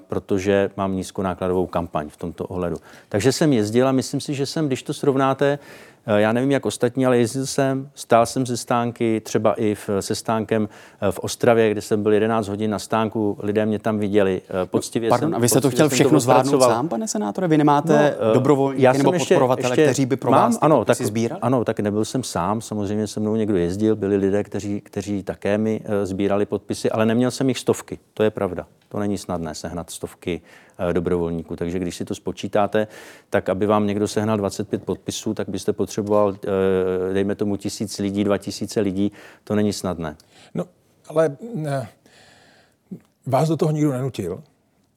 Protože 0.08 0.70
mám 0.76 0.96
nízkonákladovou 0.96 1.66
kampaň 1.66 2.08
v 2.08 2.16
tomto 2.16 2.44
ohledu. 2.44 2.76
Takže 3.08 3.32
jsem 3.32 3.52
jezdil 3.52 3.88
a 3.88 3.92
myslím 3.92 4.20
si, 4.20 4.34
že 4.34 4.46
jsem, 4.46 4.66
když 4.66 4.82
to 4.82 4.94
srovnáte, 4.94 5.58
Eh, 6.06 6.20
já 6.20 6.32
nevím, 6.32 6.50
jak 6.50 6.66
ostatní, 6.66 7.06
ale 7.06 7.18
jezdil 7.18 7.46
jsem, 7.46 7.90
stál 7.94 8.26
jsem 8.26 8.46
ze 8.46 8.56
stánky, 8.56 9.20
třeba 9.24 9.54
i 9.54 9.74
v, 9.74 9.90
se 10.00 10.14
stánkem 10.14 10.68
eh, 11.00 11.12
v 11.12 11.18
Ostravě, 11.18 11.70
kde 11.70 11.80
jsem 11.80 12.02
byl 12.02 12.12
11 12.12 12.48
hodin 12.48 12.70
na 12.70 12.78
stánku, 12.78 13.38
lidé 13.42 13.66
mě 13.66 13.78
tam 13.78 13.98
viděli. 13.98 14.42
Eh, 14.62 14.66
poctivě 14.66 15.10
Pardon, 15.10 15.30
jsem, 15.30 15.36
a 15.36 15.38
vy 15.38 15.48
jste 15.48 15.60
to 15.60 15.70
chtěl 15.70 15.88
všechno 15.88 16.20
zvládnout 16.20 16.62
sám, 16.62 16.88
pane 16.88 17.08
senátore? 17.08 17.48
Vy 17.48 17.58
nemáte 17.58 18.16
no, 18.26 18.34
dobrovolníky 18.34 18.98
nebo 18.98 19.12
ještě, 19.12 19.34
podporovatele, 19.34 19.72
ještě, 19.72 19.84
kteří 19.84 20.06
by 20.06 20.16
pro 20.16 20.30
mám, 20.30 20.50
vás 20.50 20.58
ano, 20.60 20.84
tak, 20.84 20.96
sbírali? 20.96 21.40
Ano, 21.40 21.64
tak 21.64 21.80
nebyl 21.80 22.04
jsem 22.04 22.22
sám, 22.22 22.60
samozřejmě 22.60 23.06
se 23.06 23.20
mnou 23.20 23.36
někdo 23.36 23.56
jezdil, 23.56 23.96
byli 23.96 24.16
lidé, 24.16 24.44
kteří, 24.44 24.80
kteří 24.80 25.22
také 25.22 25.58
mi 25.58 25.80
sbírali 26.04 26.46
podpisy, 26.46 26.90
ale 26.90 27.06
neměl 27.06 27.30
jsem 27.30 27.48
jich 27.48 27.58
stovky, 27.58 27.98
to 28.14 28.22
je 28.22 28.30
pravda. 28.30 28.66
To 28.92 28.98
není 28.98 29.18
snadné 29.18 29.54
sehnat 29.54 29.90
stovky 29.90 30.42
Eh, 30.78 30.92
dobrovolníků. 30.92 31.56
Takže 31.56 31.78
když 31.78 31.96
si 31.96 32.04
to 32.04 32.14
spočítáte, 32.14 32.86
tak 33.30 33.48
aby 33.48 33.66
vám 33.66 33.86
někdo 33.86 34.08
sehnal 34.08 34.36
25 34.36 34.84
podpisů, 34.84 35.34
tak 35.34 35.48
byste 35.48 35.72
potřeboval, 35.72 36.34
eh, 37.10 37.14
dejme 37.14 37.34
tomu, 37.34 37.56
tisíc 37.56 37.98
lidí, 37.98 38.24
dva 38.24 38.38
tisíce 38.38 38.80
lidí. 38.80 39.12
To 39.44 39.54
není 39.54 39.72
snadné. 39.72 40.16
No, 40.54 40.64
ale 41.08 41.36
ne, 41.54 41.88
vás 43.26 43.48
do 43.48 43.56
toho 43.56 43.72
nikdo 43.72 43.92
nenutil. 43.92 44.42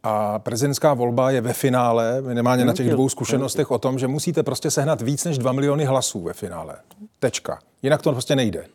A 0.03 0.39
prezidentská 0.39 0.93
volba 0.93 1.31
je 1.31 1.41
ve 1.41 1.53
finále, 1.53 2.21
minimálně 2.21 2.65
na 2.65 2.73
těch 2.73 2.89
dvou 2.89 3.09
zkušenostech 3.09 3.71
o 3.71 3.77
tom, 3.77 3.99
že 3.99 4.07
musíte 4.07 4.43
prostě 4.43 4.71
sehnat 4.71 5.01
víc 5.01 5.25
než 5.25 5.37
2 5.37 5.51
miliony 5.51 5.85
hlasů 5.85 6.23
ve 6.23 6.33
finále. 6.33 6.75
Tečka. 7.19 7.59
Jinak 7.81 8.01
to 8.01 8.11
prostě 8.11 8.35
nejde. 8.35 8.65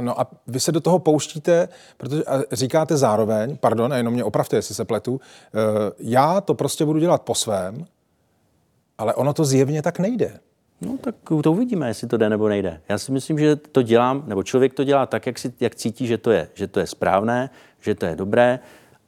No 0.00 0.20
a 0.20 0.26
vy 0.46 0.60
se 0.60 0.72
do 0.72 0.80
toho 0.80 0.98
pouštíte, 0.98 1.68
protože 1.96 2.24
a 2.24 2.42
říkáte 2.52 2.96
zároveň, 2.96 3.56
pardon, 3.56 3.92
a 3.92 3.96
jenom 3.96 4.14
mě 4.14 4.24
opravte, 4.24 4.56
jestli 4.56 4.74
se 4.74 4.84
pletu, 4.84 5.20
eh, 5.20 5.58
já 5.98 6.40
to 6.40 6.54
prostě 6.54 6.84
budu 6.84 6.98
dělat 7.00 7.22
po 7.22 7.34
svém, 7.34 7.86
ale 8.98 9.14
ono 9.14 9.32
to 9.32 9.44
zjevně 9.44 9.82
tak 9.82 9.98
nejde. 9.98 10.40
No 10.80 10.98
tak 11.00 11.14
to 11.42 11.52
uvidíme, 11.52 11.88
jestli 11.88 12.08
to 12.08 12.16
jde 12.16 12.30
nebo 12.30 12.48
nejde. 12.48 12.80
Já 12.88 12.98
si 12.98 13.12
myslím, 13.12 13.38
že 13.38 13.56
to 13.56 13.82
dělám, 13.82 14.22
nebo 14.26 14.42
člověk 14.42 14.74
to 14.74 14.84
dělá 14.84 15.06
tak, 15.06 15.26
jak, 15.26 15.38
si, 15.38 15.52
jak 15.60 15.74
cítí, 15.74 16.06
že 16.06 16.18
to 16.18 16.30
je, 16.30 16.48
že 16.54 16.66
to 16.66 16.80
je 16.80 16.86
správné, 16.86 17.50
že 17.80 17.94
to 17.94 18.06
je 18.06 18.16
dobré. 18.16 18.58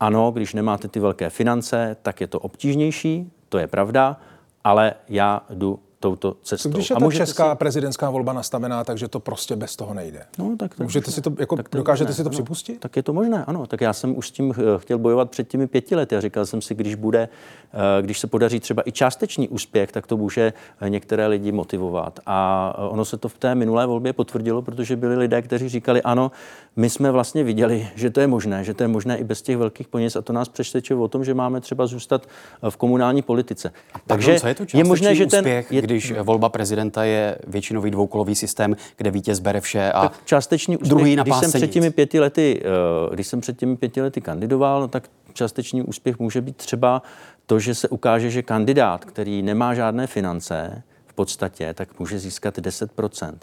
Ano, 0.01 0.31
když 0.31 0.55
nemáte 0.55 0.89
ty 0.89 1.01
velké 1.01 1.31
finance, 1.31 1.97
tak 2.03 2.21
je 2.21 2.27
to 2.27 2.41
obtížnější, 2.41 3.33
to 3.49 3.59
je 3.59 3.67
pravda, 3.67 4.21
ale 4.65 4.95
já 5.09 5.43
jdu 5.51 5.79
touto 6.01 6.37
cestou. 6.43 6.69
Když 6.71 6.91
je 6.91 6.97
a 6.97 7.11
česká 7.11 7.53
si... 7.53 7.59
prezidentská 7.59 8.11
volba 8.11 8.33
nastavená, 8.33 8.85
takže 8.85 9.09
to 9.09 9.21
prostě 9.21 9.57
bez 9.57 9.77
toho 9.77 9.95
nejde. 9.95 10.23
No, 10.39 10.57
tak, 10.59 10.75
tak, 10.75 10.79
Můžete 10.79 11.11
si 11.11 11.21
to, 11.21 11.33
jako, 11.39 11.57
tak 11.57 11.69
to 11.69 11.79
dokážete 11.79 12.11
možné, 12.11 12.15
si 12.15 12.23
to 12.23 12.29
ano, 12.29 12.35
připustit? 12.35 12.81
Tak 12.81 12.97
je 12.97 13.03
to 13.03 13.13
možné, 13.13 13.45
ano. 13.45 13.67
Tak 13.67 13.81
já 13.81 13.93
jsem 13.93 14.19
už 14.19 14.29
s 14.29 14.31
tím 14.31 14.55
eh, 14.59 14.63
chtěl 14.79 14.99
bojovat 14.99 15.31
před 15.31 15.49
těmi 15.49 15.67
pěti 15.67 15.97
lety 15.97 16.17
a 16.17 16.21
říkal 16.21 16.47
jsem 16.47 16.63
si, 16.63 16.75
když 16.75 16.95
bude, 16.95 17.29
eh, 17.73 18.03
když 18.03 18.19
se 18.19 18.27
podaří 18.27 18.61
třeba 18.61 18.83
i 18.87 18.93
částečný 18.93 19.49
úspěch, 19.49 19.93
tak 19.93 20.07
to 20.07 20.17
může 20.17 20.53
eh, 20.81 20.91
některé 20.91 21.27
lidi 21.27 21.53
motivovat. 21.53 22.21
A 22.27 22.73
ono 22.79 23.05
se 23.05 23.17
to 23.17 23.29
v 23.29 23.39
té 23.39 23.55
minulé 23.55 23.87
volbě 23.87 24.13
potvrdilo, 24.13 24.63
protože 24.63 24.97
byli 24.97 25.17
lidé, 25.17 25.43
kteří 25.43 25.69
říkali, 25.69 26.03
ano, 26.03 26.31
my 26.77 26.91
jsme 26.91 27.11
vlastně 27.11 27.45
viděli, 27.45 27.89
že 27.95 28.11
to 28.11 28.21
je 28.21 28.27
možné, 28.27 28.65
že 28.65 28.75
to 28.75 28.85
je 28.85 28.89
možné 28.89 29.19
i 29.19 29.25
bez 29.25 29.43
těch 29.43 29.57
velkých 29.57 29.89
peněz 29.89 30.17
a 30.17 30.23
to 30.23 30.33
nás 30.33 30.49
přesvědčuje 30.49 30.99
o 30.99 31.09
tom, 31.09 31.25
že 31.25 31.35
máme 31.35 31.61
třeba 31.61 31.87
zůstat 31.87 32.27
v 32.71 32.77
komunální 32.77 33.23
politice. 33.23 33.73
Takže 34.07 34.33
je, 34.33 34.57
je 34.75 34.85
možné, 34.85 35.15
že 35.15 35.27
ten 35.27 35.41
úspěch, 35.41 35.73
je, 35.73 35.86
když 35.87 36.13
volba 36.23 36.49
prezidenta 36.49 37.05
je 37.05 37.39
většinový 37.47 37.91
dvoukolový 37.91 38.35
systém, 38.35 38.77
kde 38.97 39.11
vítěz 39.11 39.39
bere 39.41 39.61
vše 39.61 39.93
a 39.93 40.03
tak 40.03 40.21
částečný 40.25 40.77
úspěch, 40.77 40.89
druhý 40.91 41.17
když 41.17 41.35
jsem 41.37 41.53
před 41.53 41.71
těmi 41.71 41.91
pěti 41.91 42.21
lety, 42.21 42.63
eh, 42.65 43.15
když 43.15 43.27
jsem 43.27 43.41
před 43.41 43.59
těmi 43.59 43.77
pěti 43.77 44.03
lety 44.03 44.21
kandidoval, 44.21 44.81
no 44.81 44.89
tak 44.89 45.09
částečný 45.33 45.83
úspěch 45.83 46.19
může 46.19 46.41
být 46.41 46.57
třeba 46.57 47.03
to, 47.47 47.59
že 47.59 47.75
se 47.75 47.89
ukáže, 47.89 48.31
že 48.31 48.43
kandidát, 48.43 49.05
který 49.05 49.43
nemá 49.43 49.75
žádné 49.75 50.07
finance, 50.07 50.83
v 51.07 51.15
podstatě, 51.15 51.75
tak 51.75 52.01
může 52.01 52.19
získat 52.19 52.59
10% 52.59 53.35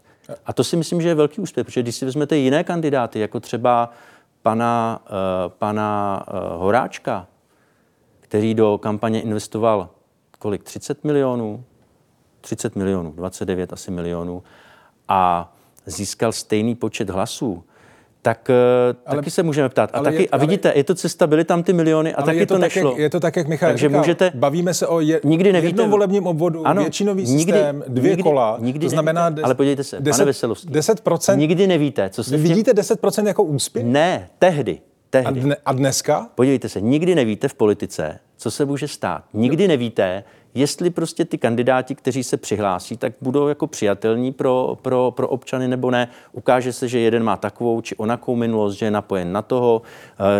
A 0.45 0.53
to 0.53 0.63
si 0.63 0.77
myslím, 0.77 1.01
že 1.01 1.07
je 1.07 1.15
velký 1.15 1.41
úspěch, 1.41 1.65
protože 1.65 1.81
když 1.81 1.95
si 1.95 2.05
vezmete 2.05 2.37
jiné 2.37 2.63
kandidáty, 2.63 3.19
jako 3.19 3.39
třeba 3.39 3.91
pana, 4.41 5.01
uh, 5.05 5.49
pana 5.49 6.23
uh, 6.27 6.61
Horáčka, 6.61 7.27
který 8.19 8.53
do 8.53 8.77
kampaně 8.77 9.21
investoval 9.21 9.89
kolik? 10.39 10.63
30 10.63 11.03
milionů, 11.03 11.63
30 12.43 12.75
milionů, 12.75 13.11
29 13.11 13.73
asi 13.73 13.91
milionů 13.91 14.43
a 15.07 15.53
získal 15.85 16.31
stejný 16.31 16.75
počet 16.75 17.09
hlasů, 17.09 17.63
tak 18.21 18.49
eh, 18.49 18.95
ale, 19.05 19.15
taky 19.15 19.31
se 19.31 19.43
můžeme 19.43 19.69
ptát. 19.69 19.89
A, 19.93 20.01
taky, 20.01 20.21
je, 20.21 20.27
a 20.27 20.37
vidíte, 20.37 20.69
ale, 20.69 20.79
je 20.79 20.83
to 20.83 20.95
cesta, 20.95 21.27
byly 21.27 21.43
tam 21.43 21.63
ty 21.63 21.73
miliony 21.73 22.15
a 22.15 22.21
taky 22.21 22.37
je 22.37 22.45
to, 22.45 22.53
to 22.53 22.57
nešlo. 22.57 22.81
Tak, 22.81 22.91
jak, 22.91 22.99
je 22.99 23.09
to 23.09 23.19
tak, 23.19 23.35
jak 23.35 23.47
Michal 23.47 23.69
Takže 23.69 23.87
říkal, 23.87 24.01
můžete, 24.01 24.31
bavíme 24.35 24.73
se 24.73 24.87
o 24.87 24.99
je, 24.99 25.21
nikdy 25.23 25.51
nevíte, 25.51 25.69
jednom 25.69 25.89
volebním 25.89 26.27
obvodu, 26.27 26.67
ano, 26.67 26.81
většinový 26.81 27.23
nikdy, 27.23 27.53
systém, 27.53 27.83
dvě 27.87 28.09
nikdy, 28.09 28.23
kola, 28.23 28.57
nikdy 28.59 28.85
to 28.85 28.89
znamená... 28.89 29.29
Nevíte, 29.29 29.41
ale 29.41 29.55
podívejte 29.55 29.83
se, 29.83 29.99
10, 29.99 30.17
pane 30.17 30.25
Veselovský, 30.25 30.69
10%, 30.69 31.37
nikdy 31.37 31.67
nevíte, 31.67 32.09
co 32.09 32.23
se... 32.23 32.37
Vy 32.37 32.43
vidíte 32.43 32.71
10% 32.71 33.27
jako 33.27 33.43
úspěch? 33.43 33.85
Ne, 33.85 34.29
tehdy. 34.39 34.81
tehdy. 35.09 35.27
A, 35.27 35.43
dne, 35.43 35.55
a 35.65 35.73
dneska? 35.73 36.29
Podívejte 36.35 36.69
se, 36.69 36.81
nikdy 36.81 37.15
nevíte 37.15 37.47
v 37.47 37.53
politice, 37.53 38.19
co 38.37 38.51
se 38.51 38.65
může 38.65 38.87
stát. 38.87 39.23
Nikdy 39.33 39.67
nevíte, 39.67 40.23
jestli 40.55 40.89
prostě 40.89 41.25
ty 41.25 41.37
kandidáti, 41.37 41.95
kteří 41.95 42.23
se 42.23 42.37
přihlásí, 42.37 42.97
tak 42.97 43.13
budou 43.21 43.47
jako 43.47 43.67
přijatelní 43.67 44.31
pro, 44.31 44.77
pro, 44.81 45.11
pro 45.11 45.27
občany 45.27 45.67
nebo 45.67 45.91
ne. 45.91 46.07
Ukáže 46.31 46.73
se, 46.73 46.87
že 46.87 46.99
jeden 46.99 47.23
má 47.23 47.37
takovou 47.37 47.81
či 47.81 47.95
onakou 47.95 48.35
minulost, 48.35 48.73
že 48.73 48.85
je 48.85 48.91
napojen 48.91 49.31
na 49.31 49.41
toho, 49.41 49.81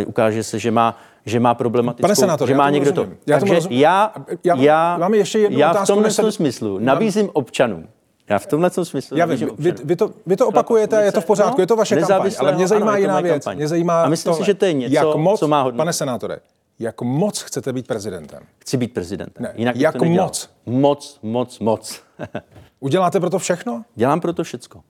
uh, 0.01 0.09
ukáže 0.09 0.43
se, 0.43 0.59
že 0.59 0.71
má 0.71 0.97
že 1.25 1.39
má 1.39 1.53
problematickou, 1.53 2.01
Pane 2.01 2.15
senátor, 2.15 2.47
že 2.47 2.55
má 2.55 2.69
někdo 2.69 2.89
rozumím. 2.89 3.17
to. 3.25 3.31
Já 3.31 3.39
Takže 3.39 3.59
já, 3.69 4.13
já, 4.43 4.55
já, 4.55 4.97
mám 4.97 5.13
ještě 5.13 5.39
jednu 5.39 5.59
já 5.59 5.71
otázku, 5.71 5.85
v 5.85 5.87
tomhle 5.87 6.11
se... 6.11 6.31
smyslu 6.31 6.79
nabízím 6.79 7.29
občanům, 7.33 7.87
já 8.29 8.39
v 8.39 8.45
tomhle 8.45 8.69
smyslu. 8.69 9.17
Já 9.17 9.25
vím, 9.25 9.49
vy, 9.57 9.73
vy, 9.83 9.95
to, 9.95 10.11
vy 10.25 10.37
to 10.37 10.47
opakujete, 10.47 11.03
je 11.03 11.11
to 11.11 11.21
v 11.21 11.25
pořádku, 11.25 11.57
no, 11.57 11.61
je 11.61 11.67
to 11.67 11.75
vaše 11.75 11.95
kampaň, 11.95 12.31
ale 12.39 12.55
mě 12.55 12.67
zajímá 12.67 12.91
ano, 12.91 13.01
jiná 13.01 13.21
věc. 13.21 13.47
Mě 13.53 13.67
zajímá 13.67 14.03
a 14.03 14.09
myslím 14.09 14.31
tohle. 14.31 14.45
si, 14.45 14.45
že 14.45 14.53
to 14.53 14.65
je 14.65 14.73
něco, 14.73 14.95
jak 14.95 15.15
moc, 15.15 15.39
co 15.39 15.47
má 15.47 15.61
hodnotu. 15.61 15.77
Pane 15.77 15.93
senátore, 15.93 16.39
jak 16.83 17.01
moc 17.01 17.41
chcete 17.41 17.73
být 17.73 17.87
prezidentem? 17.87 18.43
Chci 18.59 18.77
být 18.77 18.93
prezidentem. 18.93 19.43
Ne, 19.43 19.53
Jinak 19.55 19.75
jak 19.75 19.97
to 19.97 20.05
moc? 20.05 20.49
Moc, 20.65 21.19
moc, 21.23 21.59
moc. 21.59 22.01
Uděláte 22.79 23.19
pro 23.19 23.29
to 23.29 23.39
všechno? 23.39 23.85
Dělám 23.95 24.21
pro 24.21 24.33
to 24.33 24.43
všecko, 24.43 24.83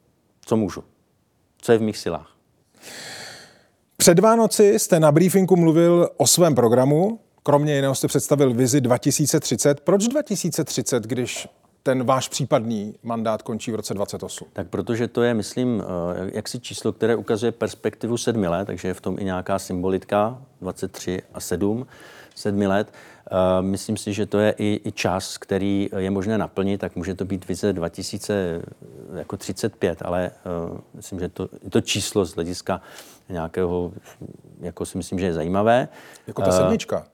co 0.45 0.57
můžu. 0.57 0.83
Co 1.61 1.71
je 1.71 1.77
v 1.77 1.81
mých 1.81 1.97
silách. 1.97 2.29
Před 3.97 4.19
Vánoci 4.19 4.79
jste 4.79 4.99
na 4.99 5.11
briefingu 5.11 5.55
mluvil 5.55 6.09
o 6.17 6.27
svém 6.27 6.55
programu. 6.55 7.19
Kromě 7.43 7.75
jiného 7.75 7.95
jste 7.95 8.07
představil 8.07 8.53
vizi 8.53 8.81
2030. 8.81 9.79
Proč 9.79 10.07
2030, 10.07 11.03
když 11.03 11.47
ten 11.83 12.03
váš 12.03 12.27
případný 12.27 12.95
mandát 13.03 13.41
končí 13.41 13.71
v 13.71 13.75
roce 13.75 13.93
28? 13.93 14.47
Tak 14.53 14.67
protože 14.67 15.07
to 15.07 15.23
je, 15.23 15.33
myslím, 15.33 15.83
eh, 15.83 15.85
jaksi 16.33 16.59
číslo, 16.59 16.91
které 16.91 17.15
ukazuje 17.15 17.51
perspektivu 17.51 18.17
sedmi 18.17 18.47
let, 18.47 18.65
takže 18.65 18.87
je 18.87 18.93
v 18.93 19.01
tom 19.01 19.19
i 19.19 19.23
nějaká 19.23 19.59
symbolitka, 19.59 20.41
23 20.61 21.21
a 21.33 21.39
7, 21.39 21.87
sedmi 22.35 22.67
let. 22.67 22.93
Eh, 23.31 23.61
myslím 23.61 23.97
si, 23.97 24.13
že 24.13 24.25
to 24.25 24.39
je 24.39 24.55
i, 24.57 24.81
i 24.83 24.91
čas, 24.91 25.37
který 25.37 25.89
je 25.97 26.11
možné 26.11 26.37
naplnit, 26.37 26.81
tak 26.81 26.95
může 26.95 27.15
to 27.15 27.25
být 27.25 27.47
vize 27.47 27.73
2035, 27.73 30.01
ale 30.01 30.31
uh, 30.71 30.77
myslím, 30.93 31.19
že 31.19 31.29
to, 31.29 31.49
to 31.69 31.81
číslo 31.81 32.25
z 32.25 32.35
hlediska 32.35 32.81
nějakého, 33.29 33.91
jako 34.59 34.85
si 34.85 34.97
myslím, 34.97 35.19
že 35.19 35.25
je 35.25 35.33
zajímavé. 35.33 35.87
Jako 36.27 36.41
ta 36.41 36.51
sedmička? 36.51 37.05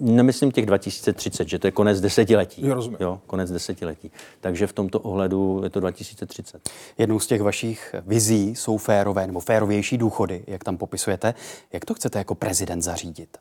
Nemyslím 0.00 0.50
těch 0.50 0.66
2030, 0.66 1.48
že 1.48 1.58
to 1.58 1.66
je 1.66 1.70
konec 1.70 2.00
desetiletí. 2.00 2.66
Jo, 2.66 2.74
rozumím. 2.74 2.98
Jo, 3.00 3.20
konec 3.26 3.50
desetiletí. 3.50 4.10
Takže 4.40 4.66
v 4.66 4.72
tomto 4.72 5.00
ohledu 5.00 5.60
je 5.64 5.70
to 5.70 5.80
2030. 5.80 6.70
Jednou 6.98 7.20
z 7.20 7.26
těch 7.26 7.42
vašich 7.42 7.94
vizí 8.06 8.54
jsou 8.54 8.76
férové 8.76 9.26
nebo 9.26 9.40
férovější 9.40 9.98
důchody, 9.98 10.44
jak 10.46 10.64
tam 10.64 10.76
popisujete. 10.76 11.34
Jak 11.72 11.84
to 11.84 11.94
chcete 11.94 12.18
jako 12.18 12.34
prezident 12.34 12.82
zařídit? 12.82 13.38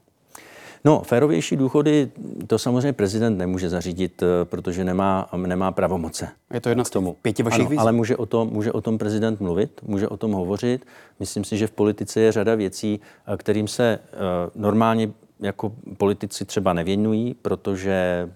No, 0.85 1.01
férovější 1.01 1.55
důchody 1.55 2.11
to 2.47 2.59
samozřejmě 2.59 2.93
prezident 2.93 3.37
nemůže 3.37 3.69
zařídit, 3.69 4.23
eh, 4.23 4.45
protože 4.45 4.83
nemá, 4.83 5.29
nemá 5.35 5.71
pravomoce. 5.71 6.29
Je 6.53 6.61
to 6.61 6.69
jedna 6.69 6.83
z 6.83 6.89
tomu 6.89 7.17
pěti 7.21 7.43
vašich 7.43 7.59
ano, 7.59 7.69
vizí. 7.69 7.79
Ale 7.79 7.91
může 7.91 8.17
o, 8.17 8.25
tom, 8.25 8.49
může 8.49 8.71
o 8.71 8.81
tom 8.81 8.97
prezident 8.97 9.39
mluvit, 9.39 9.81
může 9.83 10.07
o 10.07 10.17
tom 10.17 10.31
hovořit. 10.31 10.85
Myslím 11.19 11.43
si, 11.43 11.57
že 11.57 11.67
v 11.67 11.71
politice 11.71 12.19
je 12.19 12.31
řada 12.31 12.55
věcí, 12.55 12.99
eh, 13.27 13.37
kterým 13.37 13.67
se 13.67 13.99
uh, 14.13 14.61
normálně 14.61 15.11
jako 15.45 15.75
politici 15.97 16.45
třeba 16.45 16.73
nevěnují, 16.73 17.33
protože, 17.33 18.29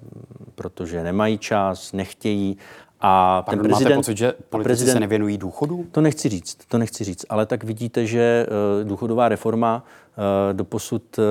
protože 0.56 1.04
nemají 1.04 1.38
čas, 1.38 1.94
nechtějí 1.94 2.58
A 3.02 3.42
ten 3.42 3.46
Pardon, 3.46 3.64
prezident, 3.64 3.90
máte 3.90 4.00
pocit, 4.00 4.18
že 4.18 4.34
politici 4.50 4.68
prezident, 4.68 4.94
se 4.94 5.00
nevěnují 5.00 5.38
důchodu? 5.38 5.86
To 5.92 6.02
nechci 6.02 6.30
říct, 6.30 6.58
to 6.68 6.78
nechci 6.78 7.04
říct, 7.04 7.26
ale 7.30 7.46
tak 7.46 7.64
vidíte, 7.64 8.06
že 8.06 8.48
uh, 8.82 8.88
důchodová 8.88 9.30
reforma 9.30 9.84
uh, 9.84 10.24
doposud 10.54 11.04
uh, 11.18 11.24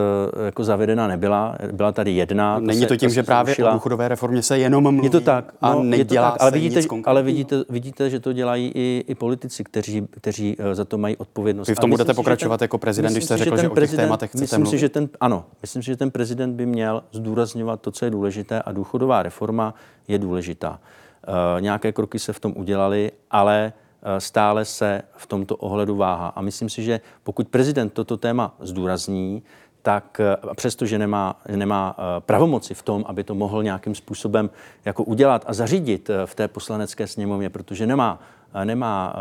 jako 0.44 0.64
zavedena 0.64 1.06
nebyla. 1.06 1.56
Byla 1.72 1.92
tady 1.92 2.10
jedna. 2.10 2.58
Není 2.58 2.80
to, 2.80 2.94
se, 2.94 2.96
tím, 2.96 3.08
to 3.08 3.14
že 3.14 3.22
právě 3.22 3.54
zrušila. 3.54 3.70
o 3.70 3.74
důchodové 3.74 4.08
reformě 4.08 4.42
se 4.42 4.58
jenom 4.58 4.82
mluví 4.82 5.06
je 5.06 5.10
to 5.10 5.20
tak, 5.20 5.54
a 5.60 5.74
no, 5.74 5.82
nedělá 5.82 6.26
je 6.26 6.32
to 6.32 6.38
tak, 6.38 6.42
ale 6.42 6.50
vidíte, 6.50 6.80
ale 7.04 7.22
vidíte, 7.22 7.64
vidíte, 7.68 8.10
že 8.10 8.20
to 8.20 8.32
dělají 8.32 8.72
i, 8.74 9.04
i 9.08 9.14
politici, 9.14 9.64
kteří, 9.64 10.08
kteří 10.10 10.56
za 10.72 10.84
to 10.84 10.98
mají 10.98 11.16
odpovědnost. 11.16 11.68
Vy 11.68 11.74
v 11.74 11.78
tom 11.78 11.90
budete 11.90 12.14
pokračovat 12.14 12.56
ten, 12.56 12.64
jako 12.64 12.78
prezident, 12.78 13.12
když 13.12 13.24
jste 13.24 13.36
řekl, 13.36 13.56
že, 13.56 13.62
že 13.62 13.68
o 13.68 13.74
těch 13.74 13.96
tématech 13.96 14.30
chcete 14.30 14.42
myslím 14.42 14.60
mluvit? 14.60 14.76
Si, 14.76 14.78
že 14.78 14.88
ten, 14.88 15.08
ano, 15.20 15.44
myslím 15.62 15.82
si, 15.82 15.86
že 15.86 15.96
ten 15.96 16.10
prezident 16.10 16.54
by 16.54 16.66
měl 16.66 17.02
zdůrazňovat 17.12 17.80
to, 17.80 17.90
co 17.90 18.04
je 18.04 18.10
důležité 18.10 18.62
a 18.62 18.72
důchodová 18.72 19.22
reforma 19.22 19.74
je 20.08 20.18
důležitá. 20.18 20.80
Uh, 21.28 21.60
nějaké 21.60 21.92
kroky 21.92 22.18
se 22.18 22.32
v 22.32 22.40
tom 22.40 22.52
udělaly, 22.56 23.12
ale 23.30 23.72
uh, 23.72 24.18
stále 24.18 24.64
se 24.64 25.02
v 25.16 25.26
tomto 25.26 25.56
ohledu 25.56 25.96
váha. 25.96 26.28
A 26.28 26.40
myslím 26.40 26.68
si, 26.68 26.82
že 26.82 27.00
pokud 27.22 27.48
prezident 27.48 27.92
toto 27.92 28.16
téma 28.16 28.54
zdůrazní, 28.60 29.42
tak 29.82 30.20
uh, 30.44 30.52
přestože 30.54 30.98
nemá, 30.98 31.40
nemá 31.56 31.96
pravomoci 32.18 32.74
v 32.74 32.82
tom, 32.82 33.04
aby 33.06 33.24
to 33.24 33.34
mohl 33.34 33.62
nějakým 33.62 33.94
způsobem 33.94 34.50
jako 34.84 35.04
udělat 35.04 35.44
a 35.46 35.52
zařídit 35.52 36.10
v 36.24 36.34
té 36.34 36.48
poslanecké 36.48 37.06
sněmovně, 37.06 37.50
protože 37.50 37.86
nemá, 37.86 38.20
nemá 38.64 39.16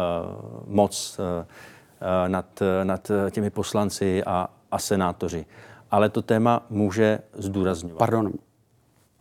moc 0.67 1.19
nad, 2.27 2.59
nad 2.83 3.11
těmi 3.31 3.49
poslanci 3.49 4.23
a, 4.23 4.49
a 4.71 4.79
senátoři. 4.79 5.45
Ale 5.91 6.09
to 6.09 6.21
téma 6.21 6.65
může 6.69 7.19
zdůrazňovat. 7.33 7.97
Pardon, 7.97 8.31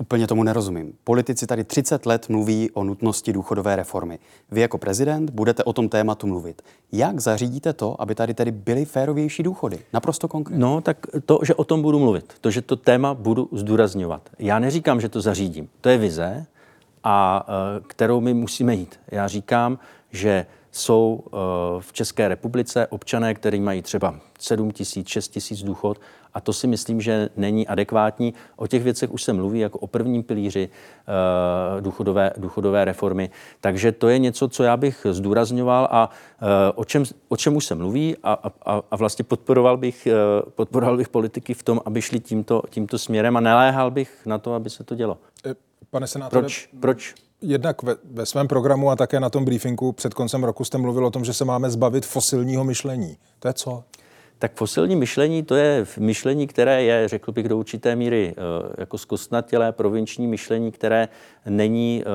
Úplně 0.01 0.27
tomu 0.27 0.43
nerozumím. 0.43 0.93
Politici 1.05 1.47
tady 1.47 1.65
30 1.65 2.07
let 2.07 2.29
mluví 2.29 2.71
o 2.71 2.85
nutnosti 2.85 3.33
důchodové 3.33 3.77
reformy. 3.77 4.19
Vy 4.51 4.61
jako 4.61 4.79
prezident 4.79 5.31
budete 5.31 5.65
o 5.65 5.73
tom 5.73 5.89
tématu 5.89 6.27
mluvit. 6.27 6.63
Jak 6.93 7.21
zařídíte 7.21 7.73
to, 7.73 8.03
aby 8.03 8.15
tady 8.15 8.35
tedy 8.35 8.51
byly 8.51 8.85
férovější 8.85 9.43
důchody? 9.43 9.79
Naprosto 9.93 10.29
konkrétně. 10.29 10.61
No, 10.61 10.81
tak 10.81 11.07
to, 11.27 11.41
že 11.43 11.55
o 11.55 11.65
tom 11.65 11.83
budu 11.83 11.99
mluvit, 11.99 12.35
to, 12.41 12.51
že 12.51 12.63
to 12.63 12.77
téma 12.77 13.15
budu 13.15 13.49
zdůrazňovat. 13.53 14.31
Já 14.39 14.59
neříkám, 14.59 15.01
že 15.01 15.09
to 15.09 15.21
zařídím. 15.21 15.69
To 15.81 15.89
je 15.89 15.99
vize, 15.99 16.47
a 17.05 17.47
e, 17.49 17.81
kterou 17.87 18.21
my 18.21 18.35
musíme 18.35 18.75
jít. 18.75 19.01
Já 19.11 19.29
říkám, 19.29 19.79
že 20.13 20.47
jsou 20.77 21.25
e, 21.27 21.31
v 21.81 21.93
České 21.93 22.29
republice 22.29 22.87
občané, 22.87 23.35
kteří 23.35 23.61
mají 23.61 23.83
třeba 23.83 24.15
7 24.39 24.71
tisíc, 24.71 25.09
6 25.09 25.29
tisíc 25.29 25.63
důchod 25.63 26.01
a 26.35 26.41
to 26.41 26.53
si 26.53 26.67
myslím, 26.67 27.01
že 27.01 27.29
není 27.37 27.69
adekvátní. 27.69 28.35
O 28.57 28.67
těch 28.67 28.83
věcech 28.83 29.11
už 29.11 29.23
se 29.23 29.33
mluví 29.33 29.61
jako 29.61 29.79
o 29.79 29.87
prvním 29.87 30.23
pilíři 30.23 30.69
uh, 30.69 31.81
důchodové, 31.81 32.31
důchodové 32.37 32.85
reformy. 32.85 33.31
Takže 33.61 33.93
to 33.93 34.09
je 34.09 34.19
něco, 34.19 34.49
co 34.49 34.63
já 34.63 34.77
bych 34.77 35.07
zdůrazňoval 35.11 35.89
a 35.91 36.11
uh, 36.43 36.49
o, 36.75 36.85
čem, 36.85 37.05
o 37.29 37.37
čem 37.37 37.57
už 37.57 37.65
se 37.65 37.75
mluví 37.75 38.17
a, 38.23 38.33
a, 38.65 38.83
a 38.91 38.97
vlastně 38.97 39.25
podporoval 39.25 39.77
bych, 39.77 40.09
podporoval 40.55 40.97
bych 40.97 41.09
politiky 41.09 41.55
v 41.55 41.63
tom, 41.63 41.81
aby 41.85 42.03
šli 42.03 42.21
tímto, 42.21 42.63
tímto 42.71 42.99
směrem 42.99 43.37
a 43.37 43.41
neléhal 43.41 43.91
bych 43.91 44.27
na 44.27 44.39
to, 44.39 44.55
aby 44.55 44.71
se 44.71 44.85
to 44.85 44.95
dělo. 44.95 45.19
Pane 45.91 46.07
senátore, 46.07 46.43
proč, 46.43 46.69
proč 46.81 47.15
Jednak 47.43 47.83
ve, 47.83 47.95
ve 48.05 48.27
svém 48.27 48.49
programu 48.49 48.91
a 48.91 48.97
také 48.97 49.21
na 49.21 49.31
tom 49.31 49.45
briefingu 49.45 49.93
před 49.93 50.15
koncem 50.15 50.45
roku 50.45 50.65
jste 50.65 50.79
mluvil 50.79 51.07
o 51.07 51.11
tom, 51.11 51.25
že 51.25 51.33
se 51.33 51.45
máme 51.45 51.71
zbavit 51.71 52.07
fosilního 52.07 52.65
myšlení. 52.65 53.17
To 53.39 53.49
je 53.49 53.55
co? 53.55 53.85
Tak 54.39 54.53
fosilní 54.55 54.97
myšlení 54.97 55.43
to 55.43 55.55
je 55.55 55.87
myšlení, 55.99 56.47
které 56.47 56.83
je, 56.83 57.09
řekl 57.09 57.33
bych, 57.33 57.49
do 57.49 57.59
určité 57.59 57.97
míry 57.97 58.35
eh, 58.37 58.75
jako 58.79 58.99
zkostnatělé 58.99 59.73
provinční 59.73 60.27
myšlení, 60.27 60.73
které 60.73 61.09
není 61.47 62.03
eh, 62.03 62.07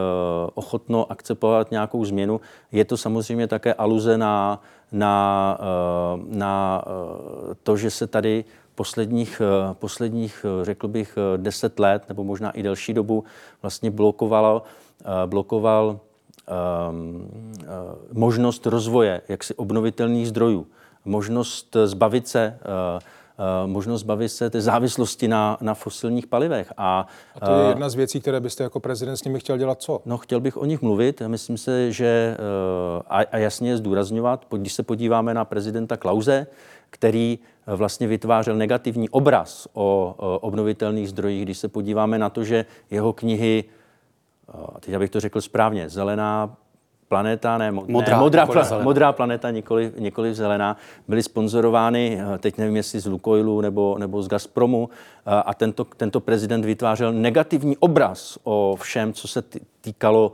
ochotno 0.54 1.12
akceptovat 1.12 1.72
nějakou 1.72 2.06
změnu. 2.06 2.42
Je 2.72 2.86
to 2.86 2.98
samozřejmě 2.98 3.48
také 3.48 3.74
aluze 3.74 4.18
na, 4.18 4.62
na, 4.92 5.58
eh, 5.60 6.38
na 6.38 6.84
to, 7.64 7.78
že 7.78 7.90
se 7.90 8.08
tady 8.08 8.46
posledních, 8.76 9.42
posledních, 9.74 10.46
řekl 10.62 10.88
bych, 10.88 11.18
deset 11.38 11.80
let 11.80 12.04
nebo 12.10 12.24
možná 12.24 12.52
i 12.52 12.64
delší 12.64 12.94
dobu 12.94 13.24
vlastně 13.62 13.92
blokovalo, 13.92 14.64
blokoval 15.26 16.00
um, 16.90 17.30
možnost 18.14 18.66
rozvoje 18.66 19.22
jaksi 19.30 19.56
obnovitelných 19.56 20.28
zdrojů 20.28 20.68
možnost 21.06 21.78
zbavit 21.86 22.28
se 22.28 22.40
eh, 22.42 23.00
eh, 23.00 23.68
možnost 23.68 24.02
zbavit 24.02 24.30
se 24.30 24.50
té 24.50 24.62
závislosti 24.62 25.28
na, 25.28 25.58
na 25.62 25.74
fosilních 25.74 26.28
palivech. 26.28 26.74
A, 26.78 27.08
a 27.42 27.46
to 27.46 27.52
je 27.52 27.66
eh, 27.66 27.70
jedna 27.70 27.90
z 27.90 27.96
věcí, 27.96 28.22
které 28.22 28.40
byste 28.40 28.64
jako 28.64 28.80
prezident 28.80 29.18
s 29.18 29.24
nimi 29.24 29.40
chtěl 29.40 29.58
dělat 29.58 29.82
co? 29.82 30.02
No, 30.06 30.18
chtěl 30.18 30.40
bych 30.40 30.58
o 30.58 30.66
nich 30.66 30.82
mluvit. 30.82 31.22
Myslím 31.28 31.58
se, 31.58 31.92
že 31.92 32.38
a, 33.10 33.18
a 33.32 33.38
jasně 33.38 33.70
je 33.70 33.78
zdůrazňovat, 33.78 34.46
když 34.50 34.74
se 34.74 34.84
podíváme 34.84 35.34
na 35.34 35.46
prezidenta 35.46 35.98
Klauze, 35.98 36.48
který 36.90 37.40
vlastně 37.68 38.08
vytvářel 38.08 38.56
negativní 38.56 39.10
obraz 39.10 39.68
o, 39.74 40.16
o 40.18 40.40
obnovitelných 40.40 41.10
zdrojích, 41.10 41.44
když 41.44 41.58
se 41.58 41.68
podíváme 41.68 42.20
na 42.20 42.30
to, 42.30 42.44
že 42.44 42.66
jeho 42.92 43.14
knihy, 43.14 43.64
teď 44.80 44.94
abych 44.94 45.10
to 45.10 45.20
řekl 45.20 45.42
správně, 45.42 45.90
Zelená 45.90 46.56
planeta, 47.12 47.58
ne, 47.58 47.72
modrá, 47.72 48.16
ne, 48.16 48.22
modrá, 48.24 48.46
pla, 48.46 48.64
modrá 48.84 49.12
planeta, 49.12 49.52
nikoli, 49.52 49.92
nikoli 50.00 50.34
zelená, 50.34 50.78
byly 51.08 51.24
sponzorovány, 51.24 52.16
eh, 52.16 52.38
teď 52.38 52.58
nevím, 52.58 52.76
jestli 52.76 53.00
z 53.00 53.06
Lukoilu 53.06 53.62
nebo, 53.62 53.98
nebo 54.00 54.24
z 54.24 54.28
Gazpromu, 54.28 54.90
eh, 54.90 55.30
a 55.46 55.54
tento, 55.54 55.84
tento 55.84 56.20
prezident 56.20 56.66
vytvářel 56.66 57.14
negativní 57.14 57.78
obraz 57.78 58.40
o 58.44 58.78
všem, 58.80 59.14
co 59.14 59.28
se 59.28 59.44
týkalo 59.82 60.32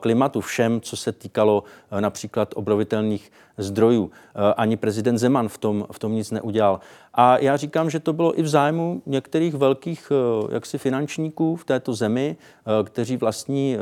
klimatu, 0.00 0.40
všem, 0.40 0.80
co 0.80 0.96
se 0.96 1.12
týkalo 1.12 1.64
eh, 1.90 2.00
například 2.00 2.54
obnovitelných 2.56 3.32
zdrojů. 3.58 4.10
Eh, 4.10 4.54
ani 4.56 4.76
prezident 4.76 5.18
Zeman 5.18 5.48
v 5.48 5.58
tom, 5.58 5.86
v 5.92 5.98
tom 5.98 6.12
nic 6.12 6.30
neudělal. 6.30 6.80
A 7.14 7.38
já 7.38 7.56
říkám, 7.56 7.90
že 7.90 8.00
to 8.00 8.12
bylo 8.12 8.38
i 8.38 8.42
v 8.42 8.48
zájmu 8.48 9.02
některých 9.06 9.54
velkých 9.54 10.12
jaksi 10.52 10.78
finančníků 10.78 11.56
v 11.56 11.64
této 11.64 11.94
zemi, 11.94 12.36
kteří 12.84 13.16
vlastní 13.16 13.76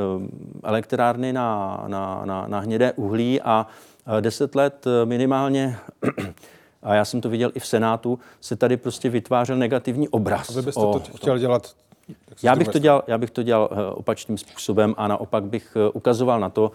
elektrárny 0.63 1.33
na, 1.33 1.85
na, 1.87 2.23
na, 2.25 2.47
na 2.47 2.59
hnědé 2.59 2.93
uhlí 2.93 3.41
a 3.41 3.67
deset 4.21 4.55
let 4.55 4.85
minimálně 5.05 5.79
a 6.83 6.95
já 6.95 7.05
jsem 7.05 7.21
to 7.21 7.29
viděl 7.29 7.53
i 7.55 7.61
v 7.61 7.67
Senátu, 7.67 8.19
se 8.41 8.57
tady 8.57 8.77
prostě 8.77 9.11
vytvářel 9.11 9.57
negativní 9.57 10.09
obraz. 10.09 10.51
A 10.51 10.53
vy 10.53 10.63
byste 10.63 10.81
to 10.81 11.03
chtěl 11.17 11.39
dělat 11.39 11.75
já 12.43 12.57
bych, 12.57 12.69
to 12.69 12.79
dělal, 12.79 13.03
já 13.07 13.19
bych 13.19 13.31
to 13.31 13.43
dělal 13.43 13.69
eh, 13.73 13.87
opačným 13.87 14.39
způsobem 14.39 14.95
a 14.99 15.09
naopak 15.09 15.45
bych 15.45 15.77
eh, 15.77 15.91
ukazoval 15.91 16.41
na 16.41 16.49
to, 16.49 16.73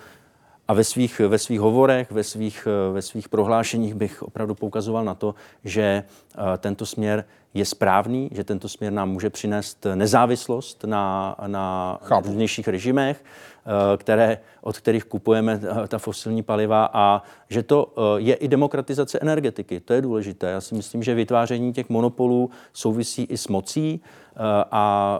a 0.67 0.73
ve 0.73 0.83
svých, 0.83 1.19
ve 1.19 1.37
svých 1.37 1.59
hovorech, 1.59 2.11
ve 2.11 2.23
svých, 2.23 2.67
eh, 2.67 2.93
ve 2.93 3.01
svých 3.01 3.29
prohlášeních 3.29 3.95
bych 3.95 4.23
opravdu 4.23 4.55
poukazoval 4.55 5.05
na 5.05 5.13
to, 5.13 5.35
že 5.63 6.03
tento 6.57 6.85
směr 6.85 7.25
je 7.53 7.65
správný, 7.65 8.29
že 8.31 8.43
tento 8.43 8.69
směr 8.69 8.93
nám 8.93 9.09
může 9.09 9.29
přinést 9.29 9.85
nezávislost 9.95 10.83
na, 10.83 11.35
na 11.47 11.99
různějších 12.25 12.67
režimech, 12.67 13.23
které, 13.97 14.37
od 14.61 14.77
kterých 14.77 15.03
kupujeme 15.03 15.61
ta 15.87 15.97
fosilní 15.97 16.43
paliva 16.43 16.89
a 16.93 17.23
že 17.49 17.63
to 17.63 17.93
je 18.17 18.35
i 18.35 18.47
demokratizace 18.47 19.19
energetiky. 19.19 19.79
To 19.79 19.93
je 19.93 20.01
důležité. 20.01 20.47
Já 20.47 20.61
si 20.61 20.75
myslím, 20.75 21.03
že 21.03 21.15
vytváření 21.15 21.73
těch 21.73 21.89
monopolů 21.89 22.49
souvisí 22.73 23.23
i 23.23 23.37
s 23.37 23.47
mocí 23.47 24.01
a, 24.71 25.19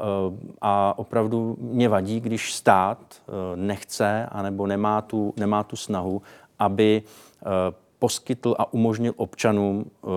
a 0.61 0.93
opravdu 0.97 1.57
mě 1.59 1.89
vadí, 1.89 2.19
když 2.19 2.53
stát 2.53 2.99
eh, 3.11 3.31
nechce 3.55 4.25
anebo 4.31 4.67
nemá 4.67 5.01
tu, 5.01 5.33
nemá 5.37 5.63
tu 5.63 5.75
snahu, 5.75 6.21
aby 6.59 7.03
eh, 7.03 7.45
poskytl 7.99 8.55
a 8.59 8.73
umožnil 8.73 9.13
občanům, 9.15 9.85
eh, 9.85 10.07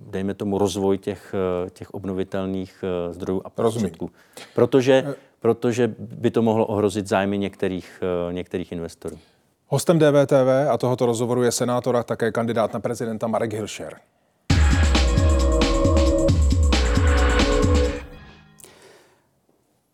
dejme 0.00 0.34
tomu, 0.34 0.58
rozvoj 0.58 0.98
těch, 0.98 1.34
těch 1.70 1.94
obnovitelných 1.94 2.84
zdrojů 3.10 3.42
a 3.44 3.50
prostředků. 3.50 4.10
Protože, 4.54 5.14
protože 5.40 5.94
by 5.98 6.30
to 6.30 6.42
mohlo 6.42 6.66
ohrozit 6.66 7.08
zájmy 7.08 7.38
některých, 7.38 8.02
některých 8.32 8.72
investorů. 8.72 9.18
Hostem 9.66 9.98
DVTV 9.98 10.68
a 10.70 10.78
tohoto 10.78 11.06
rozhovoru 11.06 11.42
je 11.42 11.52
senátor 11.52 11.96
a 11.96 12.02
také 12.02 12.32
kandidát 12.32 12.72
na 12.72 12.80
prezidenta 12.80 13.26
Marek 13.26 13.52
Hilšer. 13.52 13.96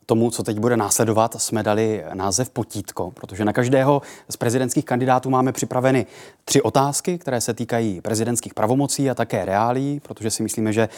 tomu, 0.07 0.31
co 0.31 0.43
teď 0.43 0.59
bude 0.59 0.77
následovat, 0.77 1.41
jsme 1.41 1.63
dali 1.63 2.03
název 2.13 2.49
potítko, 2.49 3.11
protože 3.11 3.45
na 3.45 3.53
každého 3.53 4.01
z 4.29 4.37
prezidentských 4.37 4.85
kandidátů 4.85 5.29
máme 5.29 5.51
připraveny 5.51 6.05
tři 6.45 6.61
otázky, 6.61 7.17
které 7.17 7.41
se 7.41 7.53
týkají 7.53 8.01
prezidentských 8.01 8.53
pravomocí 8.53 9.09
a 9.09 9.15
také 9.15 9.45
reálí, 9.45 9.99
protože 9.99 10.31
si 10.31 10.43
myslíme, 10.43 10.73
že 10.73 10.89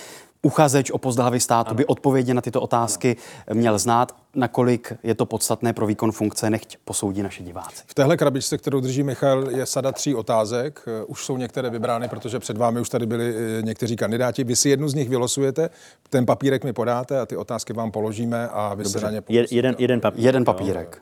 uchazeč 0.42 0.92
o 0.92 0.98
post 0.98 1.18
hlavy 1.18 1.40
státu 1.40 1.76
by 1.76 1.86
odpovědi 1.86 2.34
na 2.34 2.42
tyto 2.42 2.62
otázky 2.62 3.16
měl 3.54 3.80
znát, 3.80 4.16
nakolik 4.36 4.94
je 5.04 5.16
to 5.16 5.26
podstatné 5.26 5.74
pro 5.74 5.88
výkon 5.88 6.12
funkce, 6.12 6.50
nechť 6.50 6.78
posoudí 6.86 7.24
naše 7.24 7.44
diváci. 7.44 7.84
V 7.88 7.94
téhle 7.94 8.18
krabičce, 8.18 8.58
kterou 8.58 8.80
drží 8.80 9.04
Michal, 9.04 9.52
je 9.52 9.66
sada 9.66 9.92
tří 9.92 10.16
otázek. 10.16 10.86
Už 11.08 11.26
jsou 11.26 11.38
některé 11.38 11.70
vybrány, 11.70 12.08
protože 12.08 12.40
před 12.40 12.58
vámi 12.58 12.80
už 12.80 12.90
tady 12.90 13.06
byli 13.06 13.36
eh, 13.36 13.62
někteří 13.62 13.96
kandidáti. 13.96 14.44
Vy 14.44 14.56
si 14.56 14.70
jednu 14.70 14.88
z 14.88 14.94
nich 14.94 15.10
vylosujete, 15.10 15.70
ten 16.10 16.26
papírek 16.26 16.64
mi 16.64 16.74
podáte 16.74 17.20
a 17.20 17.26
ty 17.26 17.38
otázky 17.38 17.74
vám 17.74 17.92
položíme 17.92 18.50
a 18.50 18.74
vy 18.74 18.84
Dobře. 18.84 19.00
se 19.00 19.06
na 19.06 19.12
ně 19.12 19.22
Je, 19.30 19.46
jeden, 19.52 19.76
jeden, 19.80 20.02
papír, 20.02 20.26
jeden 20.26 20.46
papírek. 20.46 21.02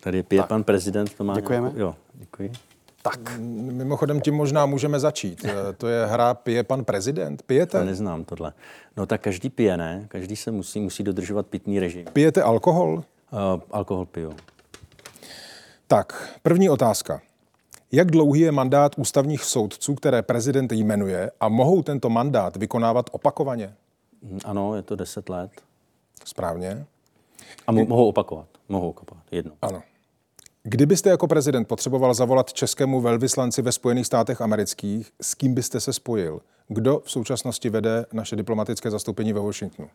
Tady 0.00 0.22
pije 0.22 0.42
tak. 0.42 0.48
pan 0.48 0.64
prezident. 0.64 1.14
To 1.14 1.24
má 1.24 1.34
Děkujeme. 1.34 1.66
Nějakou, 1.66 1.80
jo, 1.80 1.94
děkuji. 2.14 2.52
Tak. 3.02 3.38
Mimochodem 3.38 4.20
tím 4.20 4.34
možná 4.34 4.66
můžeme 4.66 5.00
začít. 5.00 5.44
Eh, 5.48 5.72
to 5.72 5.88
je 5.88 6.06
hra 6.06 6.34
Pije 6.34 6.62
pan 6.62 6.84
prezident. 6.84 7.42
Pijete? 7.42 7.78
To 7.78 7.84
neznám 7.84 8.24
tohle. 8.24 8.52
No 8.96 9.06
tak 9.06 9.20
každý 9.20 9.50
pije, 9.50 9.76
ne? 9.76 10.04
Každý 10.08 10.36
se 10.36 10.50
musí, 10.50 10.80
musí 10.80 11.02
dodržovat 11.02 11.46
pitný 11.46 11.80
režim. 11.80 12.04
Pijete 12.12 12.42
alkohol? 12.42 12.92
Uh, 12.94 13.60
alkohol 13.70 14.06
piju. 14.06 14.32
Tak, 15.86 16.28
první 16.42 16.70
otázka. 16.70 17.20
Jak 17.92 18.10
dlouhý 18.10 18.40
je 18.40 18.52
mandát 18.52 18.92
ústavních 18.98 19.44
soudců, 19.44 19.94
které 19.94 20.22
prezident 20.22 20.72
jmenuje 20.72 21.30
a 21.40 21.48
mohou 21.48 21.82
tento 21.82 22.10
mandát 22.10 22.56
vykonávat 22.56 23.06
opakovaně? 23.12 23.74
Hm, 24.22 24.38
ano, 24.44 24.74
je 24.76 24.82
to 24.82 24.96
10 24.96 25.28
let. 25.28 25.50
Správně. 26.24 26.86
A 27.66 27.72
mo- 27.72 27.88
mohou 27.88 28.08
opakovat. 28.08 28.46
Mohou 28.68 28.90
opakovat. 28.90 29.22
Jedno. 29.30 29.52
Ano. 29.62 29.82
Kdybyste 30.64 31.10
jako 31.10 31.26
prezident 31.26 31.64
potřeboval 31.64 32.14
zavolat 32.14 32.52
českému 32.52 33.00
velvyslanci 33.00 33.62
ve 33.62 33.72
Spojených 33.72 34.06
státech 34.06 34.40
amerických, 34.40 35.12
s 35.22 35.34
kým 35.34 35.54
byste 35.54 35.80
se 35.80 35.92
spojil? 35.92 36.40
Kdo 36.68 37.02
v 37.04 37.10
současnosti 37.10 37.70
vede 37.70 38.06
naše 38.12 38.36
diplomatické 38.36 38.90
zastoupení 38.90 39.32
ve 39.32 39.40
Washingtonu? 39.40 39.88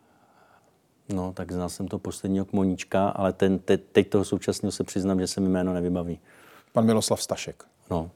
No, 1.08 1.32
tak 1.32 1.52
znal 1.52 1.68
jsem 1.68 1.88
to 1.88 1.98
posledního 1.98 2.44
kmoníčka, 2.44 3.08
ale 3.08 3.32
ten, 3.32 3.58
te, 3.58 3.76
teď 3.76 4.08
toho 4.08 4.24
současného 4.24 4.72
se 4.72 4.84
přiznám, 4.84 5.20
že 5.20 5.26
se 5.26 5.40
mi 5.40 5.48
jméno 5.48 5.74
nevybaví. 5.74 6.20
Pan 6.72 6.86
Miloslav 6.86 7.22
Stašek. 7.22 7.64
No. 7.90 8.10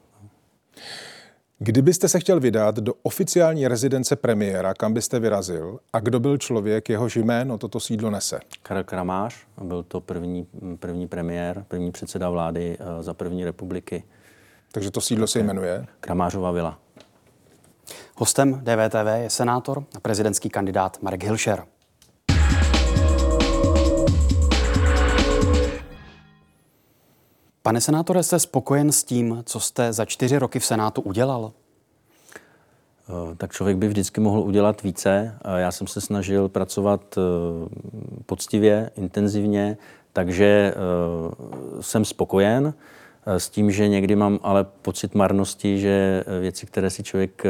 Kdybyste 1.65 2.09
se 2.09 2.19
chtěl 2.19 2.39
vydat 2.39 2.75
do 2.75 2.93
oficiální 3.03 3.67
rezidence 3.67 4.15
premiéra, 4.15 4.73
kam 4.73 4.93
byste 4.93 5.19
vyrazil, 5.19 5.79
a 5.93 5.99
kdo 5.99 6.19
byl 6.19 6.37
člověk, 6.37 6.89
jehož 6.89 7.15
jméno 7.15 7.57
toto 7.57 7.79
sídlo 7.79 8.09
nese? 8.09 8.39
Karel 8.63 8.83
Kramář, 8.83 9.35
byl 9.63 9.83
to 9.83 10.01
první, 10.01 10.47
první 10.79 11.07
premiér, 11.07 11.65
první 11.67 11.91
předseda 11.91 12.29
vlády 12.29 12.77
eh, 12.79 13.03
za 13.03 13.13
první 13.13 13.45
republiky. 13.45 14.03
Takže 14.71 14.91
to 14.91 15.01
sídlo 15.01 15.27
se 15.27 15.39
jmenuje? 15.39 15.85
Kramářova 15.99 16.51
vila. 16.51 16.79
Hostem 18.15 18.53
DVTV 18.53 19.07
je 19.15 19.29
senátor 19.29 19.83
a 19.95 19.99
prezidentský 19.99 20.49
kandidát 20.49 21.01
Marek 21.01 21.23
Hilšer. 21.23 21.63
Pane 27.65 27.81
senátore, 27.81 28.23
jste 28.23 28.39
spokojen 28.39 28.91
s 28.91 29.03
tím, 29.03 29.43
co 29.45 29.59
jste 29.59 29.93
za 29.93 30.05
čtyři 30.05 30.37
roky 30.37 30.59
v 30.59 30.65
Senátu 30.65 31.01
udělal? 31.01 31.51
Eh, 33.09 33.35
tak 33.35 33.51
člověk 33.51 33.77
by 33.77 33.87
vždycky 33.87 34.21
mohl 34.21 34.39
udělat 34.39 34.83
více. 34.83 35.35
Já 35.55 35.71
jsem 35.71 35.87
se 35.87 36.01
snažil 36.01 36.49
pracovat 36.49 37.17
eh, 37.17 37.21
poctivě, 38.25 38.91
intenzivně, 38.95 39.77
takže 40.13 40.73
eh, 40.75 41.81
jsem 41.81 42.05
spokojen 42.05 42.73
s 43.25 43.49
tím, 43.49 43.71
že 43.71 43.87
někdy 43.87 44.15
mám 44.15 44.39
ale 44.43 44.63
pocit 44.63 45.15
marnosti, 45.15 45.79
že 45.79 46.23
věci, 46.41 46.65
které 46.65 46.89
si 46.89 47.03
člověk 47.03 47.43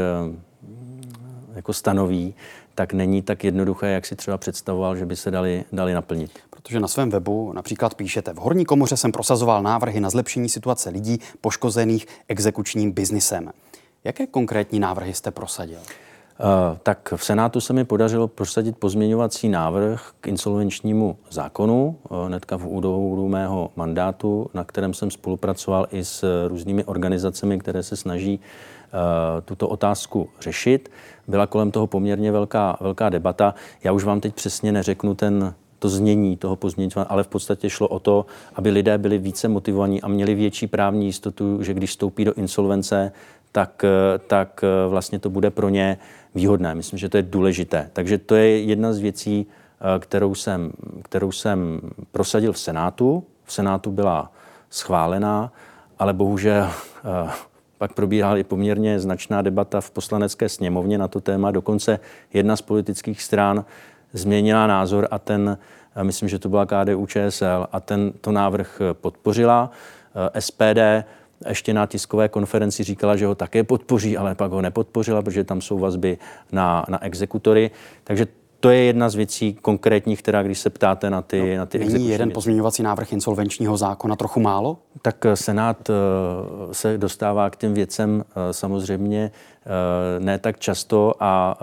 jako 1.54 1.74
stanoví, 1.74 2.36
tak 2.76 2.94
není 2.94 3.22
tak 3.22 3.44
jednoduché, 3.44 3.88
jak 3.88 4.06
si 4.06 4.16
třeba 4.16 4.38
představoval, 4.38 4.96
že 4.96 5.06
by 5.06 5.16
se 5.16 5.32
dali, 5.32 5.66
dali 5.72 5.94
naplnit. 5.94 6.40
Protože 6.64 6.80
na 6.80 6.88
svém 6.88 7.10
webu 7.10 7.54
například 7.54 7.96
píšete, 7.96 8.34
v 8.34 8.38
Horní 8.38 8.66
komoře 8.66 8.98
jsem 8.98 9.12
prosazoval 9.12 9.64
návrhy 9.64 10.00
na 10.00 10.10
zlepšení 10.10 10.50
situace 10.50 10.90
lidí 10.90 11.20
poškozených 11.42 12.08
exekučním 12.28 12.92
biznisem. 12.92 13.52
Jaké 14.04 14.28
konkrétní 14.28 14.80
návrhy 14.80 15.14
jste 15.14 15.32
prosadil? 15.32 15.78
Uh, 15.80 16.78
tak 16.84 17.14
v 17.16 17.26
Senátu 17.26 17.62
se 17.62 17.74
mi 17.74 17.86
podařilo 17.86 18.28
prosadit 18.28 18.78
pozměňovací 18.78 19.50
návrh 19.50 20.12
k 20.22 20.28
insolvenčnímu 20.28 21.18
zákonu, 21.30 21.96
uh, 22.10 22.28
hnedka 22.28 22.58
v 22.58 22.68
údobu 22.68 23.28
mého 23.28 23.72
mandátu, 23.76 24.50
na 24.54 24.64
kterém 24.64 24.94
jsem 24.94 25.12
spolupracoval 25.12 25.88
i 25.92 26.06
s 26.06 26.48
různými 26.48 26.84
organizacemi, 26.84 27.60
které 27.60 27.84
se 27.84 27.96
snaží 27.96 28.40
tuto 29.46 29.70
otázku 29.70 30.30
řešit. 30.42 30.92
Byla 31.28 31.48
kolem 31.48 31.72
toho 31.72 31.88
poměrně 31.88 32.32
velká, 32.32 32.78
velká 32.82 33.10
debata. 33.10 33.56
Já 33.84 33.92
už 33.92 34.04
vám 34.04 34.22
teď 34.22 34.36
přesně 34.36 34.72
neřeknu 34.72 35.16
ten 35.16 35.54
to 35.84 35.90
znění 35.90 36.38
toho 36.38 36.56
pozměňování, 36.56 37.08
ale 37.10 37.24
v 37.24 37.28
podstatě 37.28 37.70
šlo 37.70 37.88
o 37.88 38.00
to, 38.00 38.26
aby 38.56 38.70
lidé 38.70 38.98
byli 38.98 39.18
více 39.18 39.48
motivovaní 39.48 40.02
a 40.02 40.08
měli 40.08 40.36
větší 40.36 40.68
právní 40.68 41.06
jistotu, 41.06 41.64
že 41.64 41.74
když 41.74 41.90
vstoupí 41.90 42.26
do 42.26 42.34
insolvence, 42.34 43.12
tak, 43.52 43.86
tak 44.28 44.62
vlastně 44.90 45.20
to 45.20 45.30
bude 45.30 45.52
pro 45.52 45.70
ně 45.70 45.98
výhodné. 46.36 46.76
Myslím, 46.76 47.00
že 47.00 47.10
to 47.10 47.18
je 47.18 47.24
důležité. 47.24 47.90
Takže 47.94 48.18
to 48.18 48.36
je 48.36 48.62
jedna 48.62 48.94
z 48.94 49.00
věcí, 49.00 49.46
kterou 50.00 50.36
jsem, 50.36 50.72
kterou 51.02 51.32
jsem 51.32 51.82
prosadil 52.12 52.54
v 52.54 52.60
Senátu. 52.60 53.24
V 53.44 53.54
Senátu 53.54 53.92
byla 53.92 54.32
schválená, 54.70 55.52
ale 56.00 56.14
bohužel 56.14 56.70
pak 57.78 57.94
probíhala 57.94 58.38
i 58.38 58.44
poměrně 58.44 59.00
značná 59.00 59.42
debata 59.42 59.82
v 59.82 59.92
poslanecké 59.92 60.50
sněmovně 60.50 60.98
na 60.98 61.08
to 61.08 61.20
téma. 61.20 61.52
Dokonce 61.52 62.00
jedna 62.34 62.56
z 62.56 62.62
politických 62.62 63.22
stran 63.22 63.66
změnila 64.14 64.68
názor 64.68 65.08
a 65.12 65.20
ten, 65.20 65.58
myslím, 66.04 66.30
že 66.30 66.40
to 66.40 66.50
byla 66.50 66.66
KDU 66.66 67.06
ČSL, 67.06 67.68
a 67.72 67.80
ten 67.80 68.12
to 68.22 68.32
návrh 68.32 68.82
podpořila. 68.94 69.72
SPD 70.40 71.06
ještě 71.50 71.74
na 71.74 71.86
tiskové 71.86 72.30
konferenci 72.30 72.84
říkala, 72.84 73.16
že 73.16 73.26
ho 73.26 73.36
také 73.36 73.64
podpoří, 73.64 74.18
ale 74.18 74.36
pak 74.36 74.52
ho 74.52 74.62
nepodpořila, 74.62 75.22
protože 75.22 75.44
tam 75.44 75.62
jsou 75.62 75.80
vazby 75.80 76.18
na, 76.52 76.86
na 76.90 77.04
exekutory. 77.04 77.72
Takže 78.04 78.28
to 78.60 78.70
je 78.70 78.84
jedna 78.84 79.10
z 79.10 79.16
věcí 79.16 79.54
konkrétních, 79.54 80.22
která 80.22 80.44
když 80.44 80.60
se 80.60 80.70
ptáte 80.70 81.10
na 81.10 81.22
ty, 81.22 81.52
no, 81.52 81.58
na 81.58 81.66
ty 81.66 81.80
Není 81.80 82.10
jeden 82.10 82.28
věci. 82.28 82.34
pozměňovací 82.34 82.84
návrh 82.84 83.14
insolvenčního 83.14 83.78
zákona 83.78 84.16
trochu 84.16 84.40
málo? 84.40 84.78
Tak 85.02 85.26
eh, 85.26 85.36
Senát 85.36 85.90
uh, 85.90 85.96
se 86.72 86.98
dostává 86.98 87.50
k 87.50 87.56
těm 87.56 87.74
věcem 87.74 88.24
samozřejmě 88.52 89.32
ne 90.20 90.40
tak 90.40 90.60
často 90.60 91.14
a 91.20 91.58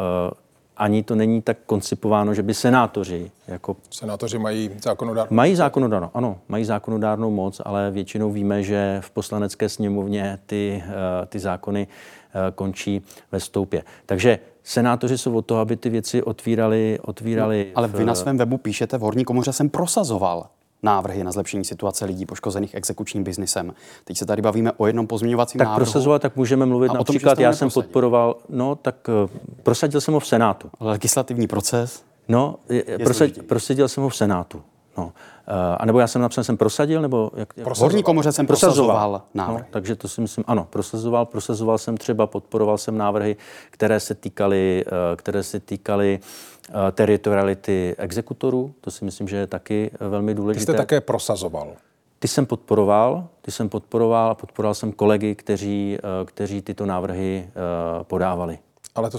ani 0.81 1.03
to 1.03 1.14
není 1.14 1.43
tak 1.43 1.57
koncipováno, 1.66 2.35
že 2.35 2.43
by 2.43 2.55
senátoři 2.55 3.31
jako... 3.49 3.76
Senátoři 3.91 4.39
mají 4.39 4.70
zákonodárnou 4.83 5.37
Mají 5.37 5.55
zákonodárnou, 5.55 6.11
ano, 6.14 6.39
mají 6.49 6.64
zákonodárnou 6.64 7.31
moc, 7.31 7.61
ale 7.64 7.91
většinou 7.91 8.33
víme, 8.33 8.62
že 8.62 8.99
v 9.01 9.11
poslanecké 9.11 9.68
sněmovně 9.68 10.39
ty, 10.47 10.83
eh, 10.87 11.26
ty 11.26 11.39
zákony 11.39 11.87
eh, 11.87 12.53
končí 12.55 13.03
ve 13.33 13.41
stoupě. 13.41 13.83
Takže 14.07 14.39
senátoři 14.62 15.18
jsou 15.18 15.37
o 15.37 15.43
to, 15.43 15.59
aby 15.59 15.76
ty 15.76 15.91
věci 15.91 16.22
otvírali, 16.22 16.99
otvírali 17.03 17.66
no, 17.68 17.78
ale 17.78 17.89
vy 17.89 18.05
na 18.05 18.14
svém 18.14 18.39
webu 18.39 18.59
píšete, 18.59 18.99
v 18.99 19.01
Horní 19.01 19.24
komoře 19.24 19.53
jsem 19.53 19.68
prosazoval 19.68 20.47
návrhy 20.83 21.24
na 21.24 21.33
zlepšení 21.33 21.64
situace 21.64 22.05
lidí 22.05 22.26
poškozených 22.26 22.74
exekučním 22.74 23.24
biznisem. 23.24 23.74
Teď 24.05 24.18
se 24.18 24.26
tady 24.26 24.43
bavíme 24.43 24.72
o 24.72 24.87
jednom 24.87 25.07
pozměňovacím 25.07 25.59
tak 25.59 25.68
návrhu. 25.68 25.85
Tak 25.85 25.93
prosazovat, 25.93 26.22
tak 26.22 26.37
můžeme 26.37 26.66
mluvit 26.66 26.93
například, 26.93 27.39
já 27.39 27.53
jsem 27.53 27.70
podporoval, 27.70 28.37
no 28.49 28.74
tak 28.74 29.09
uh, 29.09 29.31
prosadil 29.62 30.01
jsem 30.01 30.14
ho 30.14 30.20
v 30.20 30.26
Senátu. 30.26 30.70
Legislativní 30.81 31.47
proces? 31.47 32.03
No, 32.28 32.57
je, 32.68 32.99
prosad, 33.05 33.31
prosadil 33.47 33.89
jsem 33.89 34.03
ho 34.03 34.09
v 34.09 34.16
Senátu. 34.16 34.62
No. 34.99 35.05
Uh, 35.05 35.11
a 35.78 35.86
nebo 35.86 36.01
já 36.01 36.07
jsem 36.07 36.22
napsal, 36.22 36.45
jsem 36.45 36.57
prosadil, 36.57 37.03
nebo 37.03 37.30
jak, 37.36 37.53
jak 37.57 37.76
V 37.76 37.80
Horní 37.80 38.03
komoře 38.03 38.32
jsem 38.32 38.47
prosazoval, 38.47 38.97
prosazoval 38.97 39.22
návrh. 39.34 39.62
No, 39.62 39.66
takže 39.70 39.97
to 39.97 40.09
si 40.09 40.20
myslím, 40.20 40.45
ano, 40.47 40.66
prosazoval, 40.70 41.26
prosazoval 41.26 41.78
jsem 41.78 41.97
třeba, 41.97 42.26
podporoval 42.26 42.78
jsem 42.78 42.99
návrhy, 42.99 43.36
které 43.70 44.01
se 44.01 44.14
týkaly, 44.14 44.84
uh, 44.86 45.16
které 45.16 45.43
se 45.43 45.61
týkaly 45.61 46.18
uh, 46.68 46.74
teritoriality 46.93 47.95
exekutorů, 47.99 48.74
to 48.80 48.91
si 48.91 49.05
myslím, 49.05 49.28
že 49.28 49.36
je 49.36 49.47
taky 49.47 49.91
velmi 50.01 50.34
důležité. 50.34 50.66
Ty 50.66 50.72
jste 50.72 50.78
také 50.78 51.01
prosazoval. 51.01 51.68
Ty 52.18 52.28
jsem 52.28 52.47
podporoval, 52.47 53.26
ty 53.43 53.51
jsem 53.51 53.68
podporoval 53.68 54.30
a 54.30 54.34
podporoval 54.34 54.74
jsem 54.74 54.93
kolegy, 54.93 55.34
kteří, 55.34 55.99
kteří 56.24 56.62
tyto 56.62 56.86
návrhy 56.86 57.49
podávali. 58.03 58.59
Ale 58.95 59.11
to 59.11 59.18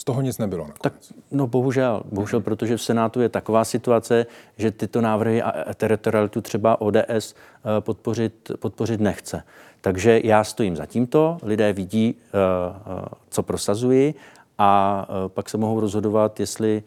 z 0.00 0.04
toho 0.04 0.22
nic 0.22 0.38
nebylo. 0.38 0.62
Nakonec. 0.62 0.82
Tak, 0.82 0.92
no 1.30 1.46
bohužel, 1.46 2.02
bohužel, 2.12 2.40
protože 2.40 2.76
v 2.76 2.82
Senátu 2.82 3.20
je 3.20 3.28
taková 3.28 3.64
situace, 3.64 4.26
že 4.56 4.70
tyto 4.70 5.00
návrhy 5.00 5.42
a 5.42 5.74
teritorialitu 5.74 6.40
třeba 6.40 6.80
ODS 6.80 7.34
eh, 7.34 7.80
podpořit, 7.80 8.52
podpořit 8.58 9.00
nechce. 9.00 9.42
Takže 9.80 10.20
já 10.24 10.44
stojím 10.44 10.76
za 10.76 10.86
tímto, 10.86 11.38
lidé 11.42 11.72
vidí, 11.72 12.14
eh, 12.16 12.28
eh, 12.32 13.08
co 13.30 13.42
prosazuji 13.42 14.14
a 14.58 15.06
pak 15.28 15.48
se 15.48 15.56
mohou 15.58 15.80
rozhodovat, 15.80 16.40
jestli 16.40 16.82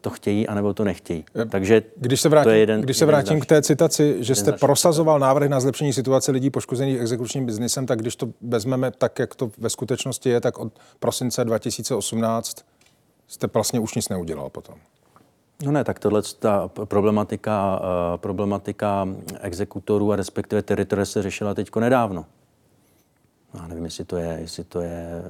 to 0.00 0.10
chtějí, 0.10 0.46
anebo 0.48 0.74
to 0.74 0.84
nechtějí. 0.84 1.24
Eh, 1.42 1.44
Takže 1.44 1.82
když 1.96 2.20
se 2.20 2.28
vrátím, 2.28 2.44
to 2.44 2.50
je 2.50 2.58
jeden, 2.58 2.80
když 2.80 2.96
se 2.96 3.06
vrátím 3.06 3.40
k 3.40 3.46
té 3.46 3.62
citaci, 3.62 4.16
že 4.20 4.34
jste 4.34 4.52
prosazoval 4.52 5.18
návrhy 5.18 5.48
na 5.48 5.60
zlepšení 5.60 5.92
situace 5.92 6.32
lidí 6.32 6.50
poškozených 6.50 7.00
exekučním 7.00 7.46
biznisem, 7.46 7.86
tak 7.86 7.98
když 7.98 8.16
to 8.16 8.28
vezmeme 8.42 8.90
tak, 8.90 9.18
jak 9.18 9.34
to 9.34 9.50
ve 9.58 9.70
skutečnosti 9.70 10.28
je, 10.28 10.40
tak 10.40 10.58
od 10.58 10.72
prosince 11.00 11.44
2018 11.44 12.56
jste 13.28 13.46
vlastně 13.54 13.80
už 13.80 13.94
nic 13.94 14.08
neudělal 14.08 14.50
potom. 14.50 14.74
No 15.64 15.72
ne, 15.72 15.84
tak 15.84 15.98
tohle 15.98 16.22
ta 16.38 16.68
problematika, 16.68 17.80
uh, 17.80 18.16
problematika 18.16 19.08
exekutorů 19.40 20.12
a 20.12 20.16
respektive 20.16 20.62
teritorie 20.62 21.06
se 21.06 21.22
řešila 21.22 21.54
teďko 21.54 21.80
nedávno. 21.80 22.24
Já 23.54 23.66
nevím, 23.66 23.84
jestli 23.84 24.04
to 24.04 24.16
je, 24.16 24.38
jestli 24.40 24.64
to 24.64 24.80
je, 24.80 25.22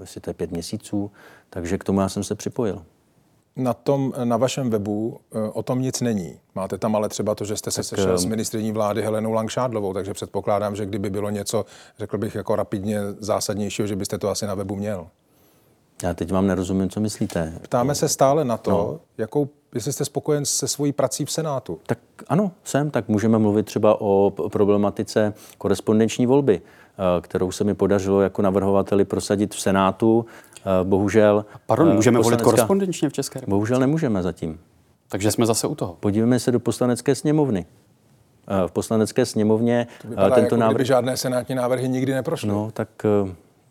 jestli 0.00 0.20
to 0.20 0.30
je 0.30 0.34
pět 0.34 0.50
měsíců, 0.50 1.10
takže 1.50 1.78
k 1.78 1.84
tomu 1.84 2.00
já 2.00 2.08
jsem 2.08 2.24
se 2.24 2.34
připojil. 2.34 2.82
Na, 3.56 3.74
tom, 3.74 4.12
na 4.24 4.36
vašem 4.36 4.70
webu 4.70 5.20
eh, 5.32 5.50
o 5.52 5.62
tom 5.62 5.80
nic 5.80 6.00
není. 6.00 6.38
Máte 6.54 6.78
tam 6.78 6.96
ale 6.96 7.08
třeba 7.08 7.34
to, 7.34 7.44
že 7.44 7.56
jste 7.56 7.70
se 7.70 7.82
sešel 7.82 8.18
s 8.18 8.24
ministriní 8.24 8.72
vlády 8.72 9.02
Helenou 9.02 9.32
Langšádlovou, 9.32 9.94
takže 9.94 10.14
předpokládám, 10.14 10.76
že 10.76 10.86
kdyby 10.86 11.10
bylo 11.10 11.30
něco, 11.30 11.64
řekl 11.98 12.18
bych, 12.18 12.34
jako 12.34 12.56
rapidně 12.56 13.00
zásadnějšího, 13.18 13.86
že 13.86 13.96
byste 13.96 14.18
to 14.18 14.28
asi 14.28 14.46
na 14.46 14.54
webu 14.54 14.76
měl. 14.76 15.06
Já 16.02 16.14
teď 16.14 16.32
vám 16.32 16.46
nerozumím, 16.46 16.90
co 16.90 17.00
myslíte. 17.00 17.52
Ptáme 17.62 17.94
se 17.94 18.08
stále 18.08 18.44
na 18.44 18.56
to, 18.56 18.70
no. 18.70 19.00
jakou, 19.18 19.48
jestli 19.74 19.92
jste 19.92 20.04
spokojen 20.04 20.44
se 20.44 20.68
svojí 20.68 20.92
prací 20.92 21.24
v 21.24 21.30
Senátu. 21.30 21.78
Tak 21.86 21.98
ano, 22.28 22.52
jsem, 22.64 22.90
tak 22.90 23.08
můžeme 23.08 23.38
mluvit 23.38 23.66
třeba 23.66 24.00
o 24.00 24.32
problematice 24.52 25.34
korespondenční 25.58 26.26
volby, 26.26 26.60
eh, 26.62 27.20
kterou 27.20 27.52
se 27.52 27.64
mi 27.64 27.74
podařilo 27.74 28.20
jako 28.20 28.42
navrhovateli 28.42 29.04
prosadit 29.04 29.54
v 29.54 29.60
Senátu. 29.60 30.26
Eh, 30.60 30.84
bohužel... 30.84 31.44
Pardon, 31.66 31.94
můžeme 31.94 32.18
volit 32.18 32.42
korespondenčně 32.42 33.08
v 33.08 33.12
České 33.12 33.40
republice? 33.40 33.50
Bohužel 33.50 33.80
nemůžeme 33.80 34.22
zatím. 34.22 34.60
Takže 35.08 35.30
jsme 35.30 35.46
zase 35.46 35.66
u 35.66 35.74
toho. 35.74 35.96
Podívejme 36.00 36.38
se 36.38 36.52
do 36.52 36.60
poslanecké 36.60 37.14
sněmovny. 37.14 37.66
Eh, 38.48 38.68
v 38.68 38.72
poslanecké 38.72 39.26
sněmovně 39.26 39.86
to 40.02 40.08
vypadá, 40.08 40.34
tento 40.34 40.54
jako 40.54 40.56
návrh... 40.56 40.86
žádné 40.86 41.16
senátní 41.16 41.54
návrhy 41.54 41.88
nikdy 41.88 42.14
neprošly. 42.14 42.48
No, 42.48 42.70
tak 42.72 42.88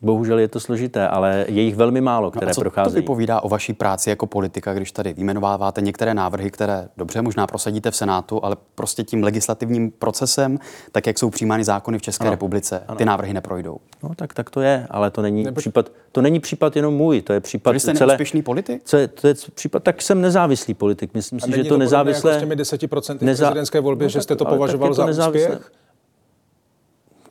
Bohužel 0.02 0.38
je 0.38 0.48
to 0.48 0.60
složité, 0.60 1.08
ale 1.08 1.44
je 1.48 1.62
jich 1.62 1.76
velmi 1.76 2.00
málo, 2.00 2.30
které 2.30 2.46
no 2.46 2.50
a 2.50 2.54
co 2.54 2.60
procházejí. 2.60 2.94
to 2.94 3.00
vypovídá 3.00 3.40
o 3.40 3.48
vaší 3.48 3.72
práci 3.72 4.10
jako 4.10 4.26
politika, 4.26 4.74
když 4.74 4.92
tady 4.92 5.12
vyjmenováváte 5.12 5.80
některé 5.80 6.14
návrhy, 6.14 6.50
které 6.50 6.88
dobře 6.96 7.22
možná 7.22 7.46
prosadíte 7.46 7.90
v 7.90 7.96
Senátu, 7.96 8.44
ale 8.44 8.56
prostě 8.74 9.04
tím 9.04 9.22
legislativním 9.22 9.90
procesem, 9.90 10.58
tak 10.92 11.06
jak 11.06 11.18
jsou 11.18 11.30
přijímány 11.30 11.64
zákony 11.64 11.98
v 11.98 12.02
České 12.02 12.24
ano. 12.24 12.30
republice, 12.30 12.82
ano. 12.88 12.98
ty 12.98 13.04
návrhy 13.04 13.34
neprojdou. 13.34 13.76
No 14.02 14.10
tak, 14.16 14.34
tak 14.34 14.50
to 14.50 14.60
je, 14.60 14.86
ale 14.90 15.10
to 15.10 15.22
není, 15.22 15.44
Nebo... 15.44 15.56
případ, 15.56 15.92
to 16.12 16.22
není 16.22 16.40
případ 16.40 16.76
jenom 16.76 16.94
můj, 16.94 17.22
to 17.22 17.32
je 17.32 17.40
případ 17.40 17.76
jste 17.76 17.94
celé... 17.94 18.08
neúspěšný 18.12 18.42
politik? 18.42 18.82
Co 18.84 18.96
je, 18.96 19.08
to 19.08 19.26
je 19.26 19.34
případ, 19.54 19.82
tak 19.82 20.02
jsem 20.02 20.20
nezávislý 20.20 20.74
politik. 20.74 21.14
Myslím 21.14 21.40
si, 21.40 21.52
že 21.52 21.64
to 21.64 21.78
nezávislé... 21.78 22.30
Jako 22.32 22.38
s 22.38 22.42
těmi 22.42 22.56
10% 22.56 23.18
Neza... 23.20 23.46
prezidentské 23.46 23.80
volbě, 23.80 24.04
no, 24.04 24.08
že 24.08 24.20
jste 24.20 24.36
to 24.36 24.44
považoval 24.44 24.94
za 24.94 25.06
nezávislé... 25.06 25.50
úspěch? 25.50 25.72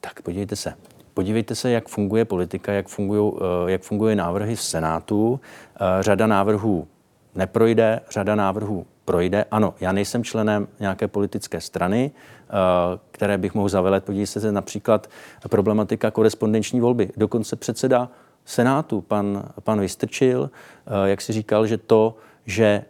Tak 0.01 0.21
podívejte 0.21 0.55
se. 0.55 0.73
Podívejte 1.13 1.55
se, 1.55 1.71
jak 1.71 1.87
funguje 1.87 2.25
politika, 2.25 2.71
jak 2.71 2.87
fungují, 2.87 3.33
eh, 3.37 3.71
jak 3.71 3.81
fungují 3.81 4.15
návrhy 4.15 4.55
v 4.55 4.61
Senátu. 4.61 5.39
Eh, 5.75 6.03
řada 6.03 6.27
návrhů 6.27 6.87
neprojde, 7.35 7.99
řada 8.11 8.35
návrhů 8.35 8.85
projde. 9.05 9.45
Ano, 9.51 9.73
já 9.79 9.91
nejsem 9.91 10.23
členem 10.23 10.67
nějaké 10.79 11.07
politické 11.07 11.61
strany, 11.61 12.11
eh, 12.11 12.53
které 13.11 13.37
bych 13.37 13.53
mohl 13.53 13.69
zavelet. 13.69 14.03
Podívejte 14.03 14.39
se 14.39 14.51
například 14.51 15.09
problematika 15.49 16.11
korespondenční 16.11 16.79
volby. 16.79 17.09
Dokonce 17.17 17.55
předseda 17.55 18.09
Senátu, 18.45 19.01
pan, 19.01 19.43
pan 19.63 19.79
Vystrčil, 19.79 20.49
jak 21.05 21.21
si 21.21 21.33
říkal, 21.33 21.67
že 21.67 21.77
to, 21.77 22.15
že 22.45 22.83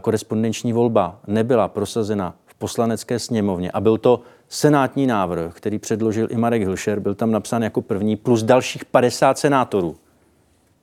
korespondenční 0.00 0.72
volba 0.72 1.20
nebyla 1.26 1.68
prosazena 1.68 2.34
v 2.46 2.54
poslanecké 2.54 3.18
sněmovně 3.18 3.70
a 3.70 3.80
byl 3.80 3.98
to 3.98 4.20
senátní 4.48 5.06
návrh, 5.06 5.54
který 5.54 5.78
předložil 5.78 6.28
i 6.30 6.36
Marek 6.36 6.62
Hilšer, 6.62 7.00
byl 7.00 7.14
tam 7.14 7.30
napsán 7.30 7.62
jako 7.62 7.82
první, 7.82 8.16
plus 8.16 8.42
dalších 8.42 8.84
50 8.84 9.38
senátorů, 9.38 9.96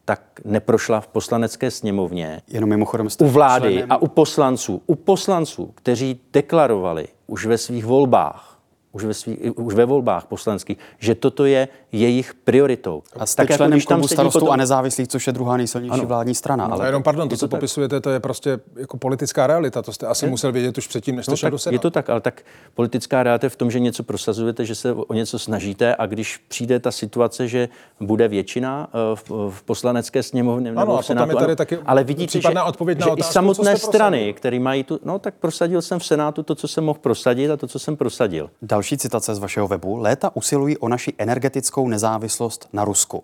tak 0.05 0.21
neprošla 0.45 1.01
v 1.01 1.07
poslanecké 1.07 1.71
sněmovně. 1.71 2.41
Jenom 2.47 2.69
mimochodem 2.69 3.07
u 3.19 3.27
vlády 3.27 3.69
členem... 3.69 3.91
a 3.91 3.97
u 3.97 4.07
poslanců. 4.07 4.81
U 4.85 4.95
poslanců, 4.95 5.71
kteří 5.75 6.19
deklarovali 6.33 7.07
už 7.27 7.45
ve 7.45 7.57
svých 7.57 7.85
volbách, 7.85 8.52
už 8.93 9.03
ve, 9.03 9.13
svý, 9.13 9.37
už 9.37 9.73
ve 9.73 9.85
volbách 9.85 10.25
poslanských, 10.25 10.77
že 10.99 11.15
toto 11.15 11.45
je 11.45 11.67
jejich 11.91 12.33
prioritou. 12.33 13.03
A 13.19 13.25
jste 13.25 13.41
tak 13.43 13.49
jako 13.49 13.57
členem 13.57 13.79
jako, 13.79 13.93
klubu 13.93 14.07
starostů 14.07 14.39
potom... 14.39 14.53
a 14.53 14.55
nezávislých, 14.55 15.07
což 15.07 15.27
je 15.27 15.33
druhá 15.33 15.57
nejsilnější 15.57 15.93
ano. 15.93 16.05
vládní 16.05 16.35
strana. 16.35 16.67
No, 16.67 16.73
ale 16.73 16.87
jenom, 16.87 17.03
pardon, 17.03 17.29
to, 17.29 17.37
co 17.37 17.47
tak... 17.47 17.59
popisujete, 17.59 18.01
to 18.01 18.09
je 18.09 18.19
prostě 18.19 18.59
jako 18.75 18.97
politická 18.97 19.47
realita. 19.47 19.81
To 19.81 19.93
jste 19.93 20.07
asi 20.07 20.25
je? 20.25 20.29
musel 20.29 20.51
vědět 20.51 20.77
už 20.77 20.87
předtím, 20.87 21.15
než 21.15 21.25
jste 21.25 21.31
no, 21.31 21.37
šel 21.37 21.51
do 21.51 21.57
Je 21.69 21.79
to 21.79 21.91
tak, 21.91 22.09
ale 22.09 22.21
tak 22.21 22.41
politická 22.73 23.23
realita 23.23 23.45
je 23.45 23.49
v 23.49 23.55
tom, 23.55 23.71
že 23.71 23.79
něco 23.79 24.03
prosazujete, 24.03 24.65
že 24.65 24.75
se 24.75 24.93
o 24.93 25.13
něco 25.13 25.39
snažíte 25.39 25.95
a 25.95 26.05
když 26.05 26.37
přijde 26.37 26.79
ta 26.79 26.91
situace, 26.91 27.47
že 27.47 27.69
bude 27.99 28.27
většina 28.27 28.89
eh, 28.89 29.15
v, 29.15 29.49
v 29.49 29.63
poslanecké 29.63 30.23
sněmovně 30.23 30.71
nebo 30.71 30.81
ano, 30.81 31.01
v 31.01 31.05
Senátu, 31.05 31.31
je 31.31 31.35
tady 31.35 31.55
taky 31.55 31.77
ale 31.85 32.03
vidíte, 32.03 32.41
že, 32.41 32.49
odpověď 32.65 32.99
na 32.99 33.05
že 33.05 33.11
otázku, 33.11 33.29
i 33.29 33.33
samotné 33.33 33.77
strany, 33.77 34.33
které 34.33 34.59
mají 34.59 34.83
tu, 34.83 34.99
no 35.05 35.19
tak 35.19 35.33
prosadil 35.33 35.81
jsem 35.81 35.99
v 35.99 36.05
Senátu 36.05 36.43
to, 36.43 36.55
co 36.55 36.67
jsem 36.67 36.83
mohl 36.83 36.99
prosadit 36.99 37.51
a 37.51 37.57
to, 37.57 37.67
co 37.67 37.79
jsem 37.79 37.97
prosadil. 37.97 38.49
Další 38.61 38.82
citace 38.83 39.35
z 39.35 39.39
vašeho 39.39 39.67
webu. 39.67 39.97
Léta 39.97 40.35
usilují 40.35 40.77
o 40.77 40.89
naši 40.89 41.13
energetickou 41.17 41.87
nezávislost 41.87 42.69
na 42.73 42.85
Rusku. 42.85 43.23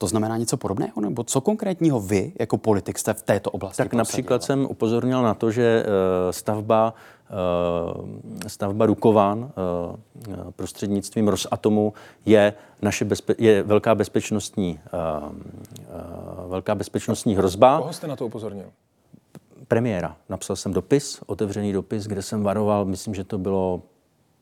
To 0.00 0.06
znamená 0.06 0.36
něco 0.36 0.56
podobného? 0.56 1.00
Nebo 1.00 1.24
co 1.24 1.40
konkrétního 1.40 2.00
vy 2.00 2.32
jako 2.38 2.58
politik 2.58 2.98
jste 2.98 3.14
v 3.14 3.22
této 3.22 3.50
oblasti 3.50 3.82
Tak 3.82 3.94
například 3.94 4.42
jsem 4.42 4.66
upozornil 4.66 5.22
na 5.22 5.34
to, 5.34 5.50
že 5.50 5.84
eh, 5.86 6.32
stavba 6.32 6.94
eh, 8.44 8.48
stavba 8.48 8.86
Dukovan 8.86 9.52
eh, 9.52 10.34
prostřednictvím 10.56 11.28
Rosatomu 11.28 11.92
je, 12.26 12.54
naše 12.82 13.04
bezpe- 13.04 13.34
je 13.38 13.62
velká 13.62 13.94
bezpečnostní, 13.94 14.80
velká 16.48 16.74
bezpečnostní 16.74 17.36
hrozba. 17.36 17.78
Koho 17.78 17.92
jste 17.92 18.06
na 18.06 18.16
to 18.16 18.26
upozornil? 18.26 18.66
Premiéra. 19.68 20.16
Napsal 20.28 20.56
jsem 20.56 20.72
dopis, 20.72 21.20
otevřený 21.26 21.72
dopis, 21.72 22.06
kde 22.06 22.22
jsem 22.22 22.42
varoval, 22.42 22.84
myslím, 22.84 23.14
že 23.14 23.24
to 23.24 23.38
bylo 23.38 23.82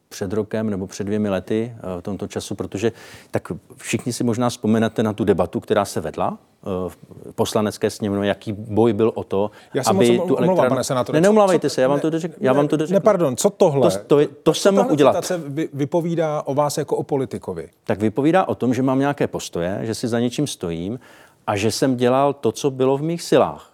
před 0.08 0.32
rokem 0.32 0.70
nebo 0.70 0.86
před 0.86 1.04
dvěmi 1.04 1.28
lety 1.28 1.72
eh, 1.76 2.00
v 2.00 2.02
tomto 2.02 2.26
času, 2.26 2.54
protože 2.54 2.92
tak 3.30 3.52
všichni 3.76 4.12
si 4.12 4.24
možná 4.24 4.48
vzpomenete 4.48 5.02
na 5.02 5.12
tu 5.12 5.24
debatu, 5.24 5.60
která 5.60 5.84
se 5.84 6.00
vedla 6.00 6.38
eh, 6.38 6.66
v 6.88 6.98
poslanecké 7.34 7.90
sněmovně, 7.90 8.28
jaký 8.28 8.52
boj 8.52 8.92
byl 8.92 9.12
o 9.14 9.24
to, 9.24 9.50
já 9.74 9.82
aby 9.86 10.16
moc 10.16 10.28
tu 10.28 10.36
elektrárnu... 10.36 10.68
pane 10.68 10.84
senátore. 10.84 11.20
Ne, 11.20 11.22
neumlávejte 11.22 11.70
se, 11.70 11.82
já 11.82 11.88
vám 11.88 12.00
to 12.00 12.10
dořek... 12.10 12.32
já 12.40 12.52
vám 12.52 12.68
to 12.68 12.76
dořeknu. 12.76 12.94
Ne, 12.94 13.00
pardon, 13.00 13.36
co 13.36 13.50
tohle? 13.50 13.90
To, 13.90 13.98
to, 14.06 14.26
to 14.42 14.54
jsem 14.54 14.74
mohl 14.74 14.92
udělat. 14.92 15.32
vypovídá 15.72 16.42
o 16.46 16.54
vás 16.54 16.78
jako 16.78 16.96
o 16.96 17.02
politikovi. 17.02 17.68
Tak 17.84 18.00
vypovídá 18.00 18.48
o 18.48 18.54
tom, 18.54 18.74
že 18.74 18.82
mám 18.82 18.98
nějaké 18.98 19.26
postoje, 19.26 19.78
že 19.82 19.94
si 19.94 20.08
za 20.08 20.20
něčím 20.20 20.46
stojím 20.46 20.98
a 21.46 21.56
že 21.56 21.70
jsem 21.70 21.96
dělal 21.96 22.34
to, 22.34 22.52
co 22.52 22.70
bylo 22.70 22.96
v 22.96 23.02
mých 23.02 23.22
silách. 23.22 23.72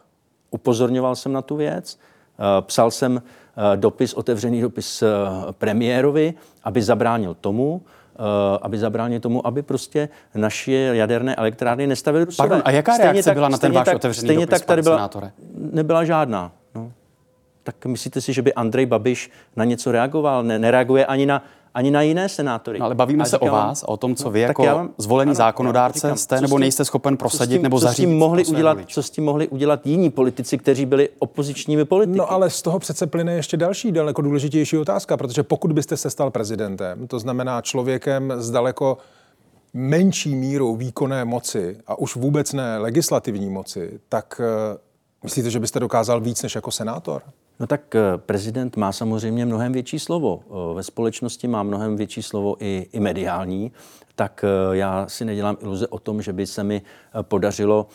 Upozorňoval 0.51 1.17
jsem 1.17 1.33
na 1.33 1.43
tu 1.43 1.57
věc, 1.57 1.99
eh, 1.99 2.63
psal 2.63 2.91
jsem 2.91 3.23
dopis, 3.77 4.15
otevřený 4.15 4.61
dopis 4.61 5.03
eh, 5.03 5.09
premiérovi, 5.53 6.35
aby 6.65 6.83
zabránil 6.83 7.37
tomu, 7.41 7.83
eh, 8.15 8.59
aby 8.63 8.79
zabránil 8.79 9.21
tomu, 9.21 9.47
aby 9.47 9.63
prostě 9.63 10.09
naše 10.35 10.73
jaderné 10.73 11.35
elektrárny 11.35 11.87
nestavily 11.87 12.25
Rusové. 12.25 12.49
Pardon, 12.49 12.63
a 12.65 12.71
jaká 12.71 12.95
stejně 12.95 13.13
reakce 13.13 13.31
tak, 13.31 13.35
byla 13.35 13.49
na 13.49 13.59
ten 13.59 13.73
váš 13.73 13.85
tak, 13.85 13.97
otevřený 13.97 14.27
stejně 14.27 14.47
dopis, 14.47 14.61
tak 14.61 14.67
tady 14.67 14.83
byla, 14.83 14.97
senátore? 14.97 15.33
Nebyla 15.73 16.05
žádná. 16.05 16.53
No. 16.75 16.93
Tak 17.63 17.87
myslíte 17.87 18.21
si, 18.21 18.33
že 18.33 18.43
by 18.43 18.55
Andrej 18.55 18.87
Babiš 18.87 19.31
na 19.57 19.65
něco 19.65 19.93
reagoval? 19.93 20.43
Ne, 20.43 20.59
nereaguje 20.59 21.07
ani 21.07 21.27
na 21.27 21.45
ani 21.75 21.91
na 21.91 22.03
jiné 22.03 22.29
senátory. 22.29 22.79
No, 22.79 22.85
ale 22.85 22.95
bavíme 22.95 23.23
a 23.23 23.27
se 23.27 23.39
o 23.39 23.47
vás 23.47 23.83
a 23.83 23.89
o 23.89 23.97
tom, 23.97 24.15
co 24.15 24.31
vy 24.31 24.41
no, 24.41 24.47
jako 24.47 24.63
vám, 24.63 24.91
zvolený 24.99 25.29
ano, 25.29 25.35
zákonodárce 25.35 25.99
říkám, 25.99 26.17
jste 26.17 26.41
nebo 26.41 26.57
tím, 26.57 26.61
nejste 26.61 26.85
schopen 26.85 27.17
prosadit 27.17 27.55
tím, 27.55 27.63
nebo 27.63 27.79
zařídit. 27.79 27.97
Co 27.97 28.03
s, 28.03 28.09
tím 28.09 28.19
mohli 28.19 28.45
udělat, 28.45 28.79
co 28.87 29.03
s 29.03 29.11
tím 29.11 29.25
mohli 29.25 29.49
udělat 29.49 29.87
jiní 29.87 30.11
politici, 30.11 30.59
kteří 30.59 30.87
byli 30.87 31.09
opozičními 31.19 31.85
politiky? 31.85 32.19
No 32.19 32.33
ale 32.33 32.51
z 32.51 32.63
toho 32.63 32.79
přece 32.79 33.07
plyne 33.07 33.35
ještě 33.35 33.57
další, 33.57 33.93
daleko 33.93 34.23
důležitější 34.23 34.79
otázka, 34.79 35.17
protože 35.17 35.43
pokud 35.43 35.73
byste 35.73 35.97
se 35.97 36.11
stal 36.11 36.31
prezidentem, 36.31 37.07
to 37.07 37.19
znamená 37.19 37.61
člověkem 37.61 38.33
s 38.37 38.51
daleko 38.51 38.99
menší 39.75 40.35
mírou 40.35 40.77
výkonné 40.77 41.25
moci 41.25 41.77
a 41.87 41.99
už 41.99 42.17
vůbec 42.17 42.53
ne 42.53 42.79
legislativní 42.79 43.51
moci, 43.51 44.01
tak 44.09 44.41
uh, 44.41 44.77
myslíte, 45.23 45.51
že 45.51 45.61
byste 45.61 45.81
dokázal 45.81 46.21
víc 46.21 46.43
než 46.43 46.55
jako 46.55 46.71
senátor? 46.71 47.23
No 47.61 47.67
tak 47.67 47.95
eh, 47.95 48.01
prezident 48.17 48.77
má 48.77 48.93
samozřejmě 48.93 49.47
mnohem 49.47 49.73
větší 49.73 49.99
slovo. 49.99 50.41
Eh, 50.47 50.75
ve 50.75 50.83
společnosti 50.83 51.49
má 51.49 51.63
mnohem 51.63 51.97
větší 51.97 52.23
slovo 52.23 52.57
i, 52.61 52.87
i 52.93 53.01
mediální, 53.01 53.73
tak 54.15 54.45
eh, 54.45 54.77
já 54.77 55.09
si 55.09 55.25
nedělám 55.25 55.57
iluze 55.61 55.89
o 55.89 55.99
tom, 55.99 56.23
že 56.23 56.33
by 56.33 56.47
se 56.47 56.65
mi 56.65 56.83
podařilo 57.23 57.87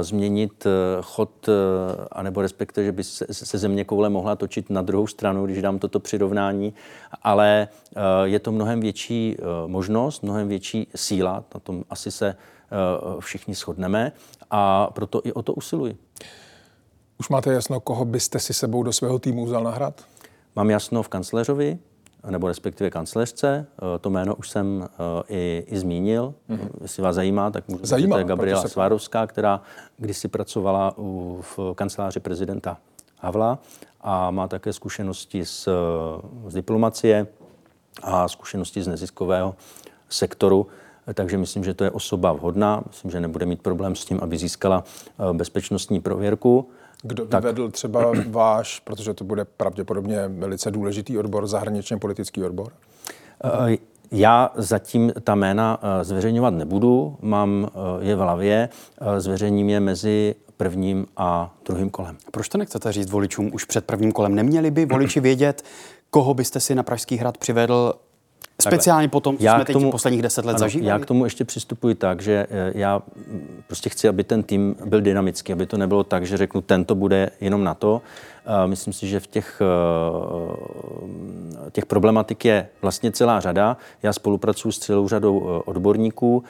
změnit 0.00 0.66
chod, 1.02 1.48
anebo 2.12 2.42
respektive, 2.42 2.84
že 2.84 2.92
by 2.92 3.04
se, 3.04 3.58
země 3.58 3.84
koule 3.84 4.08
mohla 4.08 4.36
točit 4.36 4.70
na 4.70 4.82
druhou 4.82 5.06
stranu, 5.06 5.46
když 5.46 5.62
dám 5.62 5.78
toto 5.78 6.00
přirovnání, 6.00 6.74
ale 7.22 7.68
je 8.24 8.38
to 8.38 8.52
mnohem 8.52 8.80
větší 8.80 9.36
možnost, 9.66 10.22
mnohem 10.22 10.48
větší 10.48 10.88
síla, 10.94 11.44
na 11.54 11.60
tom 11.60 11.84
asi 11.90 12.10
se 12.10 12.36
všichni 13.20 13.54
shodneme 13.54 14.12
a 14.50 14.90
proto 14.90 15.20
i 15.24 15.32
o 15.32 15.42
to 15.42 15.52
usiluji. 15.52 15.98
Už 17.20 17.28
máte 17.28 17.52
jasno, 17.52 17.80
koho 17.80 18.04
byste 18.04 18.38
si 18.38 18.54
sebou 18.54 18.82
do 18.82 18.92
svého 18.92 19.18
týmu 19.18 19.46
vzal 19.46 19.64
na 19.64 19.70
hrad? 19.70 20.04
Mám 20.56 20.70
jasno 20.70 21.02
v 21.02 21.08
kancléřovi, 21.08 21.78
nebo 22.30 22.48
respektive 22.48 22.90
kancléřce. 22.90 23.66
Eh, 23.78 23.98
to 23.98 24.10
jméno 24.10 24.34
už 24.34 24.50
jsem 24.50 24.88
eh, 24.88 25.22
i, 25.28 25.64
i 25.66 25.78
zmínil. 25.78 26.34
Mm-hmm. 26.50 26.68
Jestli 26.82 27.02
vás 27.02 27.14
zajímá, 27.14 27.50
tak 27.50 27.68
můžu 27.68 27.86
zajímá, 27.86 28.16
to 28.16 28.18
je 28.18 28.24
Gabriela 28.24 28.62
se... 28.62 28.68
Svárovská, 28.68 29.26
která 29.26 29.60
kdysi 29.98 30.28
pracovala 30.28 30.94
u, 30.98 31.40
v 31.56 31.74
kanceláři 31.74 32.20
prezidenta 32.20 32.78
Havla 33.18 33.58
a 34.00 34.30
má 34.30 34.48
také 34.48 34.72
zkušenosti 34.72 35.44
z, 35.44 35.68
z 36.48 36.54
diplomacie 36.54 37.26
a 38.02 38.28
zkušenosti 38.28 38.82
z 38.82 38.88
neziskového 38.88 39.54
sektoru. 40.08 40.66
Takže 41.14 41.38
myslím, 41.38 41.64
že 41.64 41.74
to 41.74 41.84
je 41.84 41.90
osoba 41.90 42.32
vhodná. 42.32 42.82
Myslím, 42.86 43.10
že 43.10 43.20
nebude 43.20 43.46
mít 43.46 43.62
problém 43.62 43.96
s 43.96 44.04
tím, 44.04 44.18
aby 44.22 44.38
získala 44.38 44.84
eh, 44.84 45.32
bezpečnostní 45.32 46.00
prověrku. 46.00 46.68
Kdo 47.06 47.26
by 47.26 47.36
vedl 47.40 47.70
třeba 47.70 48.12
váš, 48.28 48.80
protože 48.80 49.14
to 49.14 49.24
bude 49.24 49.44
pravděpodobně 49.44 50.28
velice 50.28 50.70
důležitý 50.70 51.18
odbor, 51.18 51.46
zahraničně 51.46 51.96
politický 51.96 52.44
odbor? 52.44 52.72
Uh, 53.44 53.74
já 54.10 54.50
zatím 54.54 55.12
ta 55.24 55.34
jména 55.34 55.80
zveřejňovat 56.02 56.54
nebudu, 56.54 57.16
mám 57.20 57.68
je 58.00 58.16
v 58.16 58.18
hlavě, 58.18 58.68
zveřejním 59.18 59.68
je 59.68 59.80
mezi 59.80 60.34
prvním 60.56 61.06
a 61.16 61.54
druhým 61.64 61.90
kolem. 61.90 62.16
Proč 62.30 62.48
to 62.48 62.58
nechcete 62.58 62.92
říct 62.92 63.10
voličům 63.10 63.50
už 63.52 63.64
před 63.64 63.84
prvním 63.84 64.12
kolem? 64.12 64.34
Neměli 64.34 64.70
by 64.70 64.86
voliči 64.86 65.20
vědět, 65.20 65.64
koho 66.10 66.34
byste 66.34 66.60
si 66.60 66.74
na 66.74 66.82
Pražský 66.82 67.16
hrad 67.16 67.38
přivedl 67.38 67.94
Speciálně 68.62 69.08
po 69.08 69.20
tom, 69.20 69.38
co 69.38 69.44
já 69.44 69.54
jsme 69.54 69.64
teď 69.64 69.72
tomu, 69.72 69.90
posledních 69.90 70.22
deset 70.22 70.44
let 70.44 70.52
ano, 70.52 70.58
zažívali? 70.58 70.88
Já 70.88 70.98
k 70.98 71.06
tomu 71.06 71.24
ještě 71.24 71.44
přistupuji 71.44 71.94
tak, 71.94 72.22
že 72.22 72.46
eh, 72.50 72.72
já 72.74 73.02
prostě 73.66 73.90
chci, 73.90 74.08
aby 74.08 74.24
ten 74.24 74.42
tým 74.42 74.76
byl 74.84 75.00
dynamický, 75.00 75.52
aby 75.52 75.66
to 75.66 75.76
nebylo 75.76 76.04
tak, 76.04 76.26
že 76.26 76.36
řeknu, 76.36 76.60
tento 76.60 76.94
bude 76.94 77.30
jenom 77.40 77.64
na 77.64 77.74
to. 77.74 78.02
Myslím 78.66 78.92
si, 78.92 79.08
že 79.08 79.20
v 79.20 79.26
těch, 79.26 79.62
eh, 81.66 81.70
těch 81.70 81.86
problematik 81.86 82.44
je 82.44 82.68
vlastně 82.82 83.12
celá 83.12 83.40
řada. 83.40 83.76
Já 84.02 84.12
spolupracuji 84.12 84.72
s 84.72 84.78
celou 84.78 85.08
řadou 85.08 85.42
eh, 85.42 85.62
odborníků, 85.64 86.44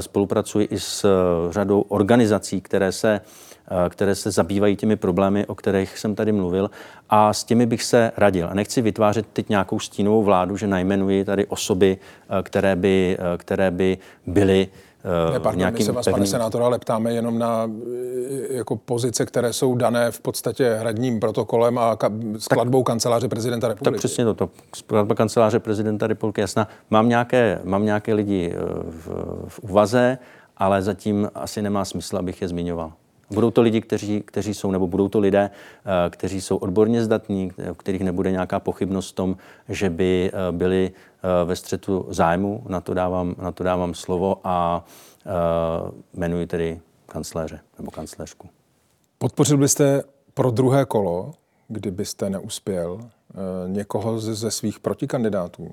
spolupracuji 0.00 0.66
i 0.70 0.80
s 0.80 1.06
řadou 1.50 1.80
organizací, 1.80 2.60
které 2.60 2.92
se 2.92 3.20
které 3.88 4.14
se 4.14 4.30
zabývají 4.30 4.76
těmi 4.76 4.96
problémy, 4.96 5.46
o 5.46 5.54
kterých 5.54 5.98
jsem 5.98 6.14
tady 6.14 6.32
mluvil. 6.32 6.70
A 7.10 7.32
s 7.32 7.44
těmi 7.44 7.66
bych 7.66 7.82
se 7.82 8.12
radil. 8.16 8.48
A 8.50 8.54
nechci 8.54 8.82
vytvářet 8.82 9.26
teď 9.32 9.48
nějakou 9.48 9.80
stínovou 9.80 10.22
vládu, 10.22 10.56
že 10.56 10.66
najmenuji 10.66 11.24
tady 11.24 11.46
osoby, 11.46 11.98
eh, 11.98 12.42
které 12.42 12.76
by, 12.76 13.16
eh, 13.20 13.38
které 13.38 13.70
by 13.70 13.98
byly 14.26 14.68
ne, 15.32 15.40
pardon, 15.40 15.58
nějakým 15.58 15.78
my 15.78 15.84
se 15.84 15.92
vás, 15.92 16.04
pevným... 16.04 16.14
pane 16.14 16.26
senátora, 16.26 16.66
ale 16.66 16.78
ptáme 16.78 17.12
jenom 17.12 17.38
na 17.38 17.70
jako 18.50 18.76
pozice, 18.76 19.26
které 19.26 19.52
jsou 19.52 19.74
dané 19.74 20.10
v 20.10 20.20
podstatě 20.20 20.74
hradním 20.80 21.20
protokolem 21.20 21.78
a 21.78 21.94
ka- 21.94 22.38
skladbou 22.38 22.82
tak, 22.82 22.86
kanceláře 22.86 23.28
prezidenta 23.28 23.68
republiky. 23.68 23.94
Tak 23.94 23.98
přesně 23.98 24.24
to, 24.24 24.34
to 24.34 24.50
skladba 24.74 25.14
kanceláře 25.14 25.58
prezidenta 25.58 26.06
republiky, 26.06 26.40
jasná. 26.40 26.68
Mám 26.90 27.08
nějaké, 27.08 27.60
mám 27.64 27.84
nějaké 27.84 28.14
lidi 28.14 28.54
v, 28.84 29.08
v 29.48 29.58
úvaze, 29.58 30.18
ale 30.56 30.82
zatím 30.82 31.30
asi 31.34 31.62
nemá 31.62 31.84
smysl, 31.84 32.16
abych 32.16 32.42
je 32.42 32.48
zmiňoval. 32.48 32.92
Budou 33.32 33.50
to 33.50 33.62
lidi, 33.62 33.80
kteří, 33.80 34.20
kteří 34.20 34.54
jsou, 34.54 34.70
nebo 34.70 34.86
budou 34.86 35.08
to 35.08 35.18
lidé, 35.18 35.50
eh, 35.50 36.10
kteří 36.10 36.40
jsou 36.40 36.56
odborně 36.56 37.04
zdatní, 37.04 37.50
v 37.72 37.76
kterých 37.76 38.02
nebude 38.02 38.30
nějaká 38.30 38.60
pochybnost 38.60 39.10
v 39.10 39.14
tom, 39.14 39.36
že 39.68 39.90
by 39.90 40.30
eh, 40.32 40.52
byli 40.52 40.92
eh, 40.92 41.44
ve 41.44 41.56
střetu 41.56 42.06
zájmu. 42.10 42.64
Na 42.68 42.80
to 42.80 42.94
dávám, 42.94 43.34
na 43.38 43.52
to 43.52 43.64
dávám 43.64 43.94
slovo 43.94 44.40
a 44.44 44.84
jmenuji 46.14 46.46
tedy 46.46 46.80
kancléře 47.06 47.60
nebo 47.78 47.90
kancléřku. 47.90 48.48
Podpořil 49.18 49.56
byste 49.56 50.02
pro 50.34 50.50
druhé 50.50 50.84
kolo, 50.84 51.32
kdybyste 51.68 52.30
neuspěl, 52.30 53.00
někoho 53.66 54.18
ze 54.18 54.50
svých 54.50 54.80
protikandidátů? 54.80 55.68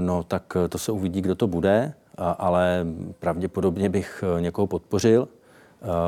No, 0.00 0.22
tak 0.22 0.56
to 0.68 0.78
se 0.78 0.92
uvidí, 0.92 1.20
kdo 1.20 1.34
to 1.34 1.46
bude, 1.46 1.94
ale 2.38 2.86
pravděpodobně 3.18 3.88
bych 3.88 4.24
někoho 4.40 4.66
podpořil. 4.66 5.28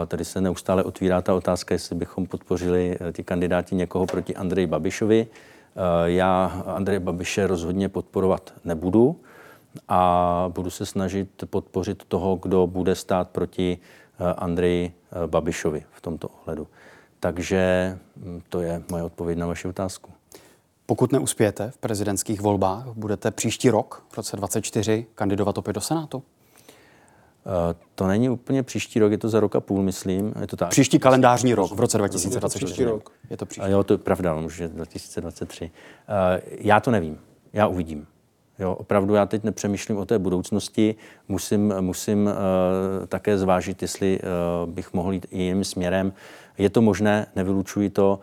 Tady 0.07 0.25
se 0.25 0.41
neustále 0.41 0.85
otvírá 0.85 1.23
ta 1.23 1.35
otázka, 1.35 1.75
jestli 1.75 1.97
bychom 1.97 2.27
podpořili 2.27 2.97
eh, 3.01 3.13
ti 3.13 3.25
kandidáti 3.25 3.75
někoho 3.75 4.07
proti 4.07 4.37
Andreji 4.37 4.67
Babišovi. 4.67 5.27
Eh, 5.27 6.11
já 6.11 6.63
Andreje 6.67 7.01
Babiše 7.01 7.47
rozhodně 7.47 7.89
podporovat 7.89 8.55
nebudu 8.65 9.21
a 9.89 10.51
budu 10.55 10.71
se 10.71 10.87
snažit 10.87 11.45
podpořit 11.51 12.05
toho, 12.09 12.37
kdo 12.37 12.67
bude 12.67 12.95
stát 12.95 13.31
proti 13.31 13.79
eh, 14.21 14.35
Andreji 14.35 14.93
Babišovi 15.27 15.85
v 15.93 16.01
tomto 16.01 16.29
ohledu. 16.29 16.67
Takže 17.21 17.99
hm, 18.17 18.41
to 18.49 18.61
je 18.61 18.83
moje 18.91 19.03
odpověď 19.03 19.39
na 19.39 19.47
vaši 19.47 19.69
otázku. 19.69 20.13
Pokud 20.87 21.13
neuspějete 21.13 21.71
v 21.71 21.79
prezidentských 21.79 22.41
volbách, 22.41 22.87
budete 22.87 23.31
příští 23.31 23.71
rok, 23.71 24.05
v 24.09 24.17
roce 24.17 24.37
2024, 24.37 25.07
kandidovat 25.15 25.59
opět 25.59 25.73
do 25.73 25.81
Senátu? 25.81 26.23
Eh, 27.47 27.75
to 27.95 28.07
není 28.07 28.29
úplně 28.29 28.63
příští 28.63 28.99
rok, 28.99 29.13
je 29.13 29.19
to 29.19 29.29
za 29.29 29.41
rok 29.41 29.57
a 29.57 29.61
půl, 29.61 29.83
myslím. 29.83 30.35
Je 30.41 30.47
to 30.47 30.57
tak. 30.57 30.69
Příští 30.69 30.99
kalendářní 30.99 31.55
rok 31.55 31.73
v 31.73 31.81
roce 31.81 31.99
2024. 31.99 32.67
Příští 32.67 32.85
rok. 32.85 33.13
Je 33.31 33.37
to 33.37 33.47
příští. 33.47 33.71
Jo, 33.71 33.85
to 33.85 33.95
je 33.95 33.99
pravda, 33.99 34.35
už 34.35 34.59
je 34.59 34.69
2023. 34.69 35.71
Já 36.59 36.81
to 36.81 36.91
nevím, 36.91 37.19
já 37.53 37.67
uvidím. 37.67 38.07
Jo, 38.59 38.73
opravdu 38.73 39.15
já 39.15 39.27
teď 39.27 39.45
nepřemýšlím 39.45 39.99
o 39.99 40.05
té 40.05 40.19
budoucnosti, 40.19 40.95
musím, 41.29 41.75
musím 41.81 42.27
uh, 42.27 42.33
také 43.07 43.39
zvážit, 43.39 43.83
jestli 43.83 44.21
uh, 44.21 44.73
bych 44.73 44.93
mohl 44.93 45.13
jít 45.13 45.27
i 45.31 45.43
jiným 45.43 45.65
směrem. 45.65 46.13
Je 46.59 46.71
to 46.71 46.83
možné, 46.83 47.27
nevylučuji 47.37 47.91
to, 47.91 48.21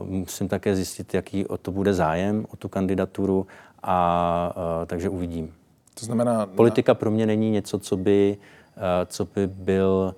uh, 0.00 0.06
musím 0.08 0.48
také 0.48 0.76
zjistit, 0.76 1.14
jaký 1.14 1.46
o 1.46 1.56
to 1.56 1.72
bude 1.72 1.94
zájem, 1.94 2.46
o 2.52 2.56
tu 2.56 2.68
kandidaturu, 2.68 3.46
a 3.82 4.54
uh, 4.56 4.86
takže 4.86 5.08
uvidím. 5.08 5.52
To 5.94 6.06
znamená... 6.06 6.46
Politika 6.46 6.94
pro 6.94 7.10
mě 7.10 7.26
není 7.26 7.50
něco, 7.50 7.78
co 7.78 7.96
by, 7.96 8.36
eh, 8.76 8.80
co 9.06 9.24
by 9.24 9.46
byl, 9.46 10.14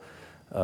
eh, 0.50 0.54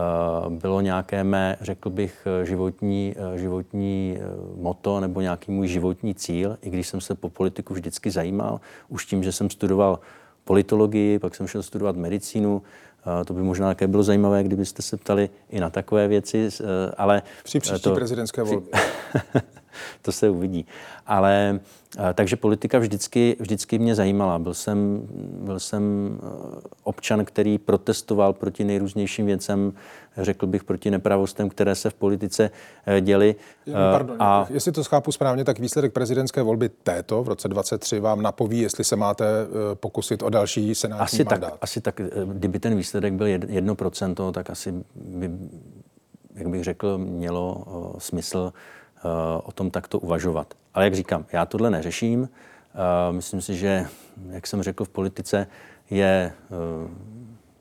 bylo 0.51 0.81
nějaké 0.81 1.25
mé, 1.25 1.57
řekl 1.61 1.91
bych, 1.91 2.27
životní, 2.45 3.15
eh, 3.17 3.39
životní 3.39 4.19
moto 4.57 5.01
nebo 5.01 5.21
nějaký 5.21 5.53
můj 5.53 5.69
životní 5.69 6.15
cíl, 6.15 6.59
i 6.63 6.71
když 6.71 6.89
jsem 6.89 7.01
se 7.01 7.15
po 7.15 7.29
politiku 7.29 7.75
vždycky 7.75 8.11
zajímal, 8.11 8.61
už 8.89 9.07
tím, 9.07 9.25
že 9.25 9.33
jsem 9.33 9.51
studoval 9.51 9.99
politologii, 10.45 11.19
pak 11.19 11.35
jsem 11.35 11.47
šel 11.47 11.63
studovat 11.63 11.97
medicínu, 11.97 12.63
to 13.25 13.35
by 13.35 13.43
možná 13.43 13.69
také 13.69 13.87
bylo 13.87 14.03
zajímavé, 14.03 14.43
kdybyste 14.43 14.83
se 14.83 14.97
ptali 14.97 15.31
i 15.51 15.61
na 15.61 15.71
takové 15.71 16.09
věci, 16.09 16.49
ale... 16.97 17.23
Při 17.45 17.61
příští 17.61 17.83
to, 17.83 17.95
prezidentské 17.95 18.43
volby. 18.43 18.71
to 20.03 20.13
se 20.13 20.31
uvidí. 20.31 20.67
Ale 21.07 21.61
takže 22.15 22.37
politika 22.37 22.79
vždycky, 22.79 23.37
vždycky 23.41 23.79
mě 23.79 23.95
zajímala. 23.95 24.39
Byl 24.39 24.55
jsem, 24.55 25.09
byl 25.41 25.61
jsem 25.61 26.19
eh, 26.23 26.61
občan, 26.83 27.25
který 27.25 27.59
protestoval 27.59 28.33
proti 28.33 28.65
nejrůznějším 28.65 29.27
věcem, 29.27 29.73
řekl 30.17 30.47
bych 30.47 30.65
proti 30.65 30.91
nepravostem, 30.91 31.49
které 31.49 31.75
se 31.75 31.91
v 31.91 31.95
politice 31.95 32.51
eh, 32.87 33.01
děly. 33.01 33.37
Pardon, 33.93 34.17
a... 34.19 34.47
jestli 34.51 34.73
to 34.73 34.85
schápu 34.85 35.13
správně, 35.13 35.45
tak 35.45 35.59
výsledek 35.59 35.93
prezidentské 35.93 36.43
volby 36.43 36.69
této 36.69 37.23
v 37.23 37.29
roce 37.29 37.49
23 37.49 38.01
vám 38.01 38.23
napoví, 38.23 38.61
jestli 38.61 38.85
se 38.85 38.97
máte 38.97 39.25
eh, 39.27 39.75
pokusit 39.75 40.23
o 40.23 40.31
další 40.31 40.75
senátní 40.75 41.05
asi 41.05 41.25
mandát. 41.25 41.51
Tak, 41.51 41.59
asi 41.61 41.81
tak, 41.81 42.01
kdyby 42.25 42.59
ten 42.59 42.77
výsledek 42.77 43.13
byl 43.13 43.27
1%, 43.27 44.33
tak 44.33 44.51
asi 44.51 44.75
by, 44.95 45.31
jak 46.35 46.49
bych 46.49 46.65
řekl, 46.65 46.99
mělo 46.99 47.65
smysl 47.99 48.53
o 49.43 49.53
tom 49.53 49.71
takto 49.71 49.99
uvažovat. 49.99 50.55
Ale 50.75 50.85
jak 50.85 50.95
říkám, 50.95 51.25
já 51.33 51.47
tohle 51.47 51.71
neřeším. 51.71 52.29
Myslím 53.11 53.41
si, 53.41 53.57
že, 53.57 53.87
jak 54.31 54.47
jsem 54.47 54.63
řekl, 54.63 54.85
v 54.85 54.89
politice 54.89 55.47
je 55.91 56.33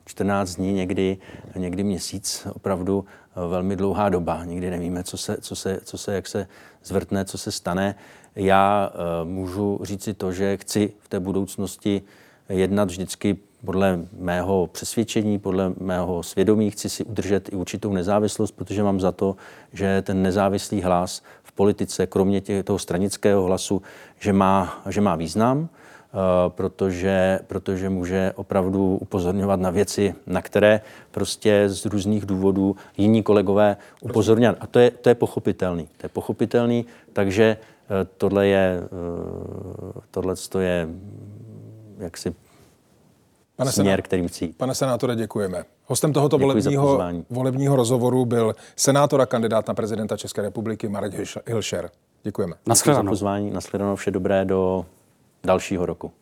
14 0.04 0.54
dní, 0.54 0.72
někdy, 0.72 1.18
někdy 1.56 1.84
měsíc, 1.84 2.46
opravdu 2.52 3.04
velmi 3.48 3.76
dlouhá 3.76 4.08
doba. 4.08 4.44
Nikdy 4.44 4.70
nevíme, 4.70 5.04
co 5.04 5.16
se, 5.16 5.36
co 5.40 5.56
se, 5.56 5.80
co 5.84 5.98
se, 5.98 6.14
jak 6.14 6.28
se 6.28 6.48
zvrtne, 6.84 7.24
co 7.24 7.38
se 7.38 7.52
stane. 7.52 7.94
Já 8.36 8.92
můžu 9.24 9.80
říci 9.82 10.14
to, 10.14 10.32
že 10.32 10.56
chci 10.56 10.92
v 10.98 11.08
té 11.08 11.20
budoucnosti 11.20 12.02
jednat 12.48 12.88
vždycky 12.88 13.38
podle 13.64 14.00
mého 14.18 14.66
přesvědčení, 14.66 15.38
podle 15.38 15.72
mého 15.80 16.22
svědomí, 16.22 16.70
chci 16.70 16.88
si 16.90 17.04
udržet 17.04 17.48
i 17.52 17.56
určitou 17.56 17.92
nezávislost, 17.92 18.52
protože 18.52 18.82
mám 18.82 19.00
za 19.00 19.12
to, 19.12 19.36
že 19.72 20.02
ten 20.02 20.22
nezávislý 20.22 20.82
hlas 20.82 21.22
v 21.42 21.52
politice, 21.52 22.06
kromě 22.06 22.40
těch, 22.40 22.64
toho 22.64 22.78
stranického 22.78 23.44
hlasu, 23.44 23.82
že 24.18 24.32
má, 24.32 24.82
že 24.88 25.00
má 25.00 25.16
význam, 25.16 25.58
uh, 25.58 25.68
protože, 26.48 27.40
protože 27.46 27.90
může 27.90 28.32
opravdu 28.36 28.96
upozorňovat 28.96 29.60
na 29.60 29.70
věci, 29.70 30.14
na 30.26 30.42
které 30.42 30.80
prostě 31.10 31.64
z 31.66 31.84
různých 31.84 32.26
důvodů 32.26 32.76
jiní 32.96 33.22
kolegové 33.22 33.76
upozorňují. 34.00 34.54
A 34.60 34.66
to 34.66 34.78
je, 34.78 34.90
to 34.90 35.08
je 35.08 35.14
pochopitelný. 35.14 35.88
To 35.96 36.04
je 36.04 36.08
pochopitelný, 36.08 36.86
takže 37.12 37.56
uh, 37.56 37.96
tohle 38.16 38.46
je, 38.46 38.80
uh, 38.80 40.00
tohle 40.10 40.34
je 40.58 40.88
jaksi 41.98 42.34
Pane 43.58 43.72
směr, 43.72 44.02
kterým 44.02 44.28
chci. 44.28 44.48
Pane 44.56 44.74
senátore, 44.74 45.16
děkujeme. 45.16 45.64
Hostem 45.84 46.12
tohoto 46.12 46.38
volebního, 46.38 47.00
volebního 47.30 47.76
rozhovoru 47.76 48.24
byl 48.24 48.54
senátor 48.76 49.20
a 49.20 49.26
kandidát 49.26 49.68
na 49.68 49.74
prezidenta 49.74 50.16
České 50.16 50.42
republiky 50.42 50.88
Marek 50.88 51.12
Hilšer. 51.48 51.90
Děkujeme. 52.22 52.54
Naschledanou. 52.66 53.02
Děkuji 53.02 53.06
za 53.06 53.10
pozvání, 53.10 53.50
naschledanou, 53.50 53.96
vše 53.96 54.10
dobré 54.10 54.44
do 54.44 54.86
dalšího 55.44 55.86
roku. 55.86 56.12